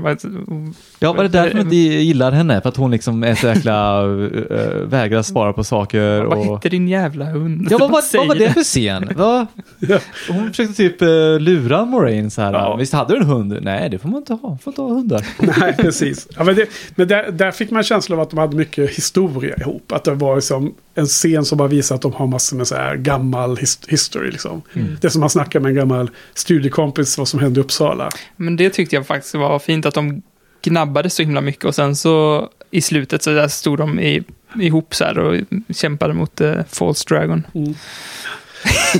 [0.99, 2.61] Ja, var det därför inte gillar henne?
[2.61, 6.25] För att hon liksom är så jäkla, äh, vägrar svara på saker.
[6.25, 6.57] Vad Och...
[6.57, 7.69] heter din jävla hund?
[7.71, 9.09] Ja, vad, vad, vad var det för scen?
[9.17, 9.47] Va?
[9.79, 9.99] Ja.
[10.29, 12.53] Hon försökte typ uh, lura Moraine så här.
[12.53, 12.77] Ja.
[12.77, 13.59] Visst hade du en hund?
[13.63, 14.49] Nej, det får man inte ha.
[14.49, 15.27] Man får inte ha hundar.
[15.61, 16.29] Nej, precis.
[16.37, 19.57] Ja, men det, men där, där fick man känslan av att de hade mycket historia
[19.57, 19.93] ihop.
[19.93, 22.75] Att det var liksom en scen som bara visar att de har massor med så
[22.75, 24.31] här gammal his, history.
[24.31, 24.63] Liksom.
[24.73, 28.11] Det är som man snackar med en gammal studiekompis vad som hände i Uppsala.
[28.37, 30.23] Men det tyckte jag faktiskt var fint, att de
[30.67, 34.23] gnabbade så himla mycket och sen så i slutet så där stod de i,
[34.61, 35.37] ihop så här och
[35.75, 37.47] kämpade mot uh, False Dragon.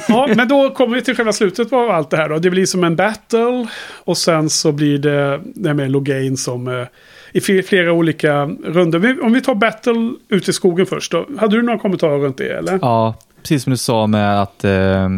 [0.09, 2.29] Ja, men då kommer vi till själva slutet på allt det här.
[2.29, 2.39] Då.
[2.39, 3.67] Det blir som en battle.
[4.05, 6.87] Och sen så blir det, det med Logain som eh,
[7.33, 9.25] i fl- flera olika runder.
[9.25, 11.13] Om vi tar battle ute i skogen först.
[11.13, 11.27] Då.
[11.39, 12.79] Hade du några kommentarer runt det eller?
[12.83, 15.09] Ja, precis som du sa med att eh,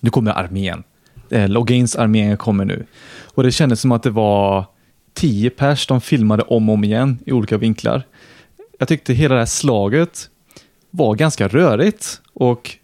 [0.00, 0.82] nu kommer armén.
[1.30, 2.86] Eh, Logains armé kommer nu.
[3.34, 4.64] Och det kändes som att det var
[5.16, 8.02] tio pers de filmade om och om igen i olika vinklar.
[8.78, 10.30] Jag tyckte hela det här slaget
[10.90, 12.76] var ganska rörigt och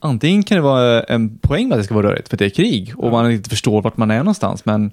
[0.00, 2.44] antingen kan det vara en poäng med att det ska vara rörigt för att det
[2.44, 4.90] är krig och man inte förstår vart man är någonstans men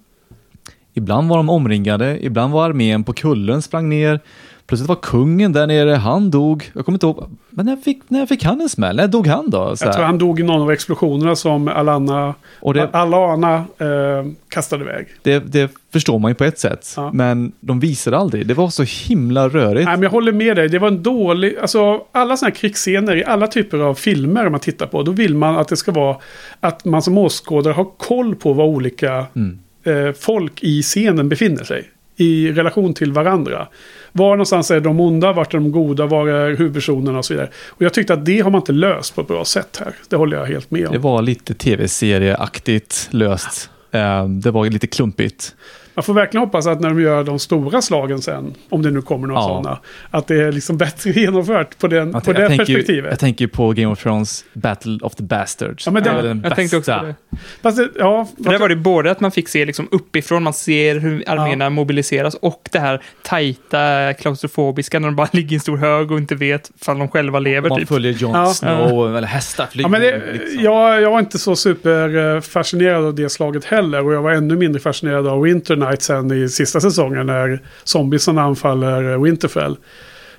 [0.93, 4.19] ibland var de omringade, ibland var armén på kullen sprang ner
[4.67, 6.71] Plötsligt var kungen där nere, han dog.
[6.73, 8.95] Jag kommer inte ihåg, men när fick, när fick han en smäll?
[8.95, 9.75] När dog han då?
[9.75, 14.25] Så Jag tror han dog i någon av explosionerna som Alana, Och det, Alana eh,
[14.49, 15.07] kastade iväg.
[15.21, 17.11] det, det förstår man ju på ett sätt, Ja.
[17.13, 18.47] men de visade aldrig.
[18.47, 19.85] Det var så himla rörigt.
[19.85, 20.69] Nej, men jag håller med dig.
[20.69, 21.55] Det var en dålig...
[21.61, 25.03] Alltså, alla sådana här krigsscener i alla typer av filmer man tittar på.
[25.03, 26.17] Då vill man att det ska vara
[26.59, 29.59] att man som åskådare har koll på vad olika Mm.
[29.83, 31.89] eh, folk i scenen befinner sig.
[32.17, 33.67] I relation till varandra.
[34.11, 37.49] Var någonstans är de onda, vart är de goda, var är huvudpersonerna och så vidare.
[37.67, 39.93] Och jag tyckte att det har man inte löst på ett bra sätt här.
[40.09, 40.93] Det håller jag helt med om.
[40.93, 43.69] Det var lite tv-serieaktigt löst.
[43.91, 45.55] Eh, Det var lite klumpigt.
[45.95, 49.01] Man får verkligen hoppas att när de gör de stora slagen sen, om det nu
[49.01, 49.47] kommer några Ja.
[49.47, 49.80] sådana,
[50.11, 53.09] att det är liksom bättre genomfört på, den, Jag, på jag, det ju- perspektivet.
[53.09, 55.85] jag tänker på Game of Thrones Battle of the Bastards.
[55.85, 56.99] Ja, men väl den Jag tänkte också bästa.
[56.99, 57.38] på det.
[57.61, 60.99] Fast det, ja, där var det både att man fick se liksom uppifrån, man ser
[60.99, 61.69] hur arméerna Ja.
[61.69, 66.17] mobiliseras, och det här tajta, klaustrofobiska, när de bara ligger i en stor hög och
[66.17, 67.69] inte vet ifall de själva lever.
[67.69, 67.88] Man Typ.
[67.88, 68.45] följer Jon Ja.
[68.53, 69.85] Snow, eller hästar flyger.
[69.85, 70.63] Ja, men det, liksom.
[70.63, 74.05] jag, jag var inte så superfascinerad av det slaget heller.
[74.05, 78.41] Och jag var ännu mindre fascinerad av Winter Night sen i sista säsongen när zombiesarna
[78.41, 79.77] anfaller Winterfell.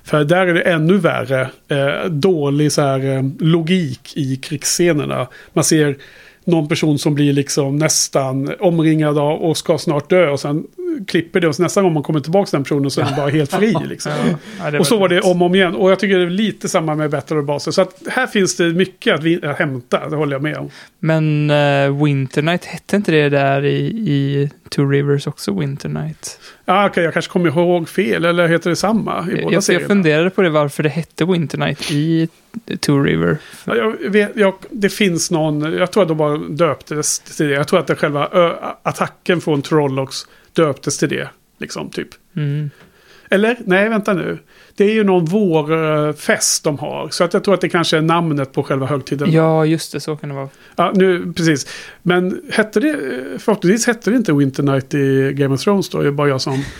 [0.03, 1.49] För där är det ännu värre.
[1.67, 5.27] Eh, dålig så här, eh, logik i krigsscenerna.
[5.53, 5.97] Man ser
[6.43, 10.29] någon person som blir liksom nästan omringad av och ska snart dö.
[10.29, 10.63] Och sen
[11.07, 13.15] klipper det och så nästa gång man kommer tillbaka till den personen så är den
[13.15, 13.75] bara helt fri.
[13.85, 14.11] Liksom.
[14.59, 15.75] Ja, Och så var det om och om igen.
[15.75, 17.71] Och jag tycker det är lite samma med Battle of Baser.
[17.71, 20.09] Så att här finns det mycket att, vi, att hämta.
[20.09, 20.69] Det håller jag med om.
[20.99, 26.39] Men uh, Winter Night, hette inte det där i, i Two Rivers också, Winter Night?
[26.65, 28.25] Ja, okej, jag kanske kommer ihåg fel.
[28.25, 29.87] Eller heter det samma i båda Jag, jag serierna?
[29.87, 32.27] funderade på det, varför det hette Winter Night i
[32.79, 33.37] Two River.
[33.65, 37.53] Ja, jag vet, jag, det finns någon, jag tror att de bara döptes till det.
[37.53, 38.53] Jag tror att det själva ö,
[38.83, 40.27] attacken från Trollocs
[40.61, 41.29] döptes till det.
[41.59, 42.07] Liksom, typ.
[42.35, 42.69] Mm.
[43.29, 43.57] Eller?
[43.65, 44.37] Nej, vänta nu.
[44.75, 47.09] Det är ju någon vårfest de har.
[47.09, 49.31] Så att jag tror att det kanske är namnet på själva högtiden.
[49.31, 50.49] Ja, just det, så kan det vara.
[50.75, 51.67] Ja, nu, precis.
[52.01, 52.93] Men hette det,
[53.39, 56.01] förhoppningsvis hette det inte Winter Night i Game of Thrones då?
[56.01, 56.63] Det är bara jag som...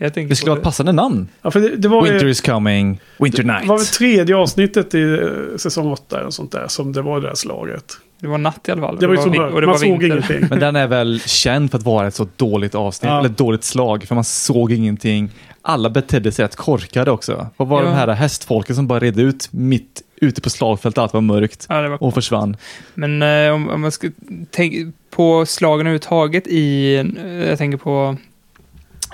[0.00, 1.28] Jag Det skulle vara ett passande namn.
[1.42, 3.92] Ja, för det, det var, Winter ju- is coming, Winter det var väl night.
[3.92, 7.98] tredje avsnittet i eh, säsong 8 eller sånt där som det var det där slaget.
[8.20, 8.98] Det var natt i alla fall.
[9.00, 10.46] Det var ju så vin- mörkt, och det man var såg ingenting.
[10.50, 13.18] Men den är väl känd för att vara ett så dåligt avsnitt, Ja.
[13.18, 15.30] eller ett dåligt slag, för man såg ingenting.
[15.62, 17.46] Alla betedde sig rätt korkade också.
[17.56, 17.88] Vad var Ja.
[17.88, 21.80] de här hästfolken som bara red ut mitt ute på slagfältet, allt var mörkt Ja,
[21.82, 22.56] det var och försvann.
[22.94, 24.08] Men eh, om, om man ska
[24.50, 28.16] tänka på slagen överhuvudtaget i, eh, jag tänker på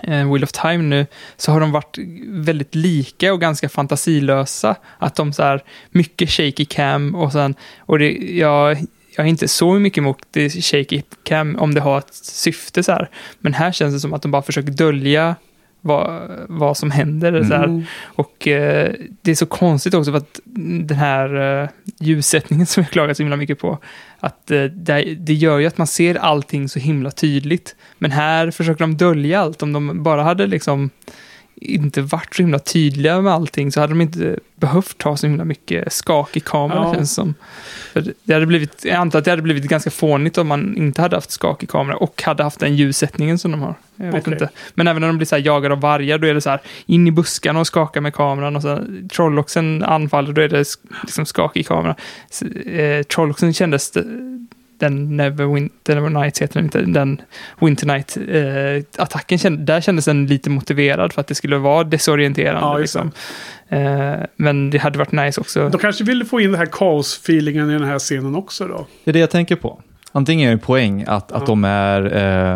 [0.02, 1.06] eh, Wheel of Time nu,
[1.36, 4.76] så har de varit väldigt lika och ganska fantasilösa.
[4.98, 8.76] Att de så här, mycket shaky cam och sen, och det, jag,
[9.16, 12.92] jag är inte så mycket emot det shaky cam om det har ett syfte så
[12.92, 13.10] här.
[13.38, 15.36] Men här känns det som att de bara försöker dölja
[15.80, 17.44] vad, vad som händer.
[17.44, 17.64] Så här.
[17.64, 17.82] Mm.
[18.04, 18.92] Och eh,
[19.22, 20.40] det är så konstigt också för att
[20.88, 21.68] den här eh,
[21.98, 23.78] ljussättningen som jag klagat så himla mycket på,
[24.20, 27.76] att eh, det, det gör ju att man ser allting så himla tydligt.
[27.98, 29.62] Men här försöker de dölja allt.
[29.62, 30.90] Om de bara hade liksom
[31.56, 35.44] inte varit så himla tydliga med allting så hade de inte behövt ha så himla
[35.44, 36.94] mycket skak i kameran Ja.
[36.94, 37.34] känns som.
[37.92, 41.02] För det hade blivit, jag antar att det hade blivit ganska fånigt om man inte
[41.02, 43.74] hade haft skak i kamera och hade haft den ljussättningen som de har.
[43.96, 44.32] Jag vet Okej.
[44.32, 44.48] inte.
[44.74, 47.06] Men även när de blir så jagade av vargar, då är det så här in
[47.08, 48.78] i buskarna och skaka med kameran och så
[49.12, 50.64] Trolloxen anfaller, då är det
[51.02, 51.94] liksom skak i kameran.
[52.30, 53.92] Så, eh, Trolloxen kändes
[54.78, 57.20] den Neverwinter, Nevernight heter den inte, den
[57.60, 61.84] Winter Night eh, attacken, känd, där kändes den lite motiverad för att det skulle vara
[61.84, 62.60] desorienterande.
[62.60, 63.10] Ja, liksom.
[63.68, 65.68] eh, men det hade varit nice också.
[65.68, 68.86] De kanske ville få in den här kaos-feelingen i den här scenen också då.
[69.04, 69.80] Det är det jag tänker på.
[70.12, 71.46] Antingen är det poäng att, att Ja.
[71.46, 72.02] de är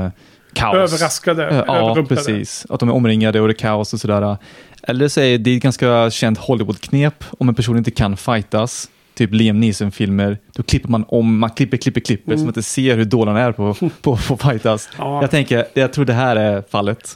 [0.05, 0.11] eh,
[0.53, 0.74] kaos.
[0.74, 2.66] Överraskade, Eh, Ja, precis.
[2.70, 4.36] Att de är omringade och det är kaos och sådär.
[4.82, 8.89] Eller så är det ett ganska känt Hollywood-knep om en person inte kan fightas.
[9.19, 10.39] Typ Liam Neeson-filmer.
[10.53, 13.40] Då klipper man om, man klipper, klipper, klipper så man inte ser hur dålig han
[13.40, 14.89] är på, på, på fightas.
[14.99, 15.23] Ja.
[15.23, 17.15] Jag tänker, jag tror det här är fallet.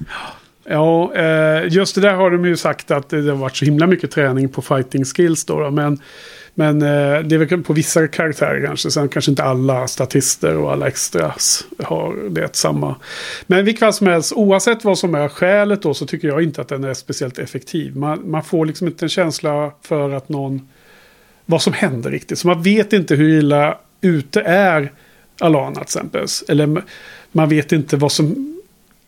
[0.64, 3.86] Ja, eh, just det där har de ju sagt att det har varit så himla
[3.86, 5.60] mycket träning på fighting skills då.
[5.60, 6.00] då men
[6.54, 8.90] men eh, det är väl på vissa karaktärer kanske.
[8.90, 12.96] Sen kanske inte alla statister och alla extras har det samma.
[13.46, 16.60] Men vilket fall som helst, oavsett vad som är skälet då så tycker jag inte
[16.60, 17.96] att den är speciellt effektiv.
[17.96, 20.68] Man, man får liksom inte en känsla för att någon...
[21.46, 22.38] Vad som händer riktigt.
[22.38, 24.92] Så man vet inte hur illa ute är
[25.40, 26.26] Alana till exempel.
[26.48, 26.82] Eller
[27.32, 28.52] man vet inte vad som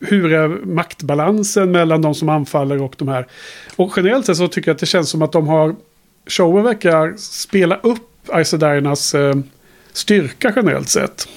[0.01, 3.27] hur är maktbalansen mellan de som anfaller och de här.
[3.77, 5.74] Och generellt sett så tycker jag att det känns som att de har...
[6.27, 9.35] Showen verkar spela upp Aisodainas eh,
[9.93, 11.28] styrka generellt sett.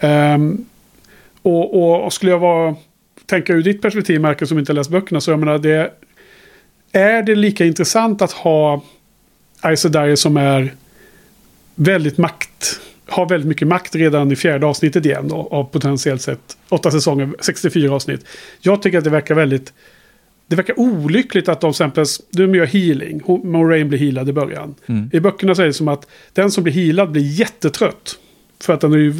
[0.00, 0.66] Um,
[1.42, 2.76] och, och, och skulle jag vara...
[3.26, 5.92] Tänka ur ditt perspektiv, Marcus, som inte har läst böckerna, så jag menar det...
[6.92, 8.82] Är det lika intressant att ha
[9.60, 10.74] Aisodai som är
[11.74, 16.56] väldigt makt har väldigt mycket makt redan i fjärde avsnittet igen då, av potentiellt sett
[16.68, 18.24] åtta säsonger, 64 avsnitt.
[18.60, 19.72] Jag tycker att det verkar väldigt...
[20.46, 23.22] Det verkar olyckligt att de exempel, de gör healing.
[23.44, 24.74] Moraine blir healad i början.
[24.86, 25.10] Mm.
[25.12, 28.18] I böckerna är det som att den som blir healad blir jättetrött.
[28.60, 29.14] För att den har ju,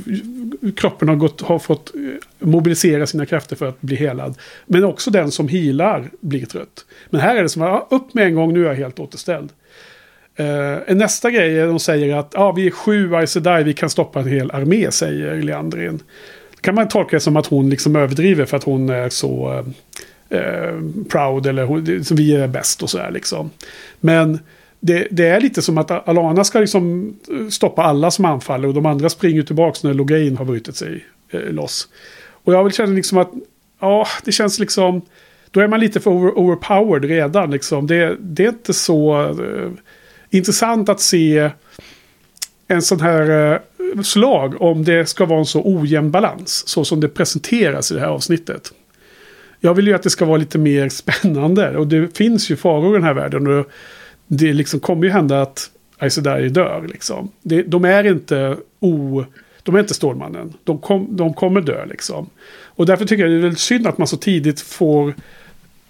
[0.76, 2.00] kroppen har, gått, har fått eh,
[2.46, 4.38] mobilisera sina krafter för att bli helad.
[4.66, 6.84] Men också den som healar blir trött.
[7.10, 9.50] Men här är det som att upp med en gång, nu är jag helt återställd.
[10.40, 13.90] Uh, nästa grej är de säger att ah, vi är sju Aes Sedai, vi kan
[13.90, 16.02] stoppa en hel armé, säger Leandrin.
[16.54, 19.64] Det kan man tolka det som att hon liksom överdriver för att hon är så
[20.32, 23.50] uh, proud eller hon, vi är bäst och sådär liksom.
[24.00, 24.38] Men
[24.80, 27.14] det, det är lite som att Alana ska liksom
[27.50, 31.04] stoppa alla som anfaller och de andra springer tillbaka när Logain har brutit sig
[31.34, 31.88] uh, loss.
[32.44, 33.30] Och jag vill känna liksom att,
[33.80, 35.02] ja, det känns liksom,
[35.50, 37.86] då är man lite för over, overpowered redan liksom.
[37.86, 39.36] Det, det är inte så
[40.30, 41.50] intressant att se
[42.68, 46.68] en sån här eh, slag om det ska vara en så ojämn balans.
[46.68, 48.72] Så som det presenteras i det här avsnittet.
[49.60, 51.76] Jag vill ju att det ska vara lite mer spännande.
[51.76, 53.46] Och det finns ju faror i den här världen.
[53.46, 53.66] Och
[54.26, 56.86] det liksom kommer ju hända att Aes dör.
[56.88, 57.30] Liksom.
[57.42, 59.24] Det, de är inte o...
[59.62, 60.54] De är inte Stålmannen.
[60.64, 62.30] De, kom, de kommer dö liksom.
[62.62, 65.14] Och därför tycker jag det är väldigt synd att man så tidigt får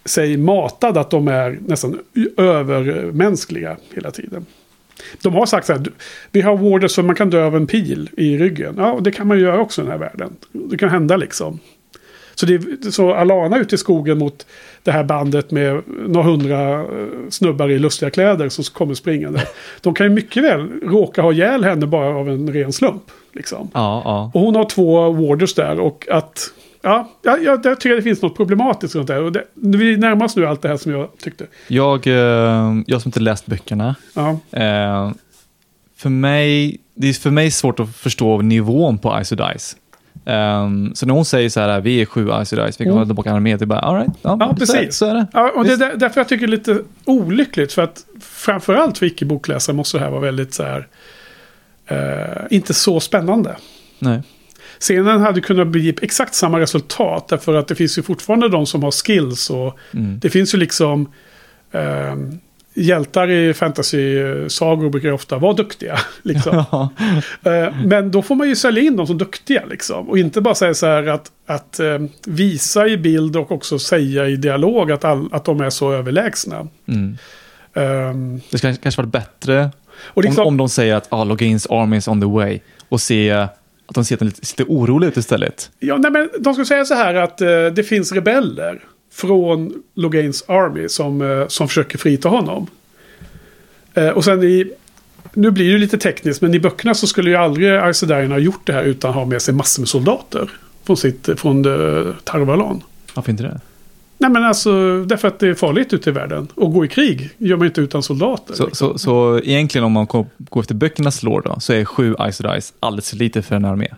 [0.09, 1.99] sig matad att de är nästan
[2.37, 4.47] övermänskliga hela tiden.
[5.23, 5.83] De har sagt så här,
[6.33, 8.75] vi har warders så man kan dö av en pil i ryggen.
[8.79, 10.37] Ja, och det kan man göra också i den här världen.
[10.53, 11.59] Det kan hända liksom.
[12.35, 14.47] Så, det, så Alana ute i skogen mot
[14.83, 16.87] det här bandet med några hundra eh,
[17.31, 19.43] snubbar i lustiga kläder som kommer springande.
[19.81, 23.03] De kan ju mycket väl råka ha ihjäl henne bara av en ren slump.
[23.33, 23.71] Liksom.
[23.75, 24.31] Ja, ja.
[24.35, 26.53] Och hon har två warders där och att...
[26.83, 29.23] Ja, jag, jag, jag tycker det finns något problematiskt runt det här.
[29.23, 31.47] Och det, vi närmar oss nu allt det här som jag tyckte.
[31.69, 35.11] Jag, eh, jag som inte läst böckerna, Ja, eh,
[35.97, 39.77] för mig, det är för mig svårt att förstå nivån på Ice Dice.
[40.25, 42.95] Um, så när hon säger så här, vi är sju Ice Dice, vi kan Mm.
[42.95, 44.97] hålla tillbaka en armé, det är bara, all right, ja, Ja, så är- precis.
[44.97, 45.27] Så är det.
[45.33, 47.73] ja och det är därför jag tycker det är lite olyckligt.
[47.73, 50.87] För att framförallt för icke-bokläsare måste det här vara väldigt så här...
[51.87, 53.57] Eh, inte så spännande.
[53.99, 54.23] Nej.
[54.81, 57.29] Scenen hade kunnat bli exakt samma resultat.
[57.29, 59.51] Därför att det finns ju fortfarande de som har skills.
[59.51, 60.19] Och Mm.
[60.19, 61.13] det finns ju liksom...
[61.73, 62.15] Eh,
[62.75, 65.99] hjältar i fantasy-sagor brukar ju ofta vara duktiga.
[66.23, 66.65] Liksom.
[66.73, 66.89] Ja.
[67.53, 70.09] Eh, Men då får man ju sälja in dem som duktiga liksom.
[70.09, 74.27] Och inte bara säga så här att, att eh, visa i bild och också säga
[74.29, 76.69] i dialog att, all, att de är så överlägsna.
[76.89, 77.19] Mm.
[77.75, 81.67] Ehm, Det skulle kanske varit bättre och liksom, om, om de säger att ah, Logains
[81.67, 83.47] army is on the way och se
[83.89, 85.71] att de ser lite, lite oroliga ut istället.
[85.79, 90.45] ja, nej, men de ska säga så här att eh, det finns rebeller från Logains
[90.49, 92.67] Army som, eh, som försöker frita honom.
[93.95, 94.73] Eh, och sen i...
[95.35, 98.67] Nu blir det lite tekniskt, men i böckerna så skulle ju aldrig Arcedarien ha gjort
[98.67, 100.51] det här utan att ha med sig massor med soldater.
[100.85, 102.83] Från, sitt, från uh, Tarvalon.
[103.15, 103.61] Varför inte det?
[104.19, 106.49] Nej men alltså, därför att det är farligt ute i världen.
[106.55, 108.55] Och gå i krig gör man inte utan soldater.
[108.55, 108.89] Så, liksom.
[108.89, 110.07] så, så egentligen om man
[110.39, 113.65] går efter böckernas lore då, så är sju Ice Dice alldeles för lite för en
[113.65, 113.89] armé.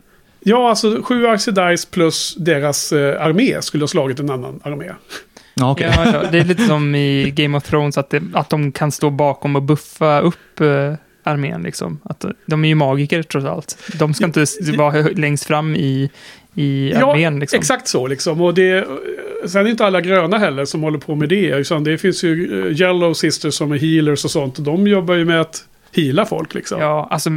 [0.40, 4.90] Ja, alltså sju Icy Dice plus deras eh, armé skulle ha slagit en annan armé.
[5.54, 5.92] Ja, okej.
[5.96, 8.92] Ja, ja, det är lite som i Game of Thrones, att, det, att de kan
[8.92, 11.62] stå bakom och buffa upp eh, armén.
[11.62, 12.00] Liksom.
[12.02, 13.78] Att, de är ju magiker trots allt.
[13.98, 14.44] De ska inte
[14.76, 16.10] vara längst fram i,
[16.54, 17.40] i armén.
[17.40, 17.58] Liksom.
[17.58, 18.40] exakt så liksom.
[18.40, 18.86] Och det,
[19.46, 21.46] sen är inte alla gröna heller som håller på med det.
[21.46, 24.58] Utan det finns ju eh, Yellow Sisters som är healers och sånt.
[24.58, 26.80] Och de jobbar ju med att heala folk liksom.
[26.80, 27.30] Ja, alltså,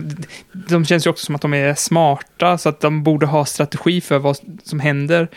[0.52, 4.02] de känns ju också som att de är smarta, så att de borde ha strategi
[4.02, 5.28] för vad som händer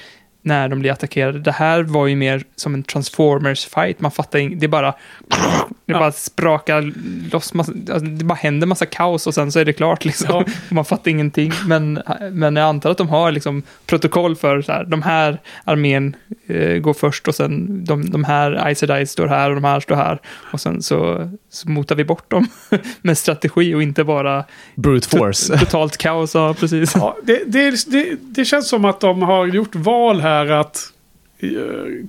[0.46, 1.38] när de blir attackerade.
[1.38, 3.94] Det här var ju mer som en Transformers-fight.
[3.98, 4.94] Man fattar inte, det är bara...
[5.28, 5.98] Det Ja.
[5.98, 6.92] bara sprakar
[7.32, 10.26] loss, massa, alltså, det bara händer massa kaos och sen så är det klart liksom.
[10.30, 10.44] Ja.
[10.68, 11.52] Man fattar ingenting.
[11.66, 12.02] Men,
[12.32, 16.16] men jag antar att de har liksom protokoll för så här, de här armén
[16.46, 19.94] eh, går först och sen de, de här Ice står här och de här står
[19.94, 20.18] här.
[20.52, 22.46] Och sen så, så motar vi bort dem
[23.02, 24.44] med strategi och inte bara
[24.74, 25.58] Brute force.
[25.58, 26.34] totalt kaos.
[26.34, 26.92] Ja, precis.
[26.96, 30.92] Ja, det, det, det, det känns som att de har gjort val här att
[31.38, 31.50] eh,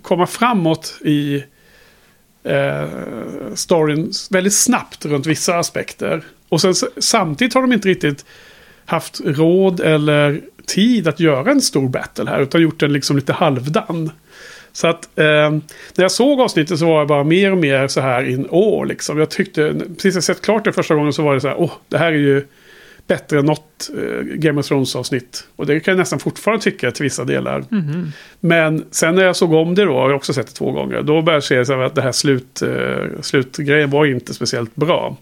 [0.02, 1.44] komma framåt i
[2.44, 2.88] eh,
[3.56, 6.24] storyn väldigt snabbt runt vissa aspekter.
[6.50, 8.26] Och sen samtidigt har de inte riktigt
[8.86, 12.42] haft råd eller tid att göra en stor battle här.
[12.42, 14.12] Utan gjort den liksom lite halvdan.
[14.72, 15.50] Så att eh,
[15.96, 18.86] när jag såg avsnittet så var jag bara mer och mer så här in år
[18.86, 19.20] liksom.
[19.20, 21.60] Jag tyckte, precis när jag sett klart det första gången så var det så här,
[21.60, 22.48] åh, det här är ju
[23.08, 25.48] bättre än något eh, Game of Thrones-avsnitt.
[25.56, 27.64] Och det kan jag nästan fortfarande tycka till vissa delar.
[27.70, 28.12] Mhm.
[28.40, 31.02] Men sen när jag såg om det då, jag har också sett det två gånger,
[31.02, 35.18] då började jag se att det här slut, eh, slutgrejen var inte speciellt bra.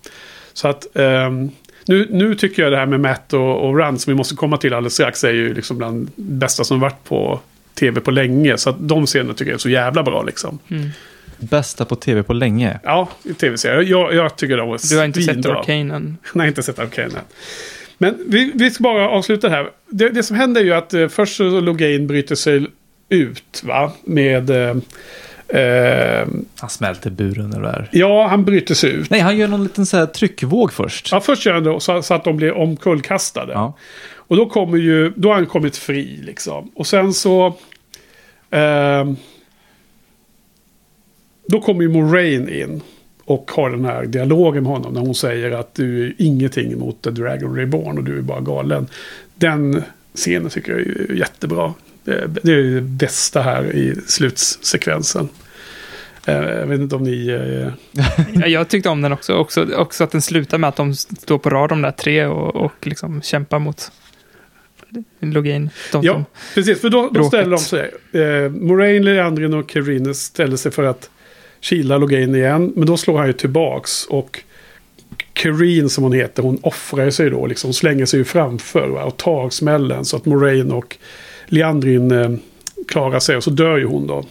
[0.54, 1.50] Så att ehm,
[1.88, 4.58] nu, nu tycker jag det här med Matt och, och Run som vi måste komma
[4.58, 7.40] till alldeles strax är ju liksom bland det bästa som varit på
[7.74, 8.58] tv på länge.
[8.58, 10.60] Så att de scenerna tycker jag är så jävla bra liksom.
[10.68, 10.90] Mm.
[11.38, 12.80] Bästa på tv på länge.
[12.84, 13.82] Ja, i tv-serier.
[13.92, 15.60] Jag, jag tycker de var Du har inte sett svinbra.
[15.60, 16.18] Arcane än?
[16.34, 17.24] Nej, inte sett Arcane än.
[17.98, 19.70] Men vi, vi ska bara avsluta här.
[19.90, 22.68] Det, det som händer är ju att eh, först så Logain bryter sig
[23.10, 23.92] ut va?
[24.04, 24.50] med...
[24.50, 24.76] Eh,
[25.62, 26.28] eh,
[26.60, 27.90] Han smälter buren eller där.
[27.92, 29.10] ja, han bryter sig ut.
[29.10, 31.12] Nej, han gör någon liten så här tryckvåg först.
[31.12, 33.54] Ja, först gör han det så, så att de blir omkullkastade.
[33.54, 33.78] Ja.
[34.28, 36.72] Och då kommer ju, då har han kommit fri liksom.
[36.76, 37.56] Och sen så...
[38.52, 39.16] ehm,
[41.48, 42.82] då kommer ju Moraine in.
[43.28, 47.02] Och har den här dialogen med honom när hon säger att du är ingenting emot
[47.02, 48.88] The Dragon Reborn och du är bara galen.
[49.36, 49.84] Den
[50.16, 51.74] scenen tycker jag är jättebra.
[52.04, 55.30] Det, det är det bästa här i slutsekvensen.
[56.26, 57.28] Eh, Jag vet inte om ni...
[57.28, 58.02] eh,
[58.34, 59.34] Ja, jag tyckte om den också.
[59.34, 59.68] också.
[59.76, 62.88] Också att den slutar med att de står på rad de där tre och, och
[62.88, 63.92] liksom kämpar mot
[65.20, 65.70] Logain.
[65.92, 66.24] De Ja,
[66.56, 66.82] precis.
[66.82, 67.92] För då, då ställer de sig.
[68.12, 71.10] Eh, Moraine, Leandrin och Kerines ställer sig för att
[71.60, 72.74] Kilar Logain igen.
[72.76, 74.06] Men då slår han ju tillbaks.
[74.06, 74.40] Och
[75.34, 77.46] Kareen som hon heter, hon offrar sig då.
[77.46, 80.06] Liksom slänger sig ju framför va, och tar smällen.
[80.06, 80.98] Så att Moraine och
[81.46, 82.32] Leandrin eh,
[82.88, 83.36] klarar sig.
[83.36, 84.26] Och så dör ju hon då.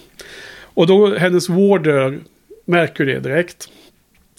[0.63, 2.19] Och då hennes warder
[2.65, 3.69] märker det direkt.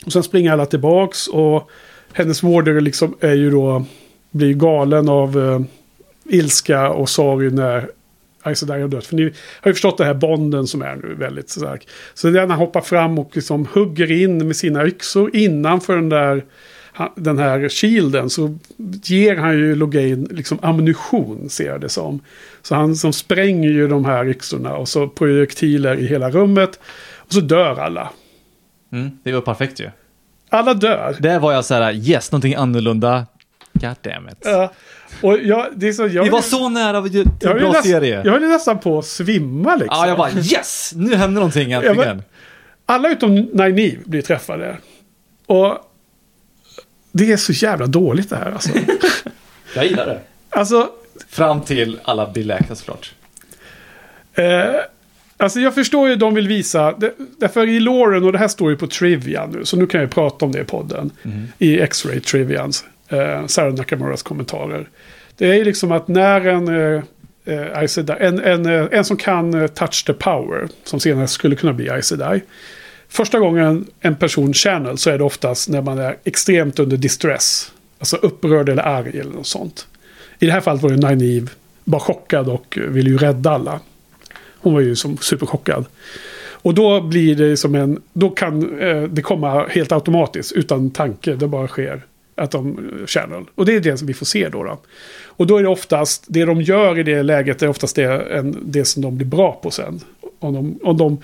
[0.06, 1.28] Och sen springer alla tillbaks.
[1.28, 1.70] Och
[2.14, 3.86] hennes warder liksom är ju då
[4.32, 5.62] blir galen av eh,
[6.36, 7.90] ilska och sorg när
[8.46, 9.06] Aes Sedai har dött.
[9.06, 9.24] För ni
[9.62, 11.88] har ju förstått den här bonden som är nu väldigt stark.
[12.14, 16.44] Så han hoppar fram och liksom hugger in med sina yxor innanför den där
[17.16, 18.58] den här shielden så
[19.04, 22.20] ger han ju Logain liksom ammunition ser jag det som.
[22.62, 26.80] Så han som spränger ju de här yxorna och så projektiler i hela rummet.
[27.18, 28.10] Och så dör alla.
[28.92, 29.90] Mm, det var perfekt ju.
[30.50, 31.16] Alla dör.
[31.20, 33.26] Där var jag så här, yes, någonting annorlunda.
[33.74, 34.38] God damn it.
[34.44, 34.74] Ja.
[35.22, 37.84] Och jag, det är så, jag Vi var så nära till en jag bra nästan-
[37.84, 38.22] serie.
[38.26, 39.98] Jag höll nästan på att svimma liksom.
[39.98, 40.92] Ja, jag bara yes!
[40.96, 41.98] Nu händer någonting äntligen.
[41.98, 42.24] men-
[42.86, 44.78] Alla utom Nynaeve blir träffade.
[45.46, 45.78] Och
[47.12, 48.70] det är så jävla dåligt det här alltså.
[49.76, 50.20] Jag gillar det.
[50.50, 50.90] alltså,
[51.30, 53.14] Fram till alla blir läkta såklart.
[54.34, 54.66] eh,
[55.38, 56.92] alltså jag förstår ju de vill visa.
[56.92, 59.66] Det, därför i Lauren, och det här står ju på Trivia nu.
[59.66, 61.12] Så nu kan jag prata om det i podden.
[61.60, 62.86] I X-Ray Trivians.
[63.08, 64.90] Eh, Sarah Nakamuras kommentarer.
[65.38, 66.68] Det är ju liksom att när en...
[66.68, 67.04] Eh,
[67.46, 70.68] eh, en, en, eh, en som kan eh, touch the power.
[70.84, 72.14] Som senare skulle kunna bli Aes
[73.08, 77.72] Första gången en person channel så är det oftast när man är extremt under distress.
[78.00, 79.88] Alltså upprörd eller arg eller något sånt.
[80.40, 81.48] I det här fallet var det Nineve,
[81.84, 83.80] bara chockad och ville ju rädda alla.
[84.58, 85.86] Hon var ju som superchockad.
[86.66, 88.02] Och då blir det som en...
[88.14, 91.36] Då kan eh, det komma helt automatiskt utan tanke.
[91.36, 92.06] Det bara sker.
[92.38, 93.44] Att de channel.
[93.56, 94.64] Och det är det som vi får se då.
[94.64, 94.78] då.
[95.26, 98.58] Och då är det oftast, det de gör i det läget är oftast det, en,
[98.62, 100.00] det som de blir bra på sen.
[100.40, 101.18] om de, om de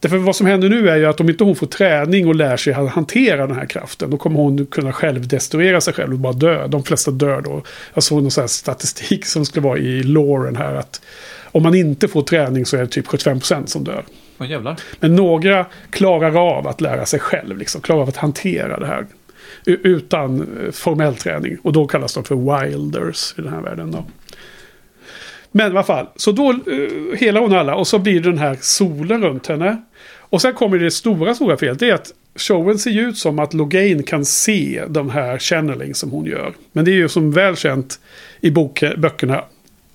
[0.00, 2.56] Därför vad som händer nu är ju att om inte hon får träning och lär
[2.56, 4.10] sig att hantera den här kraften.
[4.10, 6.66] Då kommer hon kunna själv destruera sig själv och bara dö.
[6.66, 7.62] De flesta dör då.
[7.94, 10.74] Jag såg någon sån här statistik som skulle vara i Lauren här.
[10.74, 11.00] att
[11.44, 14.04] Om man inte får träning så är det typ 75% som dör.
[15.00, 17.58] Men några klarar av att lära sig själv.
[17.58, 19.06] Liksom, klarar av att hantera det här.
[19.64, 21.58] Utan eh, formell träning.
[21.62, 23.90] Och då kallas de för wilders i den här världen.
[23.90, 24.04] Då.
[25.52, 28.38] Men i alla fall, så då uh, helar hon alla och så blir det den
[28.38, 29.82] här solen runt henne.
[30.18, 31.78] Och sen kommer det stora, stora felet.
[31.78, 36.10] Det är att showen ser ut som att Logain kan se de här channeling som
[36.10, 36.52] hon gör.
[36.72, 38.00] Men det är ju som väl känt
[38.40, 39.44] i bok, böckerna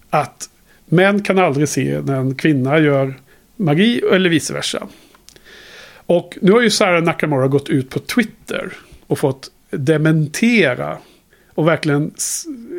[0.10, 0.50] att
[0.86, 3.14] män kan aldrig se när en kvinna gör
[3.56, 4.88] magi eller vice versa.
[6.06, 8.74] Och nu har ju Sarah Nakamura gått ut på Twitter
[9.14, 10.98] och fått dementera
[11.56, 12.12] och verkligen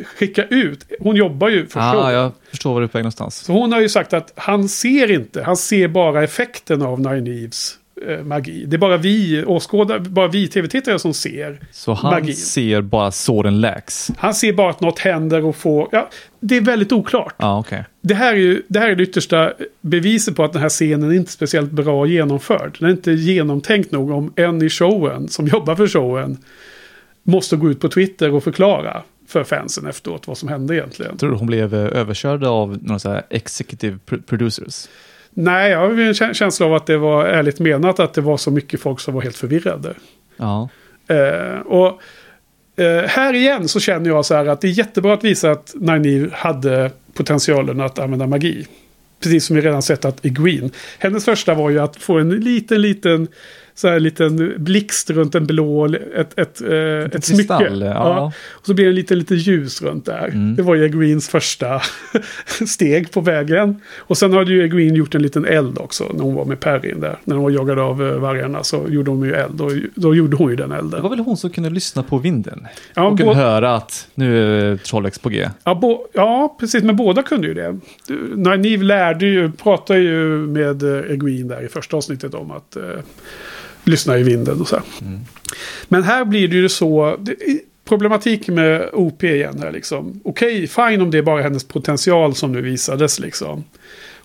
[0.05, 0.86] skicka ut.
[1.01, 1.81] Hon jobbar ju för.
[1.81, 3.36] Ah, jag förstår var du är på väg någonstans.
[3.36, 7.44] Så hon har ju sagt att han ser inte, han ser bara effekten av Nine
[7.44, 7.78] Eves
[8.24, 8.64] magi.
[8.66, 11.60] Det är bara vi åskådare, bara vi tv-tittare som ser.
[11.72, 12.36] Så han Magin.
[12.36, 14.10] ser bara såren läks.
[14.18, 16.10] Han ser bara att något händer och får, ja,
[16.40, 17.34] det är väldigt oklart.
[17.38, 17.84] Ja, okej.
[18.00, 21.10] Det här är ju det, här är det yttersta beviset på att den här scenen
[21.10, 22.76] är inte speciellt bra genomförd.
[22.78, 26.38] Den är inte genomtänkt nog om en i showen, som jobbar för showen,
[27.22, 31.16] måste gå ut på Twitter och förklara för fansen efteråt vad som hände egentligen.
[31.16, 34.88] Tror du hon blev eh, överkörd av några så här executive pr- producers?
[35.35, 38.36] Nej, jag har en kä- känsla av att det var ärligt menat att det var
[38.36, 39.94] så mycket folk som var helt förvirrade.
[40.36, 40.69] Ja.
[41.09, 42.01] Eh, och
[42.77, 45.74] eh, här igen så känner jag så här att det är jättebra att visa att
[45.74, 48.66] Nynaeve hade potentialen att använda magi.
[49.23, 50.70] Precis som vi redan sett att Egwene.
[50.98, 53.28] Hennes första var ju att få en liten, liten
[53.74, 57.59] så här liten blixt runt en blå, ett, ett, eh, ett smycke.
[57.59, 58.32] kristall, ja.
[58.51, 60.28] Och så blir det en liten, liten ljus runt där.
[60.28, 60.56] Mm.
[60.56, 61.80] Det var ju Egwenes första
[62.66, 63.80] steg på vägen.
[63.96, 67.01] Och sen hade ju Egwene gjort en liten eld också när hon var med Perrin
[67.01, 67.18] där.
[67.24, 69.60] När hon var jagad av eh, vargarna så gjorde hon ju eld.
[69.60, 70.90] Och då gjorde hon ju den elden.
[70.90, 72.66] Det var väl hon som kunde lyssna på vinden?
[72.94, 75.48] Ja, och kunde höra att nu är Trollex på G.
[75.64, 76.82] Ja, ja, precis.
[76.82, 77.78] Men båda kunde ju det.
[78.36, 82.76] Nynaeve lärde ju, pratade ju med eh, Egwene där i första avsnittet om att
[83.85, 84.77] eh, lyssna i vinden och så.
[84.77, 84.85] här.
[85.89, 87.16] Men här blir det ju så.
[87.20, 87.36] Det,
[87.89, 90.20] problematik med OP igen här liksom.
[90.24, 93.65] Okej, fine om det är bara hennes potential som nu visades liksom.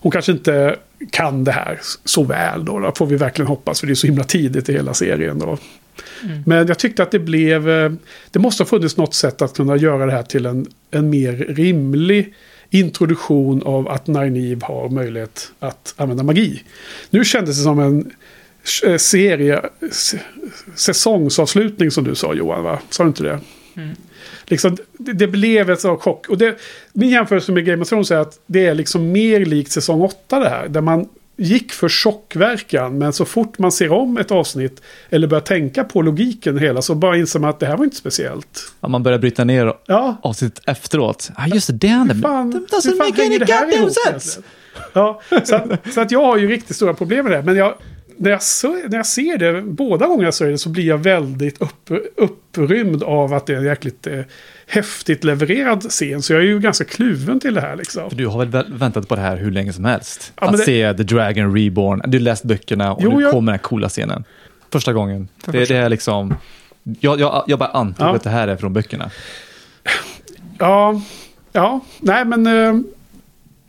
[0.02, 0.76] Hon kanske inte
[1.10, 2.78] kan det här så väl då.
[2.78, 3.80] då får vi verkligen hoppas.
[3.80, 5.58] För det är så himla tidigt i hela serien då.
[6.46, 7.68] Men jag tyckte att det blev...
[7.70, 7.92] eh,
[8.30, 11.32] Det måste ha funnits något sätt att kunna göra det här till en, en mer
[11.32, 12.34] rimlig
[12.70, 16.62] introduktion av att Nynaeve har möjlighet att använda magi.
[17.10, 18.10] Nu kändes det som en
[18.98, 20.14] serie, s-
[20.74, 22.78] säsongsavslutning som du sa Johan, va?
[22.90, 23.38] Sa du inte det?
[24.44, 26.28] Liksom, det, det blev ett sån chock.
[26.28, 26.58] Och det,
[26.92, 30.38] min jämförelse med Game of Thrones är att det är liksom mer likt säsong 8
[30.40, 30.68] det här.
[30.68, 32.98] Där man gick för chockverkan.
[32.98, 36.94] Men så fort man ser om ett avsnitt eller börjar tänka på logiken hela så
[36.94, 38.72] bara inser man att det här var inte speciellt.
[38.80, 41.30] Ja, man börjar bryta ner Ja, avsnittet efteråt.
[41.36, 41.72] Ja, just det.
[41.72, 42.14] Det hände.
[42.14, 44.40] fan, That doesn't hur fan make any hänger det här goddamn ihop sense.
[44.92, 47.42] Ja, så att, så att jag har ju riktigt stora problem med det.
[47.42, 47.74] Men jag,
[48.22, 50.98] när, jag, så- när jag ser det, båda gånger jag ser det, så blir jag
[50.98, 54.20] väldigt upp, upprymd av att det är en jäkligt eh,
[54.66, 56.22] häftigt levererad scen.
[56.22, 58.10] Så jag är ju ganska kluven till det här liksom.
[58.10, 60.32] För du har väl vä- väntat på det här hur länge som helst?
[60.40, 62.02] Ja, att det- se The Dragon Reborn.
[62.06, 64.24] Du läst böckerna och Jo, nu jag- kommer den här coola scenen.
[64.72, 65.28] Första gången.
[65.46, 66.34] Det, första- det är liksom...
[67.00, 68.16] Jag, jag, jag bara antog Ja.
[68.16, 69.10] att det här är från böckerna.
[70.58, 71.02] Ja,
[71.52, 72.80] ja, nej men eh,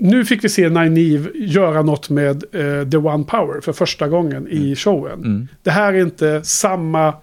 [0.02, 4.48] nu fick vi se Nynaeve göra något med eh, The One Power för första gången
[4.48, 5.14] i showen.
[5.14, 5.48] Mm.
[5.64, 7.14] Det här är inte samma,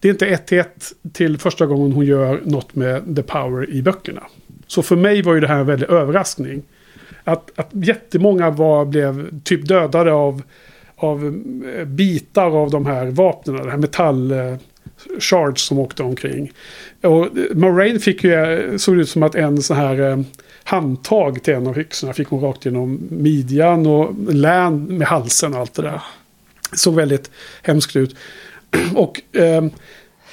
[0.00, 3.70] det är inte ett till ett till första gången hon gör något med The Power
[3.70, 4.22] i böckerna.
[4.66, 6.62] Så för mig var ju det här en väldig överraskning.
[7.24, 10.42] Att, att jättemånga var, blev typ dödade av,
[10.96, 11.42] av
[11.76, 14.32] eh, bitar av de här vapnen, det här metall...
[14.32, 14.56] Eh,
[15.18, 16.52] shards som åkte omkring.
[17.02, 20.24] Och eh, Moraine fick ju, eh, såg ut som att en sån här
[20.64, 25.60] handtag till en av yxorna fick hon rakt genom midjan och län med halsen och
[25.60, 26.02] allt det där.
[26.72, 27.30] Såg väldigt
[27.62, 28.16] hemskt ut.
[28.94, 29.64] Och eh,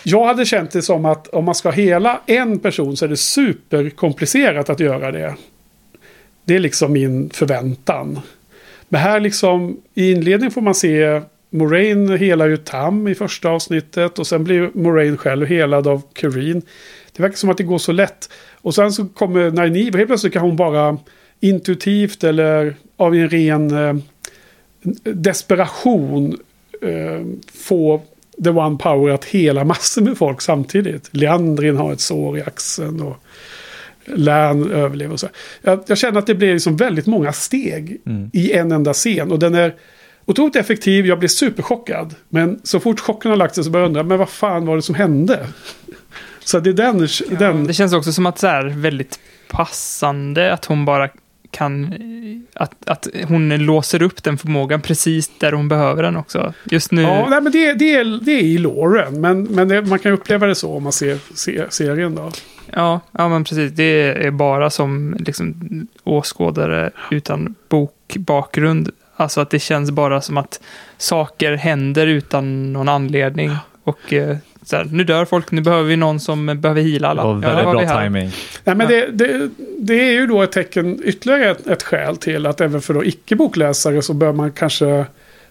[0.04, 3.18] jag hade känt det som att om man ska hela en person så är det
[3.18, 5.36] superkomplicerat att göra det.
[6.46, 8.20] Det är liksom min förväntan.
[8.90, 14.20] Men här liksom i inledningen får man se Moraine hela ju Tam i första avsnittet
[14.20, 16.62] och sen blir Moraine själv helad av Kareen.
[17.12, 18.30] Det verkar som att det går så lätt.
[18.62, 19.68] Och sen så kommer och
[19.98, 20.98] helt plötsligt kan hon bara
[21.40, 23.96] intuitivt eller av en ren eh,
[25.04, 26.38] desperation
[26.82, 28.02] eh, få
[28.44, 31.10] The One Power att hela massor med folk samtidigt.
[31.12, 33.18] Leandrin har ett sår i axeln och
[34.06, 35.28] Lan överlever och så.
[35.62, 38.30] Jag, jag känner att det blir liksom väldigt många steg Mm.
[38.34, 39.32] i en enda scen.
[39.32, 39.76] Och den är
[40.26, 42.16] otroligt effektiv, jag blir superchockad.
[42.30, 44.76] Men så fort chocken har lagt sig så börjar jag undra, men vad fan var
[44.76, 45.48] det som hände?
[46.44, 47.08] Så det är den...
[47.40, 49.20] den Det känns också som att så här väldigt
[49.50, 51.10] passande att hon bara
[51.52, 51.94] kan...
[52.54, 56.54] Att, att hon låser upp den förmågan precis där hon behöver den också.
[56.64, 57.02] Just nu...
[57.02, 59.22] Ja, nej, men det, det, är, det är i Lauren.
[59.22, 62.32] Men, men det, man kan uppleva det så om man ser, ser serien då.
[62.74, 63.72] Ja, ja, men precis.
[63.72, 65.56] Det är bara som liksom,
[66.04, 68.90] åskådare utan bokbakgrund.
[69.16, 70.62] Alltså att det känns bara som att
[70.98, 73.52] saker händer utan någon anledning.
[73.84, 77.24] Och eh, så här, nu dör folk, nu behöver vi någon som behöver heala alla.
[77.24, 78.32] Och Ja, väldigt har bra timing.
[78.64, 78.88] Nej, men Ja.
[78.88, 82.82] det, det, det är ju då ett tecken, ytterligare ett, ett skäl till att även
[82.82, 85.06] för då icke-bokläsare så bör man kanske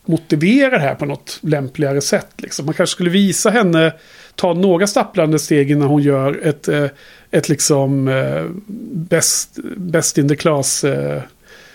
[0.04, 2.28] motivera det här på något lämpligare sätt.
[2.36, 2.66] Liksom.
[2.66, 3.92] Man kanske skulle visa henne
[4.34, 6.86] ta några stapplande steg innan hon gör ett, eh,
[7.30, 8.44] ett liksom eh,
[8.92, 11.22] best, best in the class eh,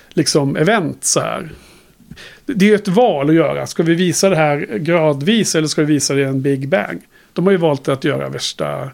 [0.10, 1.50] liksom event så här.
[2.46, 3.68] Det är ju ett val att göra.
[3.68, 7.02] Ska vi visa det här gradvis eller ska vi visa det i en big bang?
[7.36, 8.90] De har ju valt att göra värsta...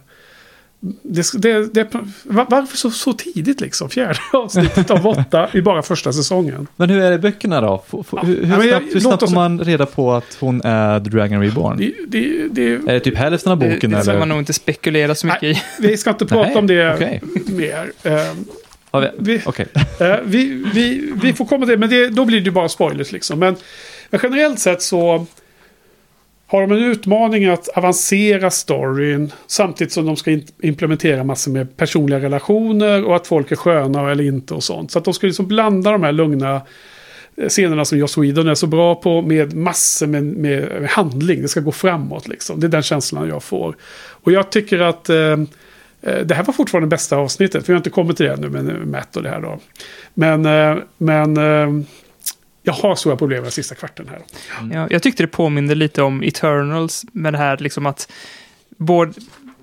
[1.03, 1.93] Det, det, det,
[2.23, 3.89] var- varför så, så tidigt liksom?
[3.89, 6.67] Fjärde avsnittet av åtta i bara första säsongen.
[6.75, 7.83] Men hur är det i böckerna då?
[7.87, 8.19] F- Ja.
[8.23, 11.41] Hur, hur men snabbt, hur snabbt får man reda på att hon är The Dragon
[11.41, 11.77] Reborn?
[11.77, 14.19] Det, det, det, Är det typ hälften av Det, boken det ska eller?
[14.19, 15.61] man nog inte spekulera så mycket i.
[15.79, 17.21] vi ska inte prata Nej, om det okej.
[17.45, 17.91] mer.
[18.91, 19.07] Har vi...
[19.17, 19.67] vi, Okej.
[19.99, 22.69] Eh, vi, vi, vi får komma till det, men det, då blir det ju bara
[22.69, 23.39] spoilers liksom.
[23.39, 23.55] Men,
[24.09, 25.25] men generellt sett så
[26.51, 32.19] har de en utmaning att avancera storyn samtidigt som de ska implementera massor med personliga
[32.19, 34.91] relationer och att folk är sköna eller inte och sånt.
[34.91, 36.61] Så att de ska liksom blanda de här lugna
[37.35, 41.41] eh, scenerna som Joss Whedon är så bra på med massor med, med, med handling.
[41.41, 42.59] Det ska gå framåt liksom.
[42.59, 43.75] Det är den känslan jag får.
[44.23, 45.15] Och jag tycker att eh,
[46.01, 47.69] eh det här var fortfarande bästa avsnittet.
[47.69, 49.59] Vi har inte kommit till det ännu med Matt och det här då.
[50.13, 51.85] Men, eh, men eh,
[52.63, 54.21] jag har stora problem med den sista kvarten här.
[54.73, 58.11] Ja, jag tyckte det påminde lite om Eternals med det här liksom att
[58.77, 59.13] både,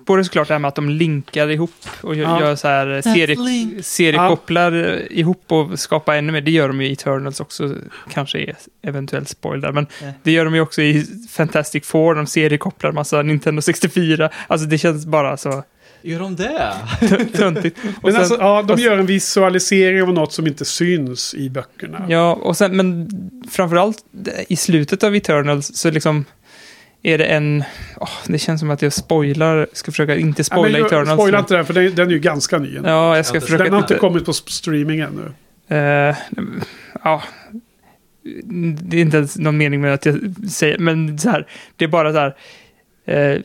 [0.05, 1.71] både såklart det här med att de linkar ihop
[2.01, 2.39] och gör, Ja.
[2.39, 6.41] gör så här serie, seriekopplar ihop och skapar ännu mer.
[6.41, 7.75] Det gör de i Eternals också,
[8.13, 10.13] kanske är eventuellt spoil där, men Nej.
[10.23, 14.29] det gör de ju också i Fantastic Four, de seriekopplar massa Nintendo 64.
[14.47, 15.63] Alltså det känns bara så
[16.01, 16.73] Gör de det?
[17.37, 17.77] töntigt.
[18.03, 22.05] Men sen- alltså, ja, de gör en visualisering av något som inte syns i böckerna.
[22.09, 23.09] Ja, och sen, men
[23.51, 23.97] framförallt
[24.47, 26.25] i slutet av Eternals så liksom
[27.03, 27.63] är det en...
[27.97, 31.21] åh, det känns som att jag spoilar, ska försöka inte Ja, spoila men, Eternals.
[31.21, 32.79] spoila inte den, för den, den är ju ganska ny.
[32.83, 35.31] Ja, jag ska Den försöka den har inte kommit på streaming ännu.
[35.67, 36.15] Eh,
[37.03, 37.23] ja,
[38.81, 41.89] det är inte ens någon mening med att jag säger, men så här, det är
[41.89, 42.35] bara så här.
[43.05, 43.41] eh,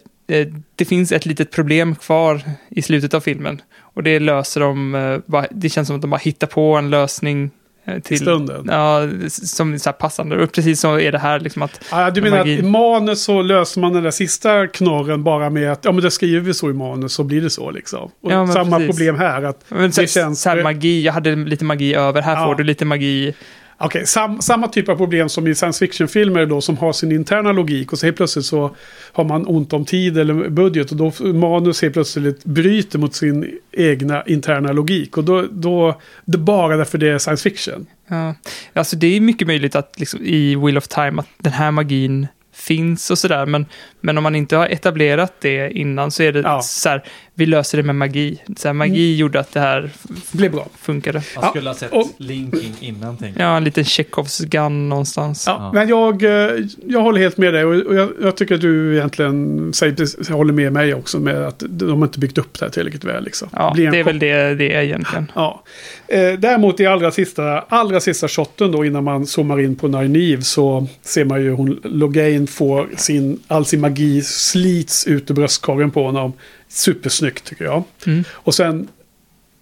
[0.77, 3.61] det finns ett litet problem kvar i slutet av filmen.
[3.81, 4.95] Och det löser de,
[5.35, 7.51] eh, det känns som att de bara hittar på en lösning
[7.85, 8.19] eh, till...
[8.19, 8.69] stunden.
[8.71, 10.43] Ja, som är så passande.
[10.43, 12.55] Och precis så är det här liksom att Ja, du menar Magi.
[12.59, 16.03] att i manus så löser man den där sista knorren bara med att ja men
[16.03, 18.11] det skriver vi så i manus så blir det så liksom.
[18.23, 18.91] Och Ja, samma precis.
[18.97, 19.43] problem här.
[19.43, 22.45] att Men så, Det känns- så här magi, jag hade lite magi över, här Ja.
[22.47, 23.35] får du lite magi.
[23.79, 27.53] Okej, sam, samma typ av problem som i science fiction-filmer då som har sin interna
[27.53, 28.77] logik och så helt plötsligt så
[29.13, 33.59] har man ont om tid eller budget och då manus helt plötsligt bryter mot sin
[33.73, 37.87] egna interna logik och då, då det bara därför det är science fiction.
[38.09, 38.35] Ja.
[38.73, 42.27] Alltså det är mycket möjligt att liksom, i Wheel of Time att den här magin
[42.55, 43.67] finns och sådär, men,
[44.01, 46.63] men om man inte har etablerat det innan så är det Ja.
[46.63, 47.05] så här,
[47.37, 48.39] vi löser det med magi.
[48.57, 49.91] Så här, magi gjorde att det här
[50.33, 50.67] Det blir bra.
[50.81, 51.19] funkade.
[51.19, 55.45] Man Ja, skulle ha sett och- linking innan Ja, en liten Chekhovs gun någonstans.
[55.47, 55.73] Ja, Ja.
[55.73, 59.73] Men jag, eh, jag håller helt med dig och jag, jag tycker att du egentligen
[59.73, 63.05] säger, håller med mig också med att de har inte byggt upp det här tillräckligt
[63.05, 63.25] väl.
[63.25, 63.49] Liksom.
[63.53, 65.33] Ja, en det är väl det det är egentligen.
[65.35, 65.63] Ja.
[66.09, 70.43] Eh, däremot i allra sista, allra sista shotten då innan man zoomar in på Nynaeve
[70.43, 75.91] så ser man ju hon, Logain får sin, all sin magi slits ut ur bröstkorgen
[75.91, 76.33] på honom.
[76.75, 77.83] Supersnyggt tycker jag.
[78.07, 78.25] Mm.
[78.31, 78.89] Och sen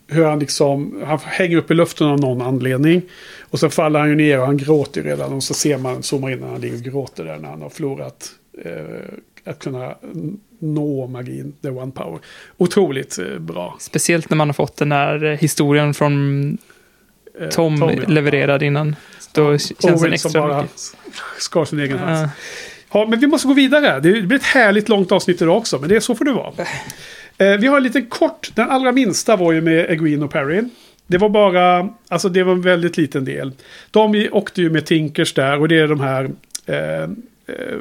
[0.07, 3.03] hur han liksom, han hänger upp i luften av någon anledning.
[3.41, 5.33] Och så faller han ju ner och han gråter redan.
[5.33, 7.71] Och så ser man, zoomar in när han ligger och gråter där när han har
[7.71, 8.31] förlorat
[8.65, 8.73] eh,
[9.45, 9.95] att kunna
[10.59, 12.21] nå magin, the one power.
[12.57, 13.77] Otroligt eh, bra.
[13.81, 16.59] Speciellt när man har fått den här historien från
[17.41, 18.09] Eh, Tom, ja.
[18.09, 18.97] levererad innan.
[19.33, 20.81] Då känns den Owen som extra bara mycket.
[21.39, 22.31] skar sin egen hals.
[22.93, 23.07] Ja.
[23.11, 24.01] Men vi måste gå vidare.
[24.01, 26.53] Det blir ett härligt långt avsnitt idag också, men det är så får det vara.
[27.39, 30.63] Eh, vi har en liten kort, den allra minsta var ju med Egwene och Perry.
[31.07, 33.53] Det var bara, alltså det var en väldigt liten del.
[33.91, 36.31] De åkte ju med Tinkers där och det är de här,
[36.67, 37.79] eh, eh,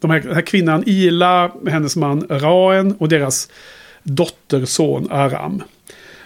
[0.00, 3.48] de här, den här kvinnan Ila, hennes man Raen och deras
[4.02, 5.62] dotterson Aram.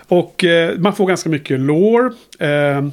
[0.09, 2.13] Och eh, man får ganska mycket lore.
[2.39, 2.89] Eh,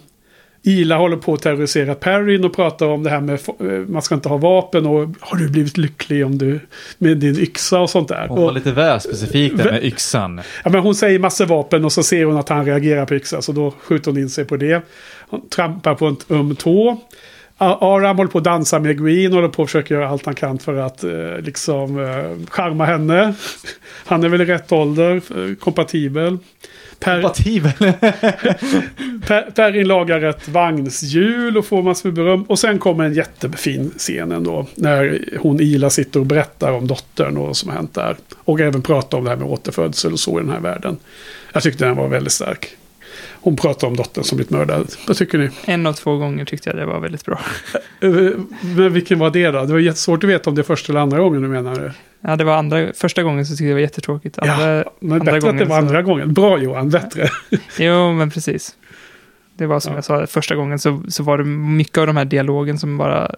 [0.65, 4.15] Ila håller på att terrorisera Perrin och pratar om det här med eh, man ska
[4.15, 6.60] inte ha vapen och har du blivit lycklig om du
[6.98, 8.27] med din yxa och sånt där.
[8.27, 10.41] Hon var Och, lite väl specifik där med yxan.
[10.64, 13.41] ja, men hon säger massor vapen och så ser hon att han reagerar på yxa
[13.41, 14.81] så då skjuter hon in sig på det.
[15.30, 16.98] Hon trampar på en öm tå.
[17.57, 20.35] Aram håller på att dansa med Green och håller på att försöka göra allt han
[20.35, 23.34] kan för att eh, liksom eh, charma henne.
[24.06, 26.38] Han är väl i rätt ålder, eh, kompatibel.
[26.99, 27.72] Per, Kompatibel.
[29.28, 32.44] per, Perrin lagar ett vagnshjul och får massor med beröm.
[32.44, 34.68] Och sen kommer en jättefin scen ändå.
[34.76, 38.16] När hon Ila sitter och berättar om dottern och vad som har hänt där.
[38.44, 40.98] Och även pratar om det här med återfödsel och så i den här världen.
[41.54, 42.68] Jag tyckte den var väldigt stark.
[43.41, 44.88] Hon pratar om dottern som blivit mördad.
[45.08, 45.50] Vad tycker ni?
[45.66, 47.40] En av två gånger tyckte jag det var väldigt bra.
[48.02, 48.10] Eh,
[48.62, 49.66] Men vilken var det då?
[49.66, 51.94] Det var jättesvårt att veta om det är första eller andra gången du menar det.
[52.22, 54.40] Ja, det var andra, första gången så tyckte jag det var jättetråkigt.
[54.40, 56.34] Andra, Ja, men andra bättre att det var så- andra gången.
[56.34, 57.30] Bra Johan, bättre.
[57.80, 58.76] Jo, men precis.
[59.56, 59.98] Det var som Ja.
[59.98, 63.32] jag sa, första gången så, så var det mycket av de här dialogen som bara,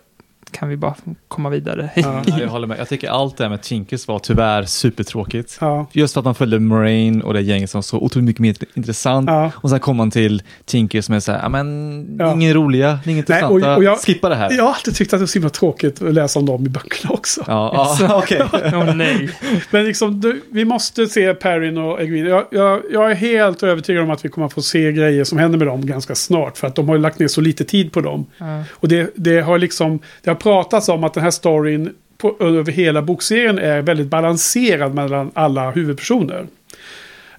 [0.52, 0.96] kan vi bara
[1.28, 1.90] komma vidare?
[1.96, 2.22] Ja.
[2.26, 2.80] Ja, jag håller med.
[2.80, 5.58] Jag tycker allt det här med Tinkers var tyvärr supertråkigt.
[5.62, 5.86] Ja.
[5.92, 8.56] Just för att man följde Moraine och det gänget som var så otroligt mycket mer
[8.74, 9.30] intressant.
[9.30, 9.52] Ja.
[9.56, 12.34] Och sen kom man till Tinker som är så här, men, Ja.
[12.34, 14.52] ingen roliga, ingen Nej, och- intressanta, och jag- skippa det här.
[14.52, 16.70] Jag har alltid tyckt att det är så himla tråkigt att läsa om dem i
[16.70, 17.44] böckerna också.
[17.48, 18.44] Ja, ja okej.
[18.54, 19.30] Åh nej.
[19.72, 22.30] Men liksom, du, vi måste se Perrin och Egwene.
[22.30, 25.38] Jag, jag, jag är helt övertygad om att vi kommer att få se grejer som
[25.38, 26.58] händer med dem ganska snart.
[26.58, 28.26] För att de har ju lagt ner så lite tid på dem.
[28.38, 28.64] Ja.
[28.72, 32.36] Och det, det har liksom, det har har pratats om att den här storyn på,
[32.40, 36.46] över hela bokserien är väldigt balanserad mellan alla huvudpersoner.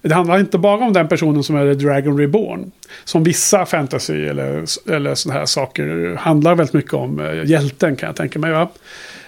[0.01, 2.71] Det handlar inte bara om den personen som är Dragon Reborn.
[3.03, 7.19] Som vissa fantasy eller, eller sådana här saker handlar väldigt mycket om.
[7.19, 8.51] Eh, hjälten kan jag tänka mig.
[8.51, 8.69] Va?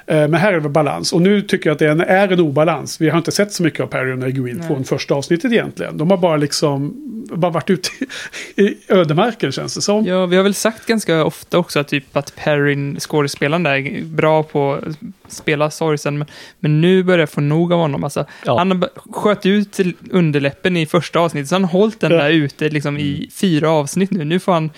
[0.10, 1.14] Eh, Men här är det balans.
[1.14, 3.02] Och nu tycker jag att det är en, är en obalans.
[3.02, 4.68] Vi har inte sett så mycket av Perry och Nej.
[4.68, 5.98] från första avsnittet egentligen.
[5.98, 6.94] De har bara liksom
[7.34, 7.90] bara varit ute
[8.56, 10.06] i, i ödemarken känns det som.
[10.06, 14.03] Ja, vi har väl sagt ganska ofta också att, typ att Perrin, skådespelaren där, är
[14.03, 16.27] bra på att spela sorgsen, men,
[16.60, 18.03] men nu börjar jag få nog av honom.
[18.03, 18.57] Alltså, Ja.
[18.57, 19.80] Han sköt ut
[20.11, 22.18] underläppen i första avsnittet, så han har hållit den Ja.
[22.18, 24.26] där ute liksom, i fyra avsnitt nu.
[24.26, 24.69] Nu får han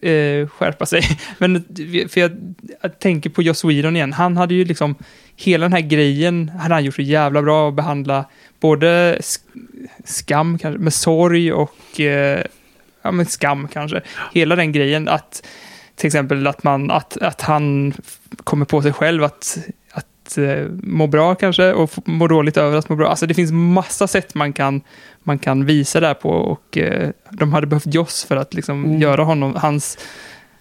[0.00, 1.02] eh, skärpa sig.
[1.38, 1.64] Men
[2.08, 4.94] för jag, jag tänker på Joss Whedon igen, han hade ju liksom
[5.36, 8.24] hela den här grejen hade han gjort så jävla bra att behandla
[8.60, 12.42] både sk- skam kanske, med sorg och eh,
[13.02, 14.00] ja, men skam kanske.
[14.34, 15.46] Hela den grejen att
[15.96, 17.92] till exempel att, man, att, att han
[18.44, 19.58] kommer på sig själv att,
[20.28, 23.08] att eh, må bra kanske och må dåligt över att må bra.
[23.08, 24.80] Alltså det finns massa sätt man kan,
[25.22, 29.00] man kan visa där på och eh, de hade behövt Joss för att liksom Mm.
[29.00, 29.98] göra honom, hans,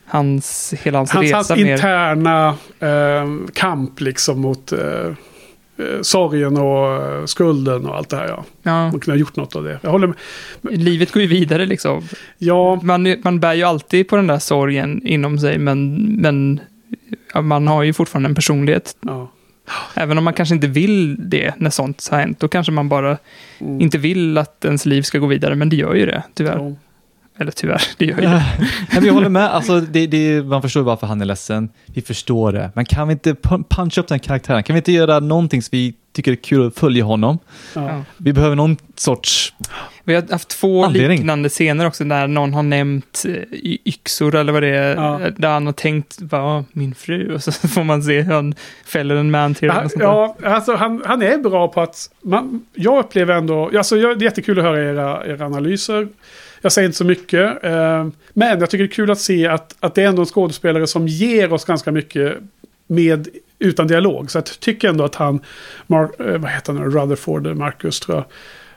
[0.05, 1.73] hans, hela hans, Hans, resa hans mer.
[1.73, 5.13] interna eh, kamp liksom mot eh,
[6.01, 8.27] sorgen och skulden och allt det här.
[8.27, 8.43] Ja.
[8.63, 9.79] Ja, Man kunde ha gjort något av det.
[9.81, 10.15] Jag håller med.
[10.61, 12.03] livet går ju vidare liksom.
[12.37, 16.59] Ja, Man, man bär ju alltid på den där sorgen inom sig, men, men
[17.41, 18.97] man har ju fortfarande en personlighet.
[19.01, 19.31] ja.
[19.95, 23.17] Även om man kanske inte vill det när sånt har hänt, då kanske man bara
[23.59, 23.81] Mm.
[23.81, 26.75] inte vill att ens liv ska gå vidare, men det gör ju det, tyvärr.
[27.39, 28.43] Eller tyvärr, det gör ju det.
[28.93, 31.69] Nej, jag håller med, alltså, det, det, man förstår varför han är ledsen.
[31.85, 32.71] Vi förstår det.
[32.75, 34.63] Men kan vi inte pu- puncha upp den karaktären?
[34.63, 37.39] Kan vi inte göra någonting som vi tycker är kul att följa honom?
[37.73, 38.03] Ja.
[38.17, 39.53] Vi behöver någon sorts...
[40.03, 41.17] Vi har haft två Anledning.
[41.17, 43.33] liknande scener också, där någon har nämnt eh,
[43.85, 45.19] yxor eller vad det är, Ja.
[45.37, 48.55] där han har tänkt, vad min fru, och så får man se hur han
[48.85, 52.09] fäller en man till Ja, ja, alltså han, han är bra på att...
[52.23, 53.71] Man, jag upplever ändå...
[53.77, 56.07] Alltså jag, det är jättekul att höra era, era analyser.
[56.67, 57.63] Jag säger inte så mycket.
[57.63, 60.25] Eh, men jag tycker det är kul att se att, att det är ändå en
[60.25, 62.37] skådespelare som ger oss ganska mycket
[62.87, 63.27] med,
[63.59, 64.31] utan dialog.
[64.31, 65.39] Så jag tycker ändå att han...
[65.87, 66.91] Mar, eh, vad heter han?
[66.91, 68.25] Rutherford, Marcus tror jag.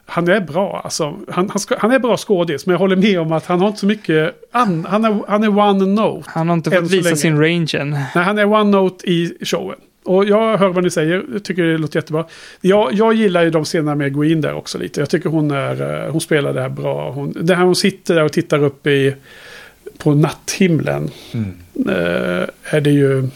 [0.06, 1.16] Han är bra, alltså.
[1.28, 3.68] Han, han, ska, han är bra skådis, men jag håller med om att han har
[3.68, 4.34] inte så mycket...
[4.52, 6.30] An, han, är, han är one note.
[6.30, 7.90] Han har inte fått visa sin range än.
[7.90, 9.78] Nej, han är one note i showen.
[10.10, 12.24] Och jag hör vad ni säger, jag tycker det låter jättebra.
[12.60, 15.00] Jag, jag gillar ju de scenerna med Green där också lite.
[15.00, 17.10] Jag tycker hon, är, eh, hon spelar det här bra.
[17.10, 19.14] Hon, det här hon sitter där och tittar upp i,
[19.98, 21.10] på natthimlen.
[21.32, 21.54] Mm.
[21.88, 23.28] Eh, är det ju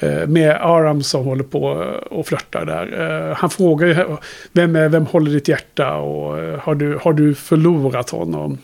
[0.00, 1.62] eh, med Aram som håller på
[2.10, 3.28] och flörtar där.
[3.30, 4.16] Eh, han frågar ju
[4.52, 8.58] vem, är, vem håller ditt hjärta och har, du, har du förlorat honom?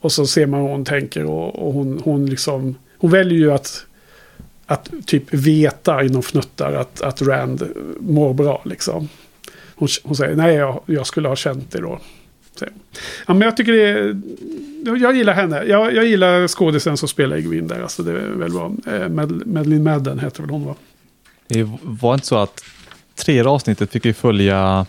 [0.00, 3.52] Och så ser man hur hon tänker och, och hon, hon liksom hon väljer ju
[3.52, 3.86] att
[4.66, 7.68] att typ veta inom fnuttar att, att Rand
[8.00, 9.08] mår bra liksom.
[9.74, 12.00] Hon, hon säger nej jag, jag skulle ha känt det då.
[12.58, 12.64] Så,
[13.26, 14.16] ja, men jag tycker det är,
[15.02, 15.64] jag gillar henne.
[15.64, 17.82] Jag, jag gillar skådisen som spelar Egwin där.
[17.82, 18.72] Alltså det är väl bra.
[18.86, 20.74] Eh, Mad- Madeleine Madden heter väl hon va?
[21.48, 22.64] Det var inte så att
[23.14, 24.86] tredje avsnittet fick vi följa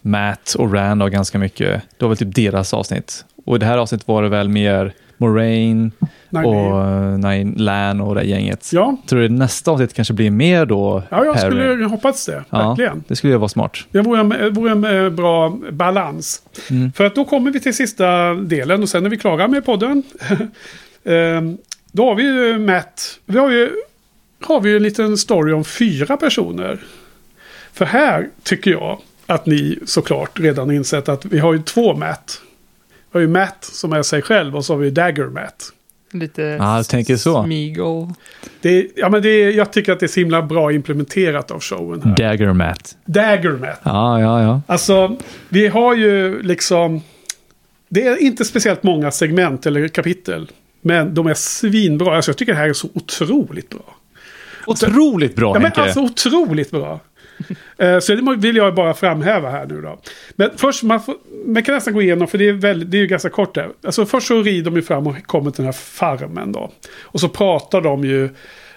[0.00, 1.82] Matt och Rand och ganska mycket.
[1.98, 3.24] Det var väl typ deras avsnitt.
[3.44, 5.90] Och i det här avsnittet var det väl mer Moraine
[6.30, 8.70] Nej, och eh, Nine Lan och det gänget.
[8.72, 11.50] Ja, Tror du nästa avsnitt kanske blir mer då ja jag Perry?
[11.50, 12.44] skulle hoppats det.
[12.50, 12.68] Ja.
[12.68, 13.04] Verkligen.
[13.08, 13.78] Det skulle ju vara smart.
[13.90, 16.42] Det vore en, vore en eh, bra balans.
[16.70, 16.92] Mm.
[16.92, 20.02] För att då kommer vi till sista delen och sen är vi klara med podden.
[21.04, 21.58] Ehm,
[21.92, 23.18] då har vi ju Matt.
[23.26, 23.70] Vi har ju,
[24.42, 26.78] har vi ju en liten story om fyra personer.
[27.72, 32.40] För här tycker jag att ni såklart redan insett att vi har ju två Matt.
[33.12, 35.72] Vi har ju Matt som är sig själv och så har vi Dagger Matt.
[36.12, 37.44] Lite jag tänker så.
[37.44, 38.08] Smeagol.
[38.60, 41.60] Det, ja, men det, är- jag tycker att det är så himla bra implementerat av
[41.60, 42.16] showen här.
[42.16, 42.96] Dagger Matt.
[43.04, 43.80] Dagger Matt.
[43.82, 44.60] Ja, ja, ja.
[44.66, 45.16] Alltså,
[45.48, 47.00] vi har ju liksom...
[47.88, 50.50] Det är inte speciellt många segment eller kapitel.
[50.80, 52.16] Men de är svinbra.
[52.16, 53.94] Alltså jag tycker det här är så otroligt bra.
[54.66, 55.80] Otroligt bra Ja, men Henke.
[55.82, 57.00] alltså otroligt bra.
[57.78, 59.98] Eh, Så det vill jag bara framhäva här nu då.
[60.36, 61.14] Men först, man, får,
[61.46, 63.68] man kan nästan gå igenom, för det är, väldigt, det är ju ganska kort där.
[63.84, 66.70] Alltså först så rider de ju fram och kommer till den här farmen då.
[67.02, 68.24] Och så pratar de ju,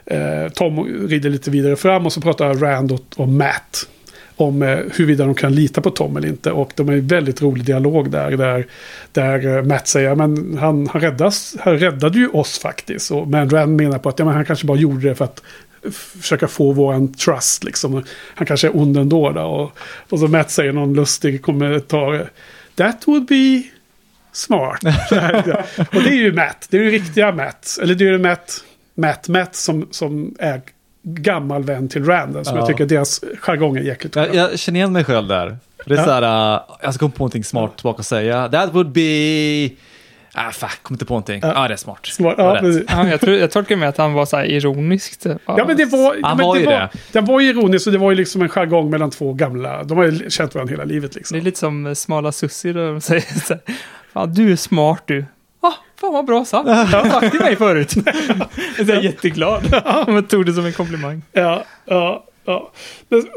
[0.05, 3.87] eh, Tom rider lite vidare fram och så pratar Rand och, och Matt.
[4.35, 6.51] Om eh, huruvida de kan lita på Tom eller inte.
[6.51, 8.31] Och de har en väldigt rolig dialog där.
[8.31, 8.65] Där,
[9.11, 13.11] där eh, Matt säger men han, han, räddas, han räddade ju oss faktiskt.
[13.11, 15.43] Och, men Rand menar på att ja, men han kanske bara gjorde det för att
[15.91, 18.03] försöka få våran trust liksom.
[18.35, 19.41] Han kanske är ond ändå då.
[19.41, 19.71] Och,
[20.09, 22.29] och så Matt säger någon lustig kommentar.
[22.75, 23.63] That would be
[24.31, 24.79] smart.
[25.93, 26.67] och det är ju Matt.
[26.69, 27.77] Det är ju riktiga Matt.
[27.81, 28.63] Eller det är ju Matt,
[28.95, 30.61] Matt, Matt som, som är
[31.03, 32.33] gammal vän till Rand.
[32.33, 32.61] Som Ja.
[32.61, 34.15] jag tycker deras jargong är jäkligt.
[34.15, 35.57] Jag, jag känner igen mig själv där.
[35.85, 36.05] Det är Ja.
[36.05, 38.49] så här, uh, jag ska komma på någonting smart tillbaka och säga.
[38.49, 39.69] That would be...
[40.33, 41.39] Ah, fuck, kom inte på någonting.
[41.43, 41.53] Ja, Ja.
[41.63, 42.05] ah, det är smart.
[42.05, 42.37] Smart.
[42.37, 42.83] Det Ja, precis.
[42.89, 45.19] Ja, jag, tror, jag tolkar med att han var så här ironisk.
[45.19, 45.37] typ.
[45.45, 46.89] Ja men det var, Han men var det ju var, det.
[47.11, 49.83] Den var ironisk och det var ju liksom en jargong mellan två gamla.
[49.83, 51.35] De har ju känt varandra hela livet liksom.
[51.37, 53.61] Det är lite som eh, smala Sussi då de säger så här.
[54.13, 55.25] Fan, du är smart du.
[55.61, 56.67] Ah, fan vad bra sagt.
[56.67, 57.93] Jag har sagt till mig förut.
[58.77, 59.81] Jag är jätteglad.
[60.07, 61.21] Jag tog det som en komplimang.
[61.31, 62.71] Ja, ja, ja.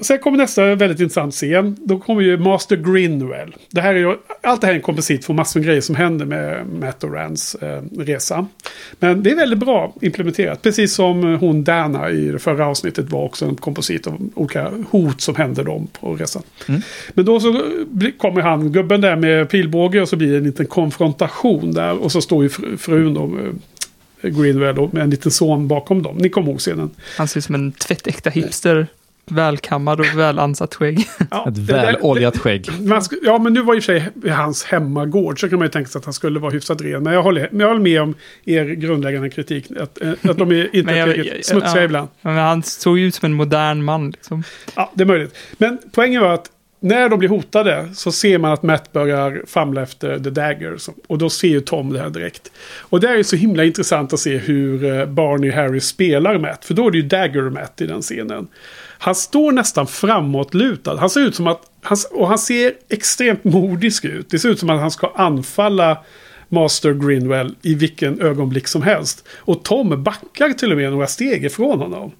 [0.02, 1.76] Sen kommer nästa väldigt intressant scen.
[1.80, 3.54] Då kommer ju Master Grinwell.
[3.70, 5.94] Det här är ju, allt det här är en komposit för massor med grejer som
[5.94, 8.46] händer med Matt och Rands eh, resa.
[8.98, 10.62] Men det är väldigt bra implementerat.
[10.62, 15.20] Precis som hon Dana i det förra avsnittet var också en komposit av olika hot
[15.20, 16.42] som hände dem på resan.
[16.68, 16.80] Mm.
[17.14, 17.60] Men då så
[18.18, 22.02] kommer han, gubben där med pilbåge och så blir det en liten konfrontation där.
[22.02, 23.52] Och så står ju fr- frun då, eh,
[24.30, 26.16] Greenwell med en liten son bakom dem.
[26.16, 26.90] Ni kommer ihåg scenen.
[27.16, 28.86] Han ser ut som en tvättäkta hipster.
[29.30, 31.06] Välkammad och välansatt skägg.
[31.30, 32.68] Ja, Ett väloljat skägg.
[32.80, 35.58] Man sk- ja, men nu var i och för sig i hans hemmagård så kan
[35.58, 37.02] man ju tänka sig att han skulle vara hyfsat ren.
[37.02, 39.66] Men jag håller, men jag håller med om er grundläggande kritik.
[39.80, 41.82] Att, eh, att de är inte jag- tillräckligt jag- smutsiga ja.
[41.84, 42.08] ibland.
[42.22, 44.10] Men han såg ju ut som en modern man.
[44.10, 44.44] Liksom.
[44.76, 45.34] Ja, det är möjligt.
[45.58, 46.46] Men poängen var att
[46.84, 50.76] när de blir hotade så ser man att Matt börjar famla efter The Dagger.
[51.06, 52.50] Och då ser ju Tom det här direkt.
[52.80, 56.64] Och det är ju så himla intressant att se hur eh, Barney Harry spelar Matt.
[56.64, 58.48] För då är det ju Dagger Matt i den scenen.
[59.02, 60.96] Han står nästan framåtlutad.
[60.96, 61.60] Han ser ut som att...
[61.82, 64.30] Han, och han ser extremt modisk ut.
[64.30, 65.98] Det ser ut som att han ska anfalla
[66.48, 69.24] Master Grinwell i vilken ögonblick som helst.
[69.38, 72.12] Och Tom backar till och med några steg ifrån honom.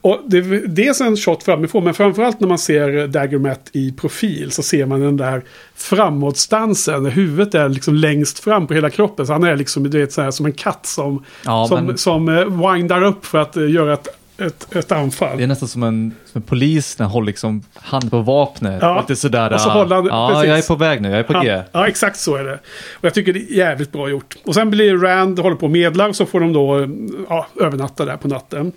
[0.00, 3.92] Och det är dels en shot framifrån, men framförallt när man ser Dagger Matt i
[3.92, 5.42] profil så ser man den där
[5.74, 7.02] framåtstansen.
[7.02, 9.26] När huvudet är liksom längst fram på hela kroppen.
[9.26, 11.98] Så han är liksom du vet, så här, som en katt som, Ja, som, men
[11.98, 14.08] som eh, windar upp för att eh, göra ett,
[14.38, 15.36] ett, ett anfall.
[15.36, 18.78] det är nästan som en, som en polis när han håller liksom hand på vapnet.
[18.82, 19.52] Ja, Lite sådär.
[19.52, 20.48] och så ah, håller han- ja, precis.
[20.48, 21.10] jag är på väg nu.
[21.10, 21.48] Jag är på G.
[21.48, 22.54] Ja, ja, exakt så är det.
[22.94, 24.36] Och jag tycker det är jävligt bra gjort.
[24.44, 26.88] Och sen blir Rand, håller på och medlar, och så får de då
[27.28, 28.72] ja, övernatta där på natten.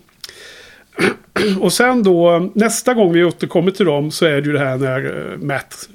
[1.59, 4.77] Och sen då, nästa gång vi återkommer till dem så är det ju det här
[4.77, 5.89] när eh, Matt,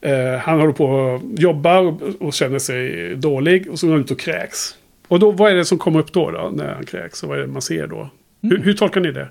[0.00, 4.02] eh, han håller på och jobbar och, och känner sig dålig och så går han
[4.02, 4.74] ut och kräks.
[5.08, 7.22] Och då, vad är det som kommer upp då, då när han kräks?
[7.22, 8.10] Och vad är det man ser då?
[8.50, 9.28] Hur, hur tolkar ni det?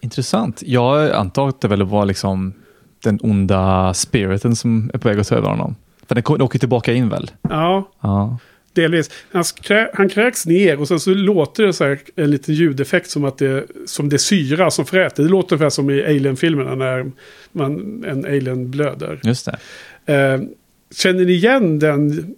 [0.00, 0.62] Intressant.
[0.66, 2.52] Jag antar att det väl var liksom
[3.04, 5.76] den onda spiriten som är på väg att ta över honom.
[6.08, 7.30] För den ko- åker tillbaka in väl?
[7.42, 8.38] Ja, Ja.
[8.72, 9.10] Delvis.
[9.32, 13.10] Han, skrä, han kräks ner och sen så låter det så här en liten ljudeffekt
[13.10, 15.22] som att det, som det syra som fräter.
[15.22, 17.10] Det låter ungefär som i Alien-filmerna när
[17.52, 19.20] man, en alien blöder.
[19.24, 19.48] Just
[20.06, 20.14] det.
[20.14, 20.40] Eh,
[20.94, 22.34] känner ni igen den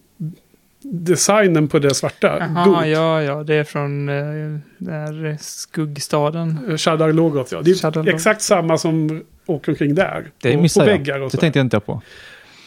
[0.90, 2.38] designen på det svarta?
[2.38, 2.86] Got.
[2.86, 6.60] ja, ja, det är från eh, där skuggstaden.
[6.68, 7.62] Eh, Shadar Logoth, ja.
[7.62, 8.14] Det är Shadar Logoth.
[8.14, 10.30] exakt samma som åker omkring där.
[10.42, 11.40] Det på, missade på väggar och Det så.
[11.40, 12.02] tänkte jag inte på.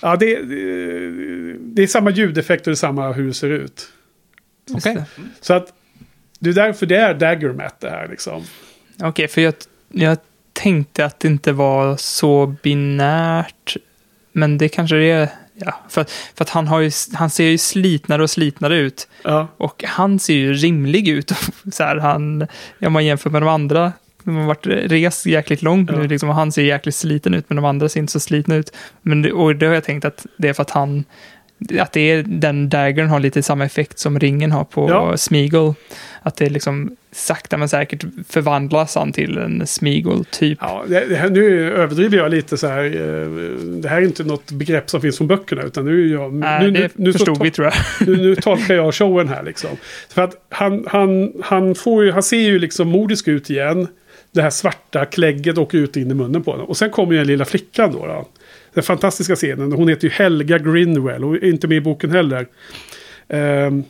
[0.02, 3.88] Ja, det, det, det är samma ljudeffekt och det är samma hur det ser ut.
[4.74, 4.96] Okej.
[4.96, 5.06] det.
[5.42, 5.74] Så att
[6.40, 8.44] det är därför det är Dagger Matt det här liksom.
[9.04, 9.54] Okej, för jag,
[9.90, 10.18] jag
[10.54, 13.78] tänkte att det inte var så binärt.
[14.32, 15.30] Men det kanske det är
[15.66, 16.06] ja, för,
[16.36, 19.08] för att han, har ju, han ser ju slitnare och slitnare ut.
[19.24, 21.32] Ja, Och han ser ju rimlig ut.
[21.72, 22.48] så här, han,
[22.82, 23.94] om man jämför med de andra,
[24.24, 25.98] de har varit rest jäkligt långt Ja.
[25.98, 28.56] nu, liksom, och han ser jäkligt sliten ut, men de andra ser inte så slitna
[28.56, 28.74] ut.
[29.02, 31.04] Men det, och det har jag tänkt att det är för att han,
[31.80, 35.18] att det är, den daggern har lite samma effekt som ringen har på Ja.
[35.18, 35.74] Smeagol.
[36.22, 40.58] Att det liksom sakta men säkert förvandlas han till en Smeagol-typ.
[40.62, 42.84] ja det, här, nu överdriver jag lite så här.
[42.86, 43.30] eh,
[43.82, 45.64] Det här är inte något begrepp som finns från böckerna.
[45.64, 47.74] Utan nu, är jag, Nej, nu, det nu, nu, så förstod to- vi tror jag.
[48.08, 49.70] nu, nu tolkar jag showen här liksom.
[50.10, 53.88] För att han, han, han, får ju, han ser ju liksom modisk ut igen.
[54.34, 56.66] Det här svarta klägget åker ut in i munnen på honom.
[56.66, 58.06] Och sen kommer ju den lilla flickan då.
[58.08, 58.28] då.
[58.74, 59.72] Den fantastiska scenen.
[59.72, 62.48] Hon heter ju Helga Grinwell och är inte med i boken heller.
[63.30, 63.84] Ehm,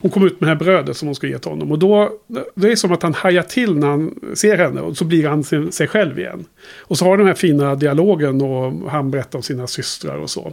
[0.00, 1.72] hon kommer ut med det här brödet som hon ska ge till honom.
[1.72, 2.12] Och då,
[2.54, 4.80] det är som att han hajar till när han ser henne.
[4.80, 6.44] Och så blir han sig, sig själv igen.
[6.78, 10.52] Och så har de här fina dialogen och han berättar om sina systrar och så.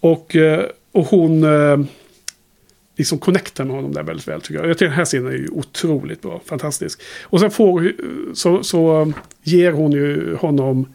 [0.00, 1.78] Och, eh, och hon eh,
[2.96, 4.68] liksom connectar med honom där väldigt väl tycker jag.
[4.68, 7.00] Jag tycker den här scenen är ju otroligt bra, fantastisk.
[7.22, 7.92] Och sen får, eh,
[8.34, 9.12] så, så
[9.42, 10.86] ger hon ju honom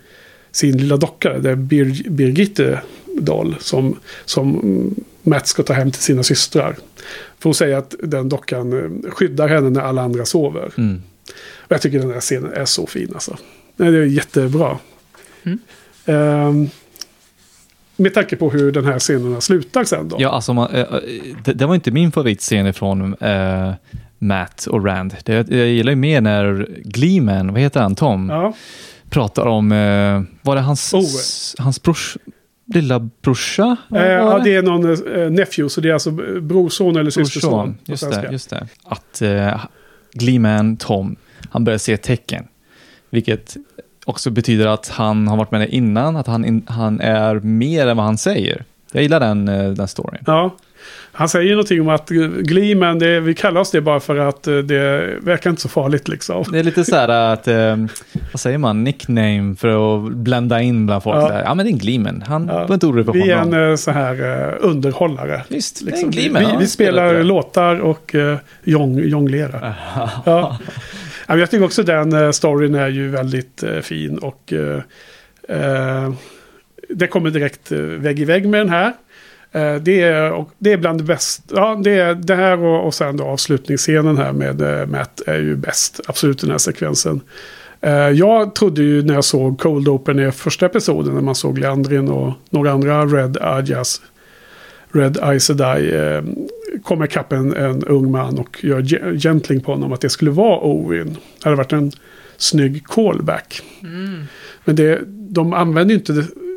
[0.52, 4.95] sin lilla docka, det är Bir, Birgitte Dahl, som, som
[5.30, 6.76] Matt ska ta hem till sina systrar.
[7.40, 8.74] För hon säger att den dockan
[9.06, 10.72] eh, skyddar henne när alla andra sover.
[10.78, 11.02] Mm.
[11.58, 13.38] Och jag tycker den här scenen är så fin alltså.
[13.76, 14.78] Nej, Det är jättebra.
[15.44, 15.60] Mm.
[16.06, 16.70] Ehm,
[17.96, 20.16] med tanke på hur den här scenen slutar sen då.
[20.20, 20.88] Ja, alltså, man, eh, eh,
[21.46, 23.72] det, det var inte min favoritscen ifrån eh,
[24.20, 25.16] Matt och Rand.
[25.26, 28.54] Det, jag gillar ju mer när Gleeman, vad heter han, Tom, Ja.
[29.10, 31.06] pratar om, eh, var det hans, Owen.
[31.66, 32.18] hans brors,
[32.74, 33.78] lilla brorsa?
[33.96, 37.78] Eh, ja, det är någon eh, nephew, så det är alltså brorson eller systerson.
[37.86, 38.68] Just det, just det.
[38.84, 39.62] Att eh,
[40.14, 41.16] Gleeman, Tom,
[41.50, 42.48] han börjar se tecken.
[43.10, 43.58] Vilket
[44.06, 47.88] också betyder att han har varit med där innan, att han, in, han är mer
[47.88, 48.64] än vad han säger.
[48.91, 50.24] Jag gillar den, eh, den storyn.
[50.26, 50.56] Ja.
[51.11, 52.10] Han säger någonting om att
[52.40, 56.07] Gleeman, det, vi kallar oss det bara för att eh, det verkar inte så farligt
[56.07, 56.44] liksom.
[56.52, 57.76] Det är lite så här att, eh,
[58.31, 59.68] vad säger man, nickname för
[60.07, 61.15] att blända in bland folk.
[61.18, 61.34] Ja.
[61.34, 62.23] Ja, ja men det är en Gleeman.
[62.27, 62.65] Han Ja.
[62.68, 63.53] var inte orolig för Vi är honom.
[63.53, 65.41] en eh, så här eh, underhållare.
[65.48, 66.06] Visst, det är Liksom.
[66.10, 66.41] en Gleeman.
[66.45, 67.23] vi, ja, vi spelar det.
[67.23, 69.73] låtar och uh, jong, jonglerar.
[70.26, 70.57] Ja.
[71.27, 74.53] Ja, Jag tycker också den storyn är ju väldigt fin och
[75.48, 76.11] eh,
[76.90, 78.94] det kommer direkt vägg i vägg med den här.
[79.52, 81.56] Eh, det, är, och det är bland det bästa.
[81.56, 85.40] Ja, det, är, det här och, och sen då avslutningsscenen här med eh, Matt är
[85.40, 86.00] ju bäst.
[86.08, 87.22] Absolut den här sekvensen.
[87.82, 91.58] Eh, jag trodde ju när jag såg Cold Open i första episoden när man såg
[91.58, 94.02] Leandrin och några andra Red Ajas
[94.92, 96.22] Red Sedai eh,
[96.84, 100.32] kommer ikapp en, en ung man och gör ge- gentling på honom att det skulle
[100.32, 101.08] vara Owen.
[101.38, 101.92] Det hade varit en
[102.38, 103.62] snygg callback.
[104.66, 106.14] Men det, de använder ju inte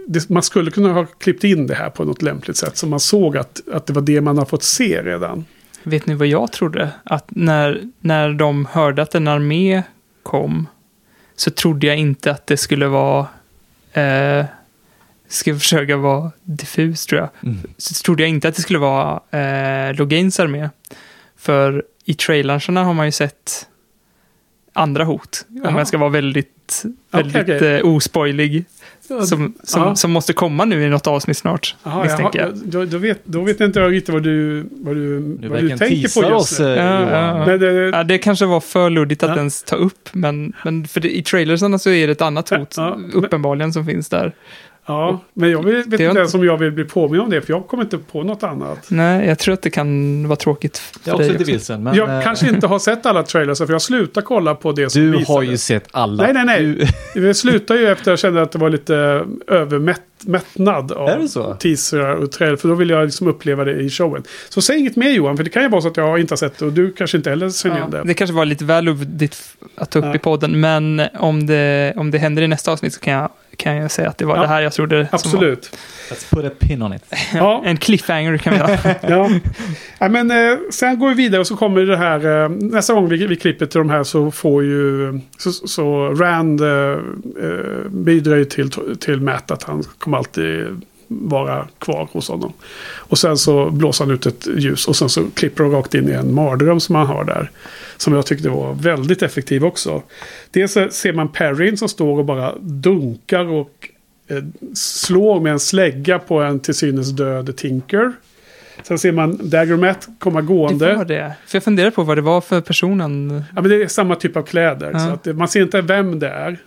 [0.06, 0.28] det.
[0.30, 2.76] Man skulle kunna ha klippt in det här på något lämpligt sätt.
[2.76, 5.44] Så man såg att, att det var det man har fått se redan.
[5.82, 6.90] Vet ni vad jag trodde?
[7.04, 9.82] Att när, när de hörde att en armé
[10.22, 10.66] kom
[11.36, 13.26] så trodde jag inte att det skulle vara...
[13.92, 14.44] Eh,
[15.28, 17.30] ska jag försöka vara diffus tror jag.
[17.42, 17.58] Mm.
[17.76, 20.70] Så trodde jag inte att det skulle vara eh, Logains armé.
[21.36, 23.68] För i trailersarna har man ju sett
[24.72, 25.46] andra hot.
[25.48, 25.78] Om Jaha.
[25.78, 27.76] jag ska vara väldigt, väldigt okej.
[27.76, 28.64] eh, ospoilig.
[29.20, 29.94] Som, som, Ja.
[29.94, 32.50] som måste komma nu i något avsnitt snart, Jaha, misstänker jag.
[32.64, 35.68] då, då, vet, då vet inte jag riktigt vad du, vad du, Du vad du
[35.68, 36.74] tänker på just oss, nu.
[36.76, 37.46] eh, Ja.
[37.46, 39.36] Men det, Ja, det kanske var för luddigt att Ja.
[39.36, 42.76] ens ta upp, men, men för det, i trailersarna så är det ett annat hot
[43.14, 44.32] uppenbarligen som finns där.
[44.86, 47.40] Ja, men jag vet, vet inte ens om jag vill bli påminn om det.
[47.42, 48.78] För jag kommer inte på något annat.
[48.88, 51.52] Nej, jag tror att det kan vara tråkigt för Jag är dig också lite också.
[51.52, 51.82] vilsen.
[51.82, 53.58] Men, jag eh, kanske inte har sett alla trailers.
[53.58, 55.28] För jag slutar kolla på det som Du visades.
[55.28, 56.22] har ju sett alla.
[56.22, 56.86] Nej, nej, nej.
[57.14, 61.26] Du, Det slutar ju efter att jag kände att det var lite övermättnad av
[61.56, 62.56] teaser och trailer.
[62.56, 64.22] För då vill jag liksom uppleva det i showen.
[64.48, 66.36] Så säg inget mer Johan, för det kan ju vara så att jag inte har
[66.36, 68.02] sett det och du kanske inte heller känner Ja, det.
[68.04, 68.88] det kanske var lite väl
[69.76, 70.14] att ta upp Ja.
[70.14, 73.76] i podden, men om det, om det händer i nästa avsnitt så kan jag, kan
[73.76, 75.08] jag säga att det var Ja, det här jag trodde.
[75.12, 75.78] Absolut.
[76.10, 77.04] let's put a pin on it.
[77.34, 78.78] Ja, en cliffhanger kan vi göra.
[79.00, 79.30] ja.
[79.98, 82.44] ja men, eh, sen går vi vidare och så kommer det här.
[82.44, 86.60] Eh, nästa gång vi, vi klipper till de här så får ju så, så Rand
[86.60, 88.70] eh, eh, bidrar ju till,
[89.00, 90.82] till Matt att han kommer alltid
[91.20, 92.52] vara kvar hos honom.
[92.94, 96.08] Och sen så blåser han ut ett ljus och sen så klipper de rakt in
[96.08, 97.50] i en mardröm som han har där.
[97.96, 100.02] Som jag tyckte var väldigt effektiv också.
[100.50, 103.88] Dels ser man Perrin som står och bara dunkar och
[104.28, 104.42] eh,
[104.74, 108.12] slår med en slägga på en till synes död Tinker.
[108.82, 110.94] Sen ser man Daggermat komma Det gående.
[110.96, 111.32] var det.
[111.46, 113.42] För jag funderade på vad det var för personen.
[113.54, 114.90] Ja, men det är samma typ av kläder.
[114.92, 114.98] Ja.
[114.98, 116.58] Så att det, man ser inte vem det är.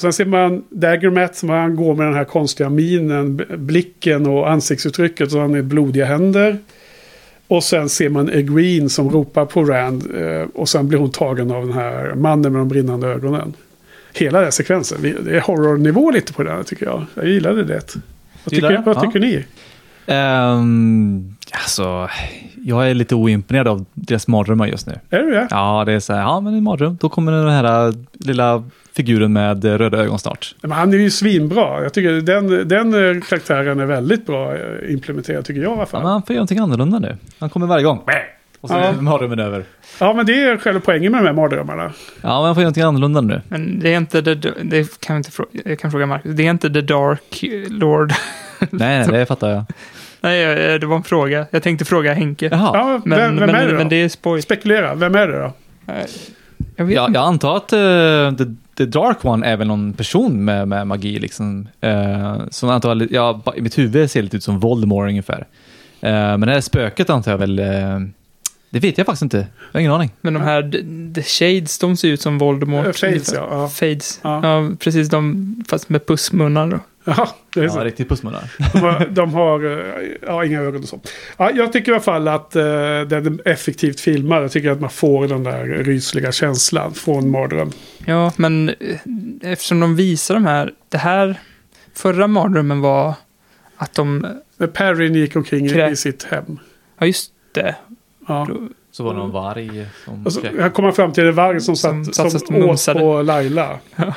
[0.00, 5.30] Sen ser man Daggermat som han går med den här konstiga minen, blicken och ansiktsuttrycket.
[5.30, 6.58] Så han är blodiga händer.
[7.46, 10.04] Och sen ser man Egwene som ropar på Rand.
[10.16, 13.52] eh, Och sen blir hon tagen av den här mannen med de brinnande ögonen.
[14.14, 14.98] Hela den här sekvensen.
[15.24, 17.04] Det är horrornivå lite på den här tycker jag.
[17.14, 17.94] Jag gillade det.
[18.44, 19.00] Vad tycker, vad Ja.
[19.00, 19.44] tycker ni?
[20.10, 22.08] Um, alltså,
[22.64, 24.98] jag är lite oimponerad av deras mardrömmar just nu.
[25.10, 25.46] Är du det?
[25.50, 26.98] Ja, det är så här, ja men en mardröm.
[27.00, 28.64] Då kommer den här lilla
[28.96, 30.54] figuren med röda ögon snart.
[30.62, 31.82] Men han är ju svinbra.
[31.82, 35.82] Jag tycker den, den eh, karaktären är väldigt bra eh, implementerad tycker jag i alla
[35.82, 36.02] Ja, fall.
[36.02, 37.16] men han får göra någonting annorlunda nu.
[37.38, 38.00] Han kommer varje gång.
[38.60, 38.80] Och så Ja.
[38.80, 39.64] är mardrömmen över.
[40.00, 41.92] Ja, men det är själva poängen med de här mardrömmarna.
[42.22, 43.42] Ja, men han får göra någonting annorlunda nu.
[43.48, 46.46] Men det är inte the, det kan vi inte fråga, jag kan fråga Marcus, det
[46.46, 48.12] är inte the dark lord.
[48.70, 49.64] Nej, nej, det fattar jag.
[50.20, 51.46] Nej, eh, det var en fråga.
[51.50, 52.48] Jag tänkte fråga Henke.
[52.52, 52.70] Jaha.
[52.74, 53.78] Ja, Men, vem, vem men, är det då?
[53.78, 54.42] men det är spoil.
[54.42, 55.52] Spekulera, vem är det då?
[56.76, 58.44] Jag vet Ja, jag antar att uh, the,
[58.76, 61.68] the Dark One är väl någon person med, med magi liksom.
[61.84, 65.38] Uh, som antar, ja, i mitt huvud ser lite ut som Voldemort ungefär.
[66.04, 67.98] Uh, men det här spöket antar jag väl, eh,
[68.70, 69.36] det vet jag faktiskt inte.
[69.36, 70.10] Jag har ingen aning.
[70.20, 70.62] Men de här
[71.14, 72.86] the- shades, de ser ut som Voldemort.
[72.86, 73.48] Eh, Fades, ja.
[73.50, 73.68] ja.
[73.68, 74.20] Fades.
[74.22, 74.40] Ja.
[74.42, 74.70] Ja.
[74.78, 75.08] precis.
[75.08, 76.78] De, fast med pussmunnar då.
[77.16, 77.80] Ja, det är Ja, så.
[77.84, 78.44] riktigt pussmunnar.
[78.72, 79.64] De har, de har
[80.00, 81.00] eh, ja, inga ögon och så.
[81.36, 84.42] Ja, jag tycker i alla fall att uh, den är effektivt filmad.
[84.42, 87.70] Jag tycker att man får den där rysliga känslan från mardröm.
[88.06, 88.74] Ja, men eh,
[89.42, 91.40] eftersom de visar de här, det här,
[91.94, 93.14] förra mardrömmen var
[93.76, 94.26] att de,
[94.72, 96.58] Perrin gick omkring i, Krä- i sitt hem.
[96.98, 97.74] ja just det,
[98.28, 98.48] Ja.
[98.92, 100.52] Så var det någon varg som Och så, skrek.
[100.60, 103.78] här kommer fram till en varg som, Som satt, satt som, åt på Laila.
[103.96, 104.14] Ja.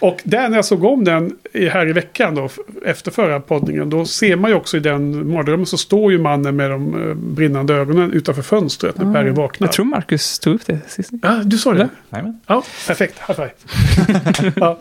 [0.00, 2.48] Och där när jag såg om den här i veckan då,
[2.84, 6.56] efter förra poddningen, då ser man ju också i den mardrömmen så står ju mannen
[6.56, 9.12] med de eh, brinnande ögonen utanför fönstret när Ah.
[9.12, 9.68] Perry vaknar.
[9.68, 11.10] jag tror Marcus tog upp det sist.
[11.22, 11.88] Ja, du sa det?
[12.10, 12.40] Jajamän.
[12.46, 13.18] Ja, perfekt.
[13.28, 14.52] High five.
[14.56, 14.78] ja.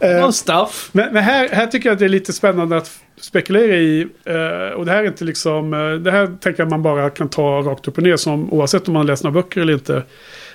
[0.00, 0.88] Eh, stuff.
[0.92, 4.06] men men här, här tycker jag att det är lite spännande att spekulera i.
[4.24, 5.74] Eh, och det här är inte liksom...
[5.74, 8.88] Eh, det här tänker jag man bara kan ta rakt upp och ner som oavsett
[8.88, 10.02] om man läser några böcker eller inte.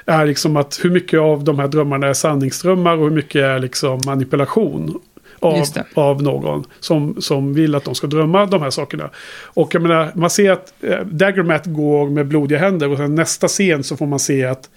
[0.06, 3.60] Är liksom att hur mycket av de här drömmarna är sanningsdrömmar och hur mycket är
[3.60, 5.02] liksom manipulation.
[5.40, 5.64] Av,
[5.94, 9.10] av någon som, som vill att de ska drömma de här sakerna.
[9.44, 13.48] Och jag menar, man ser att eh, Daggermat går med blodiga händer och sen nästa
[13.48, 14.70] scen så får man se att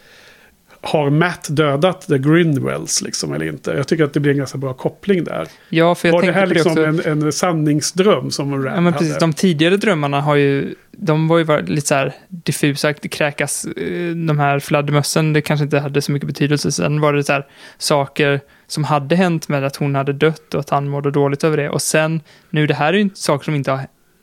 [0.80, 3.70] har Matt dödat The Grinwells liksom eller inte?
[3.70, 5.48] Jag tycker att det blir en ganska bra koppling där.
[5.68, 6.84] Ja, för jag Var det här det liksom också.
[7.08, 9.08] en, en sanningsdröm som Rand Ja, men precis.
[9.08, 9.20] hade?
[9.20, 14.10] De tidigare drömmarna har ju, de var ju lite så här diffusa, det kräkas, eh,
[14.14, 16.72] de här fladdermössen, det kanske inte hade så mycket betydelse.
[16.72, 17.46] Sen var det så här
[17.78, 21.56] saker som hade hänt med att hon hade dött och att han mådde dåligt över
[21.56, 21.70] det.
[21.70, 23.80] Och sen, nu det här är ju saker som inte har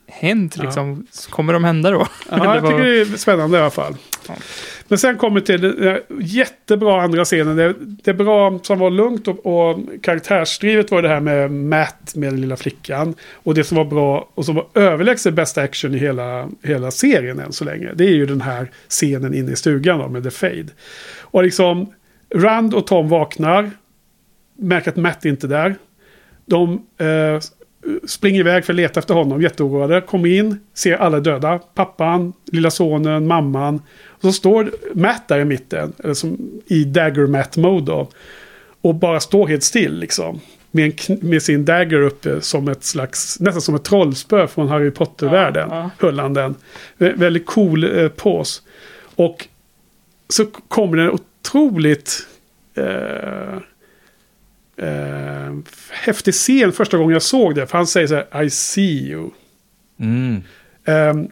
[0.07, 0.63] hänt, Ja.
[0.63, 1.07] liksom.
[1.29, 2.07] Kommer de hända då?
[2.31, 3.95] Ja, Det jag tycker det är spännande i alla fall.
[4.27, 4.33] Ja.
[4.87, 7.55] Men sen kommer vi till den jättebra andra scenen.
[7.55, 12.33] Det, det bra som var lugnt och, och karaktärsdrivet var det här med Matt med
[12.33, 13.15] den lilla flickan.
[13.31, 17.39] Och det som var bra och som var överlägset bästa action i hela, hela serien
[17.39, 17.91] än så länge.
[17.95, 20.67] Det är ju den här scenen inne i stugan då, med The Fade.
[21.19, 21.93] Och liksom
[22.35, 23.71] Rand och Tom vaknar.
[24.57, 25.75] Märker att Matt inte är där.
[26.45, 27.39] De eh,
[28.05, 30.01] springer iväg för att leta efter honom, jätteoroade.
[30.01, 31.59] Kommer in, ser alla döda.
[31.59, 33.81] Pappan, lilla sonen, mamman.
[34.15, 38.09] Och så står Matt där i mitten, eller som i dagger matt mode då.
[38.81, 40.39] Och bara står helt still liksom.
[40.71, 44.91] Med, en, med sin dagger uppe som ett slags, nästan som ett trollspö från Harry
[44.91, 45.69] Potter-världen.
[45.69, 45.89] Ja, ja.
[46.07, 46.55] Höll han den.
[46.97, 48.61] Vä- väldigt cool eh, pose.
[49.15, 49.47] Och
[50.29, 52.27] så kommer det en otroligt
[52.75, 53.57] eh,
[54.87, 55.55] eh,
[55.89, 57.67] häftig scen första gången jag såg det.
[57.67, 59.29] För han säger så här, I see you.
[59.99, 60.41] Mm.
[60.85, 61.27] Ehm,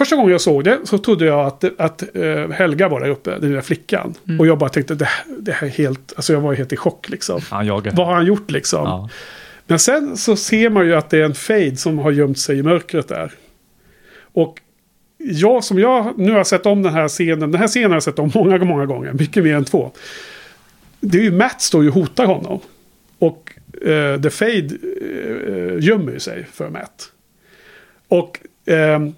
[0.00, 3.30] första gången jag såg det så trodde jag att, att eh, Helga var där uppe,
[3.30, 4.14] den lilla flickan.
[4.28, 4.40] Mm.
[4.40, 6.76] Och jag bara tänkte, det, här- det här är helt, alltså jag var helt i
[6.76, 7.40] chock liksom.
[7.50, 7.92] Han jagar.
[7.96, 8.84] Vad har han gjort liksom?
[8.84, 9.08] Ja.
[9.66, 12.58] Men sen så ser man ju att det är en fade som har gömt sig
[12.58, 13.32] i mörkret där.
[14.32, 14.60] Och
[15.18, 18.02] jag som jag nu har sett om den här scenen, den här scenen har jag
[18.02, 19.90] sett om många, många gånger, mycket mer än två.
[21.00, 22.60] Det är ju Matt står ju och hotar honom.
[23.18, 23.52] Och
[23.86, 24.68] eh, The Fade
[25.46, 27.12] eh, gömmer ju sig för Matt.
[28.08, 29.14] Och s-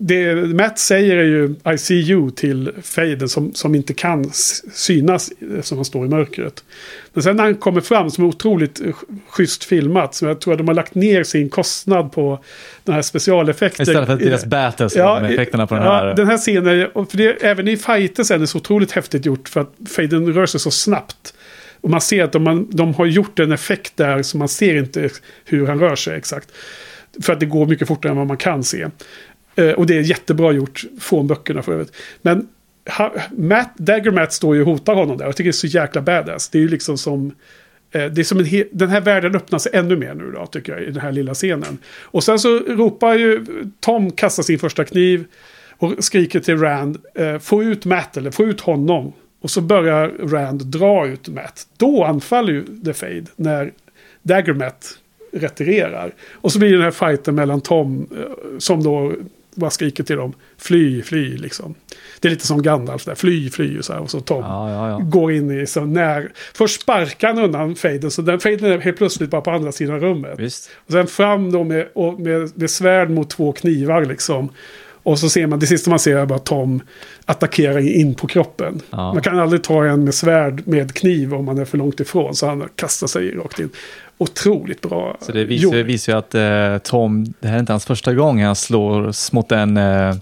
[0.00, 4.30] det Matt säger är ju I see you till Faden som, som inte kan
[4.72, 5.30] synas
[5.62, 6.64] som han står i mörkret.
[7.12, 8.94] Men sen när han kommer fram som är otroligt eh,
[9.28, 10.14] schysst filmat.
[10.14, 12.44] Så jag tror att de har lagt ner sin kostnad på
[12.84, 13.82] den här specialeffekten.
[13.82, 16.06] Istället för att deras battles med effekterna på den här.
[16.06, 19.26] Ja, den här scenen, för det, även i fighten så är det så otroligt häftigt
[19.26, 21.34] gjort för att Faden rör sig så snabbt.
[21.80, 24.74] Och man ser att de, man, de har gjort en effekt där så man ser
[24.74, 25.10] inte
[25.44, 26.48] hur han rör sig exakt.
[27.22, 28.86] För att det går mycket fortare än vad man kan se.
[29.58, 31.92] Eh, och det är jättebra gjort från böckerna för övrigt.
[32.22, 32.48] Men
[32.98, 35.24] ha, Matt, Dagger Matt står ju och hotar honom där.
[35.24, 36.48] Jag tycker det är så jäkla badass.
[36.48, 37.32] Det är ju liksom som
[37.90, 40.46] Eh, det är som en he- den här världen öppnar sig ännu mer nu då,
[40.46, 41.78] tycker jag, i den här lilla scenen.
[42.02, 43.44] Och sen så ropar ju
[43.80, 45.24] Tom, kastar sin första kniv
[45.78, 49.12] och skriker till Rand, eh, få ut Matt, eller få ut honom.
[49.40, 51.66] Och så börjar Rand dra ut Matt.
[51.76, 53.72] Då anfaller ju The Fade, när
[54.22, 54.98] Dagger Matt
[55.32, 56.12] retirerar.
[56.32, 59.12] Och så blir det den här fighten mellan Tom, eh, som då
[59.60, 61.74] bara skriker till dem, fly, fly liksom.
[62.20, 64.90] Det är lite som Gandalf där, fly, fly, så här, och så Tom Ja, ja,
[64.90, 64.98] ja.
[64.98, 66.32] går in i så när...
[66.54, 70.00] Först sparkar han undan fejden, så den fejden är helt plötsligt bara på andra sidan
[70.00, 70.34] rummet.
[70.38, 70.70] Visst.
[70.86, 74.50] Och sen fram då med, och med, med svärd mot två knivar liksom.
[75.02, 76.80] Och så ser man, det sista man ser är bara Tom
[77.24, 78.80] attackera in på kroppen.
[78.90, 79.12] Ja.
[79.12, 82.34] Man kan aldrig ta en med svärd med kniv om man är för långt ifrån.
[82.34, 83.70] Så han kastar sig rakt in.
[84.18, 85.16] Otroligt bra.
[85.20, 85.86] Så det visar, gjort.
[85.86, 89.52] visar ju att eh, Tom, det här är inte hans första gång han slår mot
[89.52, 90.14] en, eh,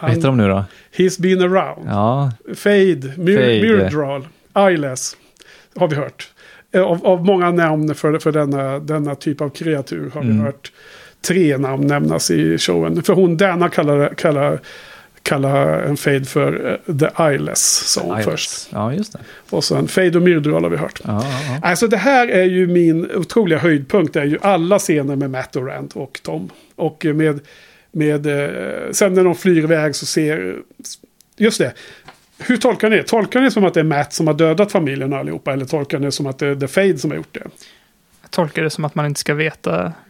[0.00, 0.64] vad heter de nu då?
[0.96, 1.86] He's been around.
[1.88, 3.60] Ja, Fade, Myr, Fade.
[3.62, 5.16] Myrdral, Eyeless.
[5.76, 6.30] Har vi hört.
[6.72, 10.40] Eh, Av, av många namn för, för denna, denna typ av kreatur har vi Mm.
[10.44, 10.72] hört
[11.28, 13.02] tre namn nämnas i showen.
[13.02, 14.60] För hon, Dana kallar, kallar,
[15.28, 18.24] kallar en Fade för eh, The Eyeless, hon Eyeless.
[18.24, 18.68] först.
[18.72, 19.18] Ja, just det.
[19.50, 21.00] Och sen Fade och Myrdral har vi hört.
[21.04, 21.68] Ja, ja, ja.
[21.68, 24.14] Alltså det här är ju min otroliga höjdpunkt.
[24.14, 26.50] Det är ju alla scener med Matt och Rand och Tom.
[26.76, 27.40] Och med,
[27.92, 30.56] med eh, sen när de flyr iväg så ser...
[31.36, 31.72] Just det.
[32.38, 33.02] Hur tolkar ni det?
[33.02, 35.52] Tolkar ni det som att det är Matt som har dödat familjen allihopa?
[35.52, 37.46] Eller tolkar ni det som att det är The Fade som har gjort det?
[38.30, 39.92] Tolkar det som att man inte ska veta.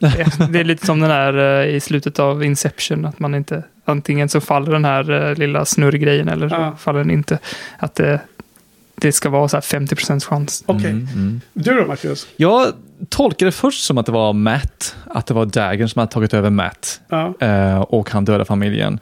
[0.50, 4.28] Det, är lite som den här eh, i slutet av Inception, att man inte, antingen
[4.28, 6.76] så faller den här eh, lilla snurrgrejen eller så Ja.
[6.78, 7.38] faller den inte.
[7.78, 8.20] Att det,
[8.94, 10.64] det ska vara så här 50% chans.
[10.66, 10.90] Okej.
[10.90, 11.40] Mm, mm.
[11.52, 12.26] Du då Marcus?
[12.36, 12.66] Jag
[13.08, 16.50] tolkade först som att det var Matt, att det var Daggern som hade tagit över
[16.50, 17.34] Matt Ja.
[17.40, 19.00] eh, och han dödade familjen.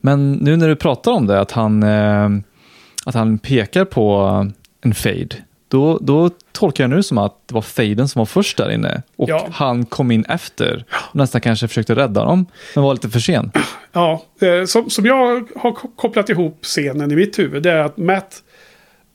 [0.00, 1.82] Men nu när du pratar om det, att han,
[3.06, 4.46] att han pekar på
[4.80, 5.28] en fade,
[5.68, 9.02] då, då tolkar jag nu som att det var faden som var först där inne
[9.16, 9.48] och Ja.
[9.52, 13.50] han kom in efter och nästan kanske försökte rädda dem, men var lite för sen.
[13.92, 17.62] Ja, eh, som, som jag har ko- kopplat ihop scenen i mitt huvud.
[17.62, 18.42] Det är att Matt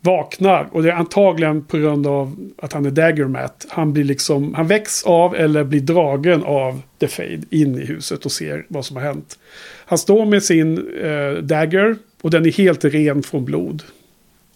[0.02, 0.68] vaknar.
[0.72, 3.66] Och det är antagligen på grund av att han är Dagger Matt.
[3.70, 8.26] Han blir liksom, han väcks av eller blir dragen av The Fade in i huset
[8.26, 9.40] och ser vad som har hänt.
[9.86, 13.84] Han står med sin eh, Dagger och den är helt ren från blod.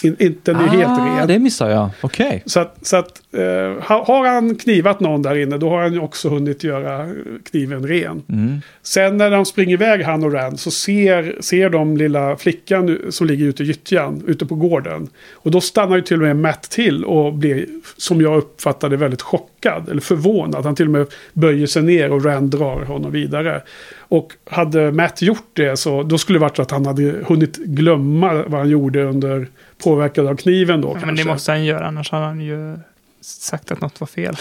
[0.03, 1.19] In, inte, den är helt ren.
[1.19, 1.90] Ah, det missar jag.
[2.02, 2.44] Okej.
[2.45, 5.94] Så att, så att eh, ha- har han knivat någon där inne då har han
[5.94, 7.10] ju också hunnit göra
[7.52, 8.22] kniven ren.
[8.30, 8.61] Mm.
[8.84, 13.06] Sen när de springer iväg han och Rand så ser, ser de lilla flickan nu-
[13.10, 15.07] som ligger ute i gyttjan, ute på gården.
[15.34, 17.65] Och då stannar ju till och med Matt till och blir,
[17.98, 19.90] som jag uppfattade, väldigt chockad.
[19.90, 20.65] Eller förvånad.
[20.65, 23.61] Han till och med böjer sig ner och Rand drar honom vidare.
[23.99, 28.34] Och hade Matt gjort det så då skulle det varit att han hade hunnit glömma
[28.48, 29.48] vad han gjorde under
[29.84, 31.06] påverkad av kniven då Ja, kanske.
[31.06, 32.80] men det måste han göra, annars har han ju
[33.22, 34.36] sagt att något var fel.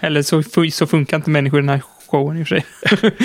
[0.00, 0.42] Eller så,
[0.72, 2.64] så funkar inte människor i den här showen i och för sig.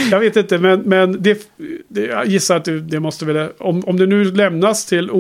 [0.11, 1.51] Jag vet inte, men, men det,
[1.87, 3.49] det, jag gissar att det, det måste väl...
[3.57, 5.11] Om, om det nu lämnas till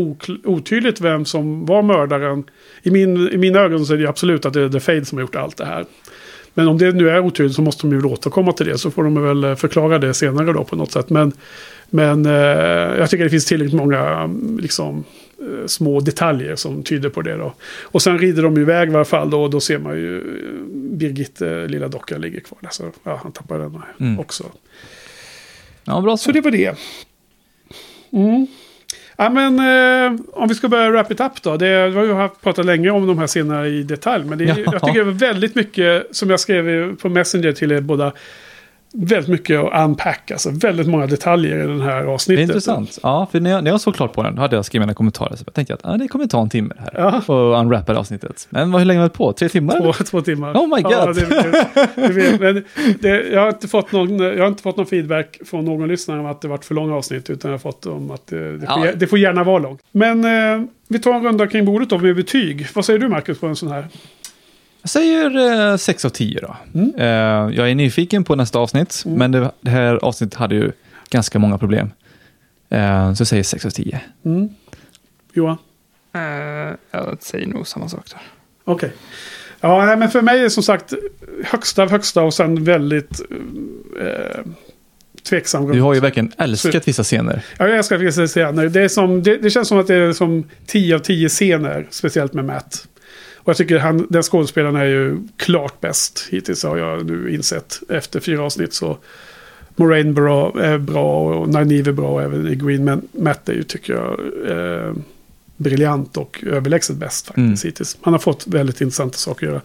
[0.43, 2.43] otydligt vem som var mördaren.
[2.83, 5.17] I, min, I mina ögon så är det absolut att det är The Fade som
[5.17, 5.85] har gjort allt det här.
[6.53, 8.77] Men om det nu är otydligt så måste de ju återkomma till det.
[8.77, 11.09] Så får de väl eh, förklara det senare då på något sätt.
[11.09, 11.31] Men,
[11.89, 12.31] men eh,
[12.99, 15.03] jag tycker det finns tillräckligt många mm, liksom,
[15.67, 17.35] små detaljer som tyder på det.
[17.37, 17.53] Då.
[17.83, 19.43] Och sen rider de iväg i alla fall då.
[19.43, 20.23] Och då ser man ju eh,
[20.97, 22.69] Birgit, eh, lilla dockan, ligger kvar där.
[22.69, 24.19] Så ja, han tappar den Mm.
[24.19, 24.43] också.
[25.83, 26.31] Ja, bra Så så.
[26.31, 26.75] det var det.
[28.11, 28.47] Mm.
[29.17, 31.57] Ja, men eh, om vi ska börja wrap it up då.
[31.57, 34.25] Det, vi har pratat länge om de här scenerna i detalj.
[34.25, 34.55] Men det, Ja.
[34.57, 38.13] jag tycker det var väldigt mycket, som jag skrev på Messenger till er båda,
[38.93, 40.31] väldigt mycket att unpack.
[40.31, 42.43] Alltså väldigt många detaljer i den här Det är avsnittet.
[42.43, 42.99] intressant.
[43.03, 44.93] Ja, för när jag, när jag såg klart på den, då hade jag skrivit mina
[44.93, 45.35] kommentarer.
[45.35, 46.89] Så jag tänkte att ah, det kommer ta en timme här.
[47.27, 47.33] Ja.
[47.33, 48.47] Och unwrappa det avsnittet.
[48.49, 49.33] Men vad, hur länge har vi hållit på?
[49.33, 49.79] Tre timmar?
[49.79, 50.53] Två, två timmar.
[50.53, 50.91] Oh my God.
[50.91, 51.25] Ja, det,
[51.95, 52.63] det, det,
[52.99, 56.19] det, jag, har inte fått någon, jag har inte fått någon feedback från någon lyssnare
[56.19, 57.29] om att det varit för långa avsnitt.
[57.29, 58.91] Utan jag har fått om att det, det, får, Ja.
[58.95, 59.81] det får gärna vara långt.
[59.91, 62.67] Men eh, vi tar en runda kring bordet då med betyg.
[62.75, 63.87] Vad säger du Marcus på en sån här?
[64.85, 66.55] Jag säger eh, 6 av 10 då.
[66.73, 66.93] Mm.
[66.97, 69.17] Eh, jag är nyfiken på nästa avsnitt, Mm.
[69.19, 70.71] men det, det här avsnittet hade ju
[71.09, 71.91] ganska många problem.
[72.69, 74.01] Eh, så jag säger 6 av 10.
[74.25, 74.49] Mm.
[75.33, 75.57] Johan?
[76.13, 76.21] Eh,
[76.91, 78.21] jag säger nog samma sak där.
[78.63, 78.91] Okej.
[79.61, 80.93] Ja, nej, men för mig är som sagt
[81.45, 83.21] högsta av högsta och sen väldigt
[84.01, 84.41] eh,
[85.29, 85.71] tveksam.
[85.71, 87.45] Du har ju verkligen älskat vissa scener.
[87.57, 89.95] Ja, jag ska faktiskt säga nej, det, är som, det, det känns som att det
[89.95, 92.87] är som 10 av 10 scener, speciellt med Matt.
[93.45, 97.79] Och jag tycker han, den skådespelaren är ju klart bäst hittills har jag nu insett
[97.89, 98.73] efter fyra avsnitt.
[98.73, 98.97] Så
[99.75, 102.83] Moraine bra, är bra och Nynaeve är bra även i Green.
[102.83, 104.19] Men Matt är ju, tycker jag,
[104.51, 104.93] eh,
[105.57, 107.71] briljant och överlägset bäst faktiskt Mm.
[107.71, 107.97] hittills.
[108.01, 109.61] Han har fått väldigt intressanta saker att göra.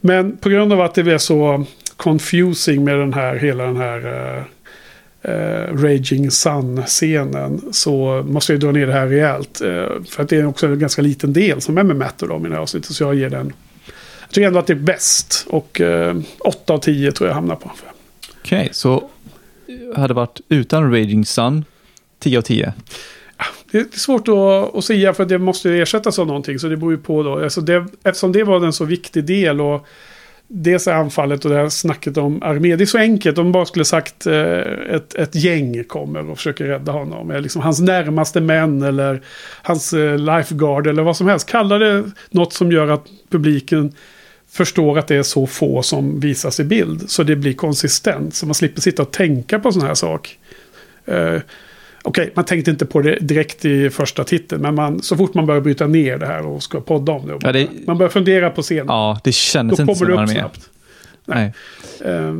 [0.00, 1.64] Men på grund av att det blev så
[1.96, 3.98] confusing med den här, hela den här
[4.36, 4.42] eh,
[5.22, 9.60] eh, Raging Sun-scenen så måste jag dra ner det här rejält.
[9.60, 9.68] Eh,
[10.08, 12.54] för att det är också en ganska liten del som är med Mastodon i det
[12.54, 12.92] här avsnittet.
[12.92, 13.52] Så jag ger den...
[14.20, 15.46] Jag tycker ändå att det är bäst.
[15.48, 17.70] Och eh, 8 av 10 tror jag hamnar på.
[18.40, 19.08] Okej, så
[19.96, 21.64] hade varit utan Raging Sun,
[22.18, 22.72] 10 av 10.
[23.70, 26.58] Det är svårt att, att säga för det måste ersättas av någonting.
[26.58, 27.44] Så det beror ju på då.
[27.44, 29.86] Alltså det, eftersom det var en så viktig del och
[30.52, 32.76] dels är anfallet och det här snacket om armé.
[32.76, 33.38] Det är så enkelt.
[33.38, 34.58] Om de bara skulle sagt eh,
[34.90, 37.30] ett, ett gäng kommer och försöker rädda honom.
[37.30, 39.22] Eller liksom hans närmaste män eller
[39.62, 41.48] hans eh, lifeguard eller vad som helst.
[41.48, 43.92] Kalla det något som gör att publiken
[44.50, 47.10] förstår att det är så få som visas i bild.
[47.10, 48.34] Så det blir konsistent.
[48.34, 50.38] Så man slipper sitta och tänka på sån här sak.
[51.06, 51.38] Eh,
[52.02, 54.62] Okej, man tänkte inte på det direkt i första titeln.
[54.62, 57.38] Men man, så fort man börjar bryta ner det här och ska podda om det.
[57.42, 58.86] Ja, det- Man börjar fundera på scenen.
[58.88, 60.32] Ja, det kändes inte som upp armé.
[60.34, 60.70] snabbt.
[61.34, 61.52] Nej.
[62.04, 62.34] Eh,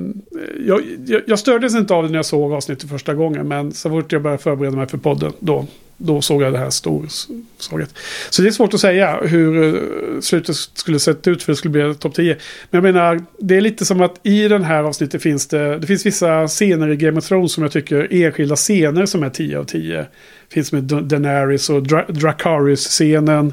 [0.67, 3.49] jag, jag, jag stördes inte av det när jag såg avsnittet första gången.
[3.49, 5.33] Men så fort jag började förbereda mig för podden.
[5.41, 7.95] Då, då såg jag det här storslaget.
[8.31, 11.43] Så det är svårt att säga hur eh, slutet skulle sett ut.
[11.43, 12.37] För det skulle bli topp 10.
[12.71, 15.79] Men jag menar, det är lite som att i den här avsnittet finns det.
[15.79, 19.31] Det finns vissa scener i Game of Thrones som jag tycker enskilda scener som är
[19.31, 20.07] 10 av 10.
[20.53, 23.53] Finns med Daenerys och Dra- Dracarys-scenen.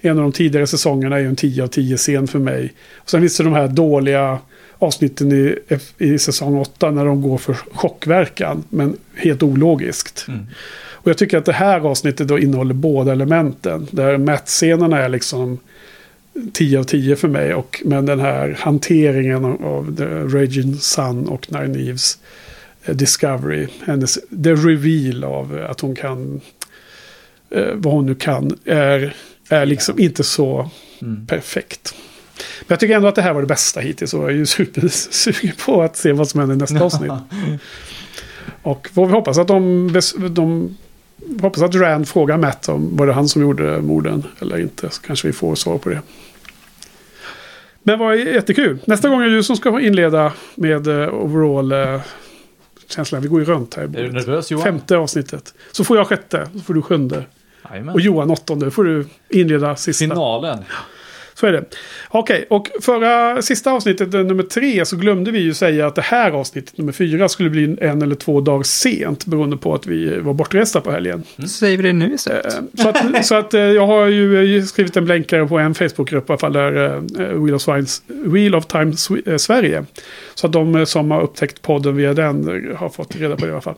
[0.00, 2.72] En av de tidigare säsongerna är ju en 10 av 10 scen för mig.
[2.96, 4.38] Och sen finns det de här dåliga
[4.78, 5.58] avsnitten i,
[5.98, 8.64] i säsong 8 när de går för chockverkan.
[8.68, 10.24] Men helt ologiskt.
[10.28, 10.46] Mm.
[10.92, 13.86] Och jag tycker att det här avsnittet då innehåller båda elementen.
[13.90, 15.58] Där Matt-scenerna är liksom
[16.52, 17.54] 10 av 10 för mig.
[17.54, 20.04] Och, men den här hanteringen av, av The
[20.38, 22.18] Raging Sun och Nine Eves
[22.84, 23.66] eh, Discovery.
[23.86, 26.40] Hennes, the reveal av att hon kan,
[27.50, 29.14] eh, vad hon nu kan, är,
[29.48, 30.70] är liksom inte så
[31.02, 31.26] Mm.
[31.26, 31.94] perfekt.
[32.60, 34.14] Men jag tycker ändå att det här var det bästa hittills.
[34.14, 37.12] Och jag är ju supersugen på att se vad som händer i nästa avsnitt.
[38.62, 39.92] Och vi hoppas att de,
[40.30, 40.76] de
[41.40, 44.90] hoppas att Rand frågar Matt om var det han som gjorde morden eller inte.
[44.90, 46.00] Så kanske vi får svar på det.
[47.82, 48.78] Men vad jättekul.
[48.84, 52.00] Nästa gång är det du som ska inleda med uh, overall uh,
[52.88, 53.22] känslan.
[53.22, 53.82] Vi går ju runt här.
[53.82, 54.64] Är du nervös Johan?
[54.64, 55.54] Femte avsnittet.
[55.72, 56.48] Så får jag sjätte.
[56.52, 57.24] Så får du sjunde.
[57.70, 57.94] Jajamän.
[57.94, 58.70] Och Johan åttonde.
[58.70, 60.04] får du inleda sista.
[60.04, 60.64] Finalen.
[61.44, 61.64] Så är det.
[62.08, 66.02] Okej, och förra sista avsnittet, eh, nummer tre, så glömde vi ju säga att det
[66.02, 69.26] här avsnittet, nummer fyra, skulle bli en eller två dagar sent.
[69.26, 71.22] Beroende på att vi var bortresta på helgen.
[71.38, 72.54] Så säger vi det nu istället.
[72.54, 75.74] Eh, Så att, så att eh, jag har ju eh, skrivit en blänkare på en
[75.74, 76.52] Facebookgrupp i alla fall.
[76.52, 78.92] Där eh, Wheel of, Swines, Wheel of Time
[79.26, 79.84] eh, Sverige.
[80.34, 83.52] Så att de som har upptäckt podden via den har fått reda på det i
[83.52, 83.74] alla fall.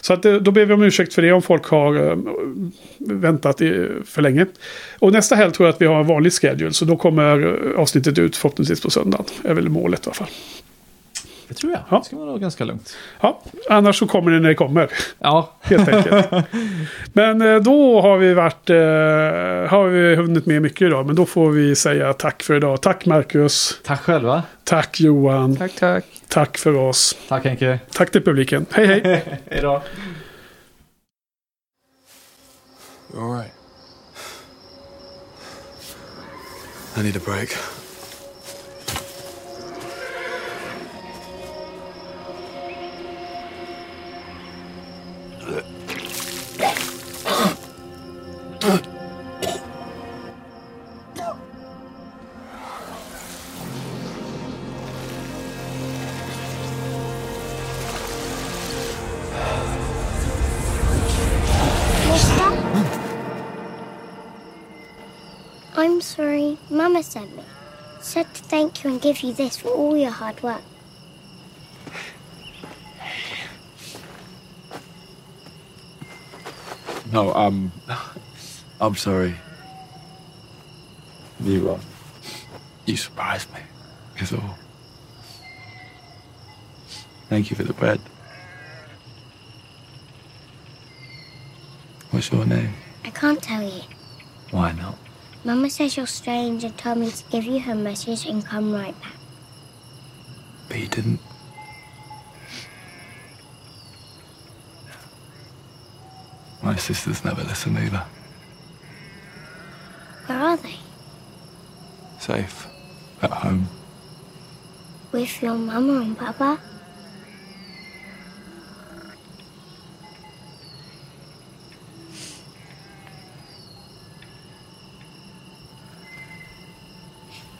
[0.00, 2.16] Så att eh, då ber vi om ursäkt för det om folk har eh,
[2.98, 4.46] väntat i, för länge.
[4.98, 6.72] Och nästa helg tror jag att vi har en vanlig schedule.
[6.72, 9.26] Så då kommer eh, avsnittet ut förhoppningsvis på söndagen.
[9.44, 10.28] är väl målet i alla fall.
[11.50, 11.82] Det tror jag.
[11.88, 11.98] Ja.
[11.98, 12.96] Det ska vara ganska lugnt.
[13.20, 14.90] Ja, annars så kommer det när det kommer.
[15.18, 15.52] Ja.
[15.60, 16.46] Helt enkelt.
[17.12, 18.76] Men eh, då har vi varit, eh,
[19.70, 21.06] har vi hunnit med mycket idag.
[21.06, 22.82] Men då får vi säga tack för idag.
[22.82, 23.80] Tack Marcus.
[23.84, 24.42] Tack själva.
[24.64, 25.56] Tack Johan.
[25.56, 26.04] Tack, tack.
[26.28, 27.16] Tack för oss.
[27.28, 27.78] Tack Henke.
[27.92, 28.66] Tack till publiken.
[28.72, 29.24] Hej hej.
[29.50, 29.82] Hej då.
[33.18, 33.52] All right?
[36.96, 37.79] I need a break.
[48.62, 48.72] I'm
[66.02, 66.58] sorry.
[66.68, 67.42] Mama sent me.
[68.02, 70.60] Said to thank you and give you this for all your hard work.
[77.10, 77.72] No, um,
[78.80, 79.34] I'm sorry.
[81.40, 81.80] You, uh,
[82.86, 83.60] you surprised me.
[84.18, 84.58] Is all.
[87.28, 88.00] Thank you for the bread.
[92.10, 92.74] What's your name?
[93.04, 93.82] I can't tell you.
[94.50, 94.96] Why not?
[95.44, 98.98] Mama says you're strange and told me to give you her message and come right
[99.00, 99.14] back.
[100.68, 101.20] But you didn't.
[106.62, 108.04] My sisters never listen either.
[112.30, 112.68] safe
[113.22, 113.66] at home.
[115.10, 116.60] With your mama and papa?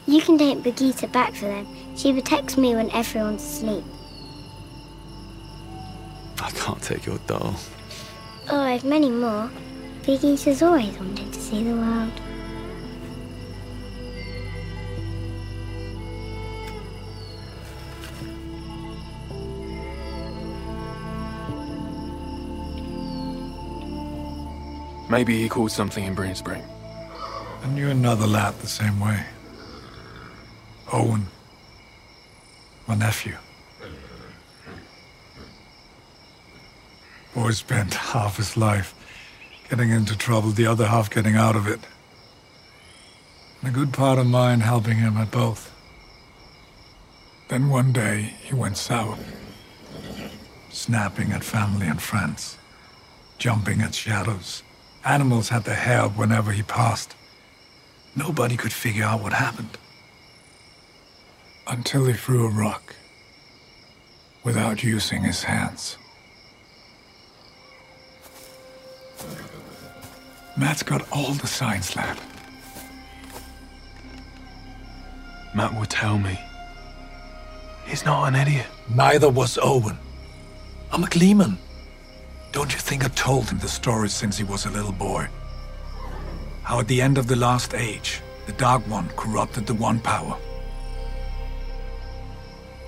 [0.07, 1.67] You can take Brigitte back for them.
[1.97, 3.83] She protects me when everyone's asleep.
[6.41, 7.55] I can't take your doll.
[8.49, 9.49] Oh, I've many more.
[10.03, 12.30] Brigitte has always wanted to see the world.
[25.11, 26.63] Maybe he caught something in Breen Spring.
[27.61, 29.25] I knew another lad the same way.
[30.93, 31.27] Owen.
[32.87, 33.35] My nephew.
[37.35, 38.95] Boy spent half his life
[39.69, 41.81] getting into trouble, the other half getting out of it.
[43.59, 45.75] And a good part of mine helping him at both.
[47.49, 49.19] Then one day he went south,
[50.69, 52.57] snapping at family and friends,
[53.37, 54.63] jumping at shadows.
[55.03, 57.15] Animals had their hair up whenever he passed.
[58.15, 59.77] Nobody could figure out what happened.
[61.67, 62.95] Until he threw a rock
[64.43, 65.97] without using his hands.
[70.57, 72.19] Matt's got all the signs, lad.
[75.55, 76.39] Matt will tell me.
[77.85, 78.67] He's not an idiot.
[78.93, 79.97] Neither was Owen.
[80.91, 81.57] I'm a Gleeman.
[82.51, 85.27] Don't you think I told him the story since he was a little boy?
[86.63, 90.37] How at the end of the last age, the Dark One corrupted the One Power.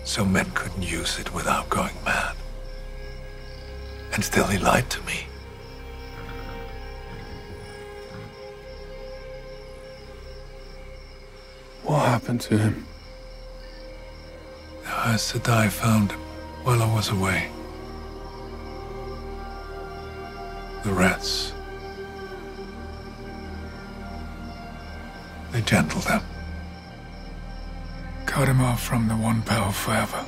[0.04, 2.36] So men couldn't use it without going mad.
[4.12, 5.28] And still he lied to me.
[11.84, 12.86] What happened to him?
[14.84, 16.20] The Sedai found him
[16.64, 17.53] while I was away.
[20.84, 21.54] The rats.
[25.52, 26.22] They gentled him.
[28.26, 30.26] Cut him off from the One Power forever.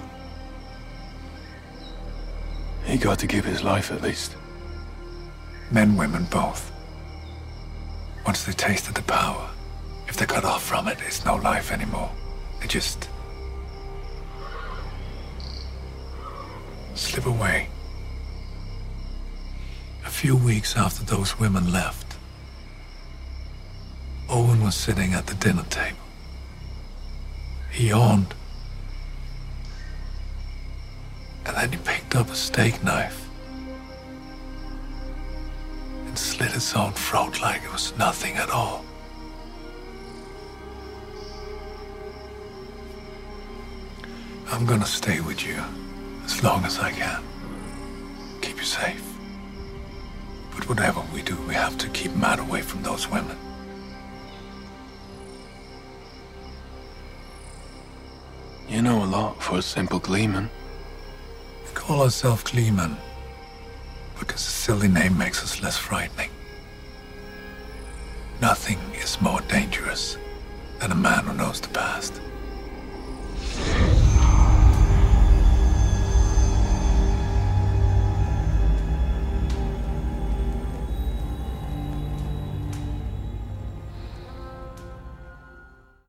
[2.85, 4.37] He got to give his life at least.
[5.71, 6.71] Men, women, both.
[8.25, 9.49] Once they tasted the power,
[10.07, 12.11] if they're cut off from it, it's no life anymore.
[12.61, 13.09] They just
[16.93, 17.67] slip away.
[20.15, 22.15] A few weeks after those women left,
[24.29, 25.97] Owen was sitting at the dinner table.
[27.69, 28.33] He yawned.
[31.45, 33.27] And then he picked up a steak knife
[36.07, 38.85] and slit his own throat like it was nothing at all.
[44.47, 45.61] I'm gonna stay with you
[46.23, 47.21] as long as I can.
[48.41, 49.04] Keep you safe.
[50.55, 53.37] But whatever we do, we have to keep Matt away from those women.
[58.67, 60.49] You know a lot for a simple gleeman.
[61.65, 62.97] We call ourselves Gleeman
[64.19, 66.29] because a silly name makes us less frightening.
[68.41, 70.17] Nothing is more dangerous
[70.79, 72.19] than a man who knows the past.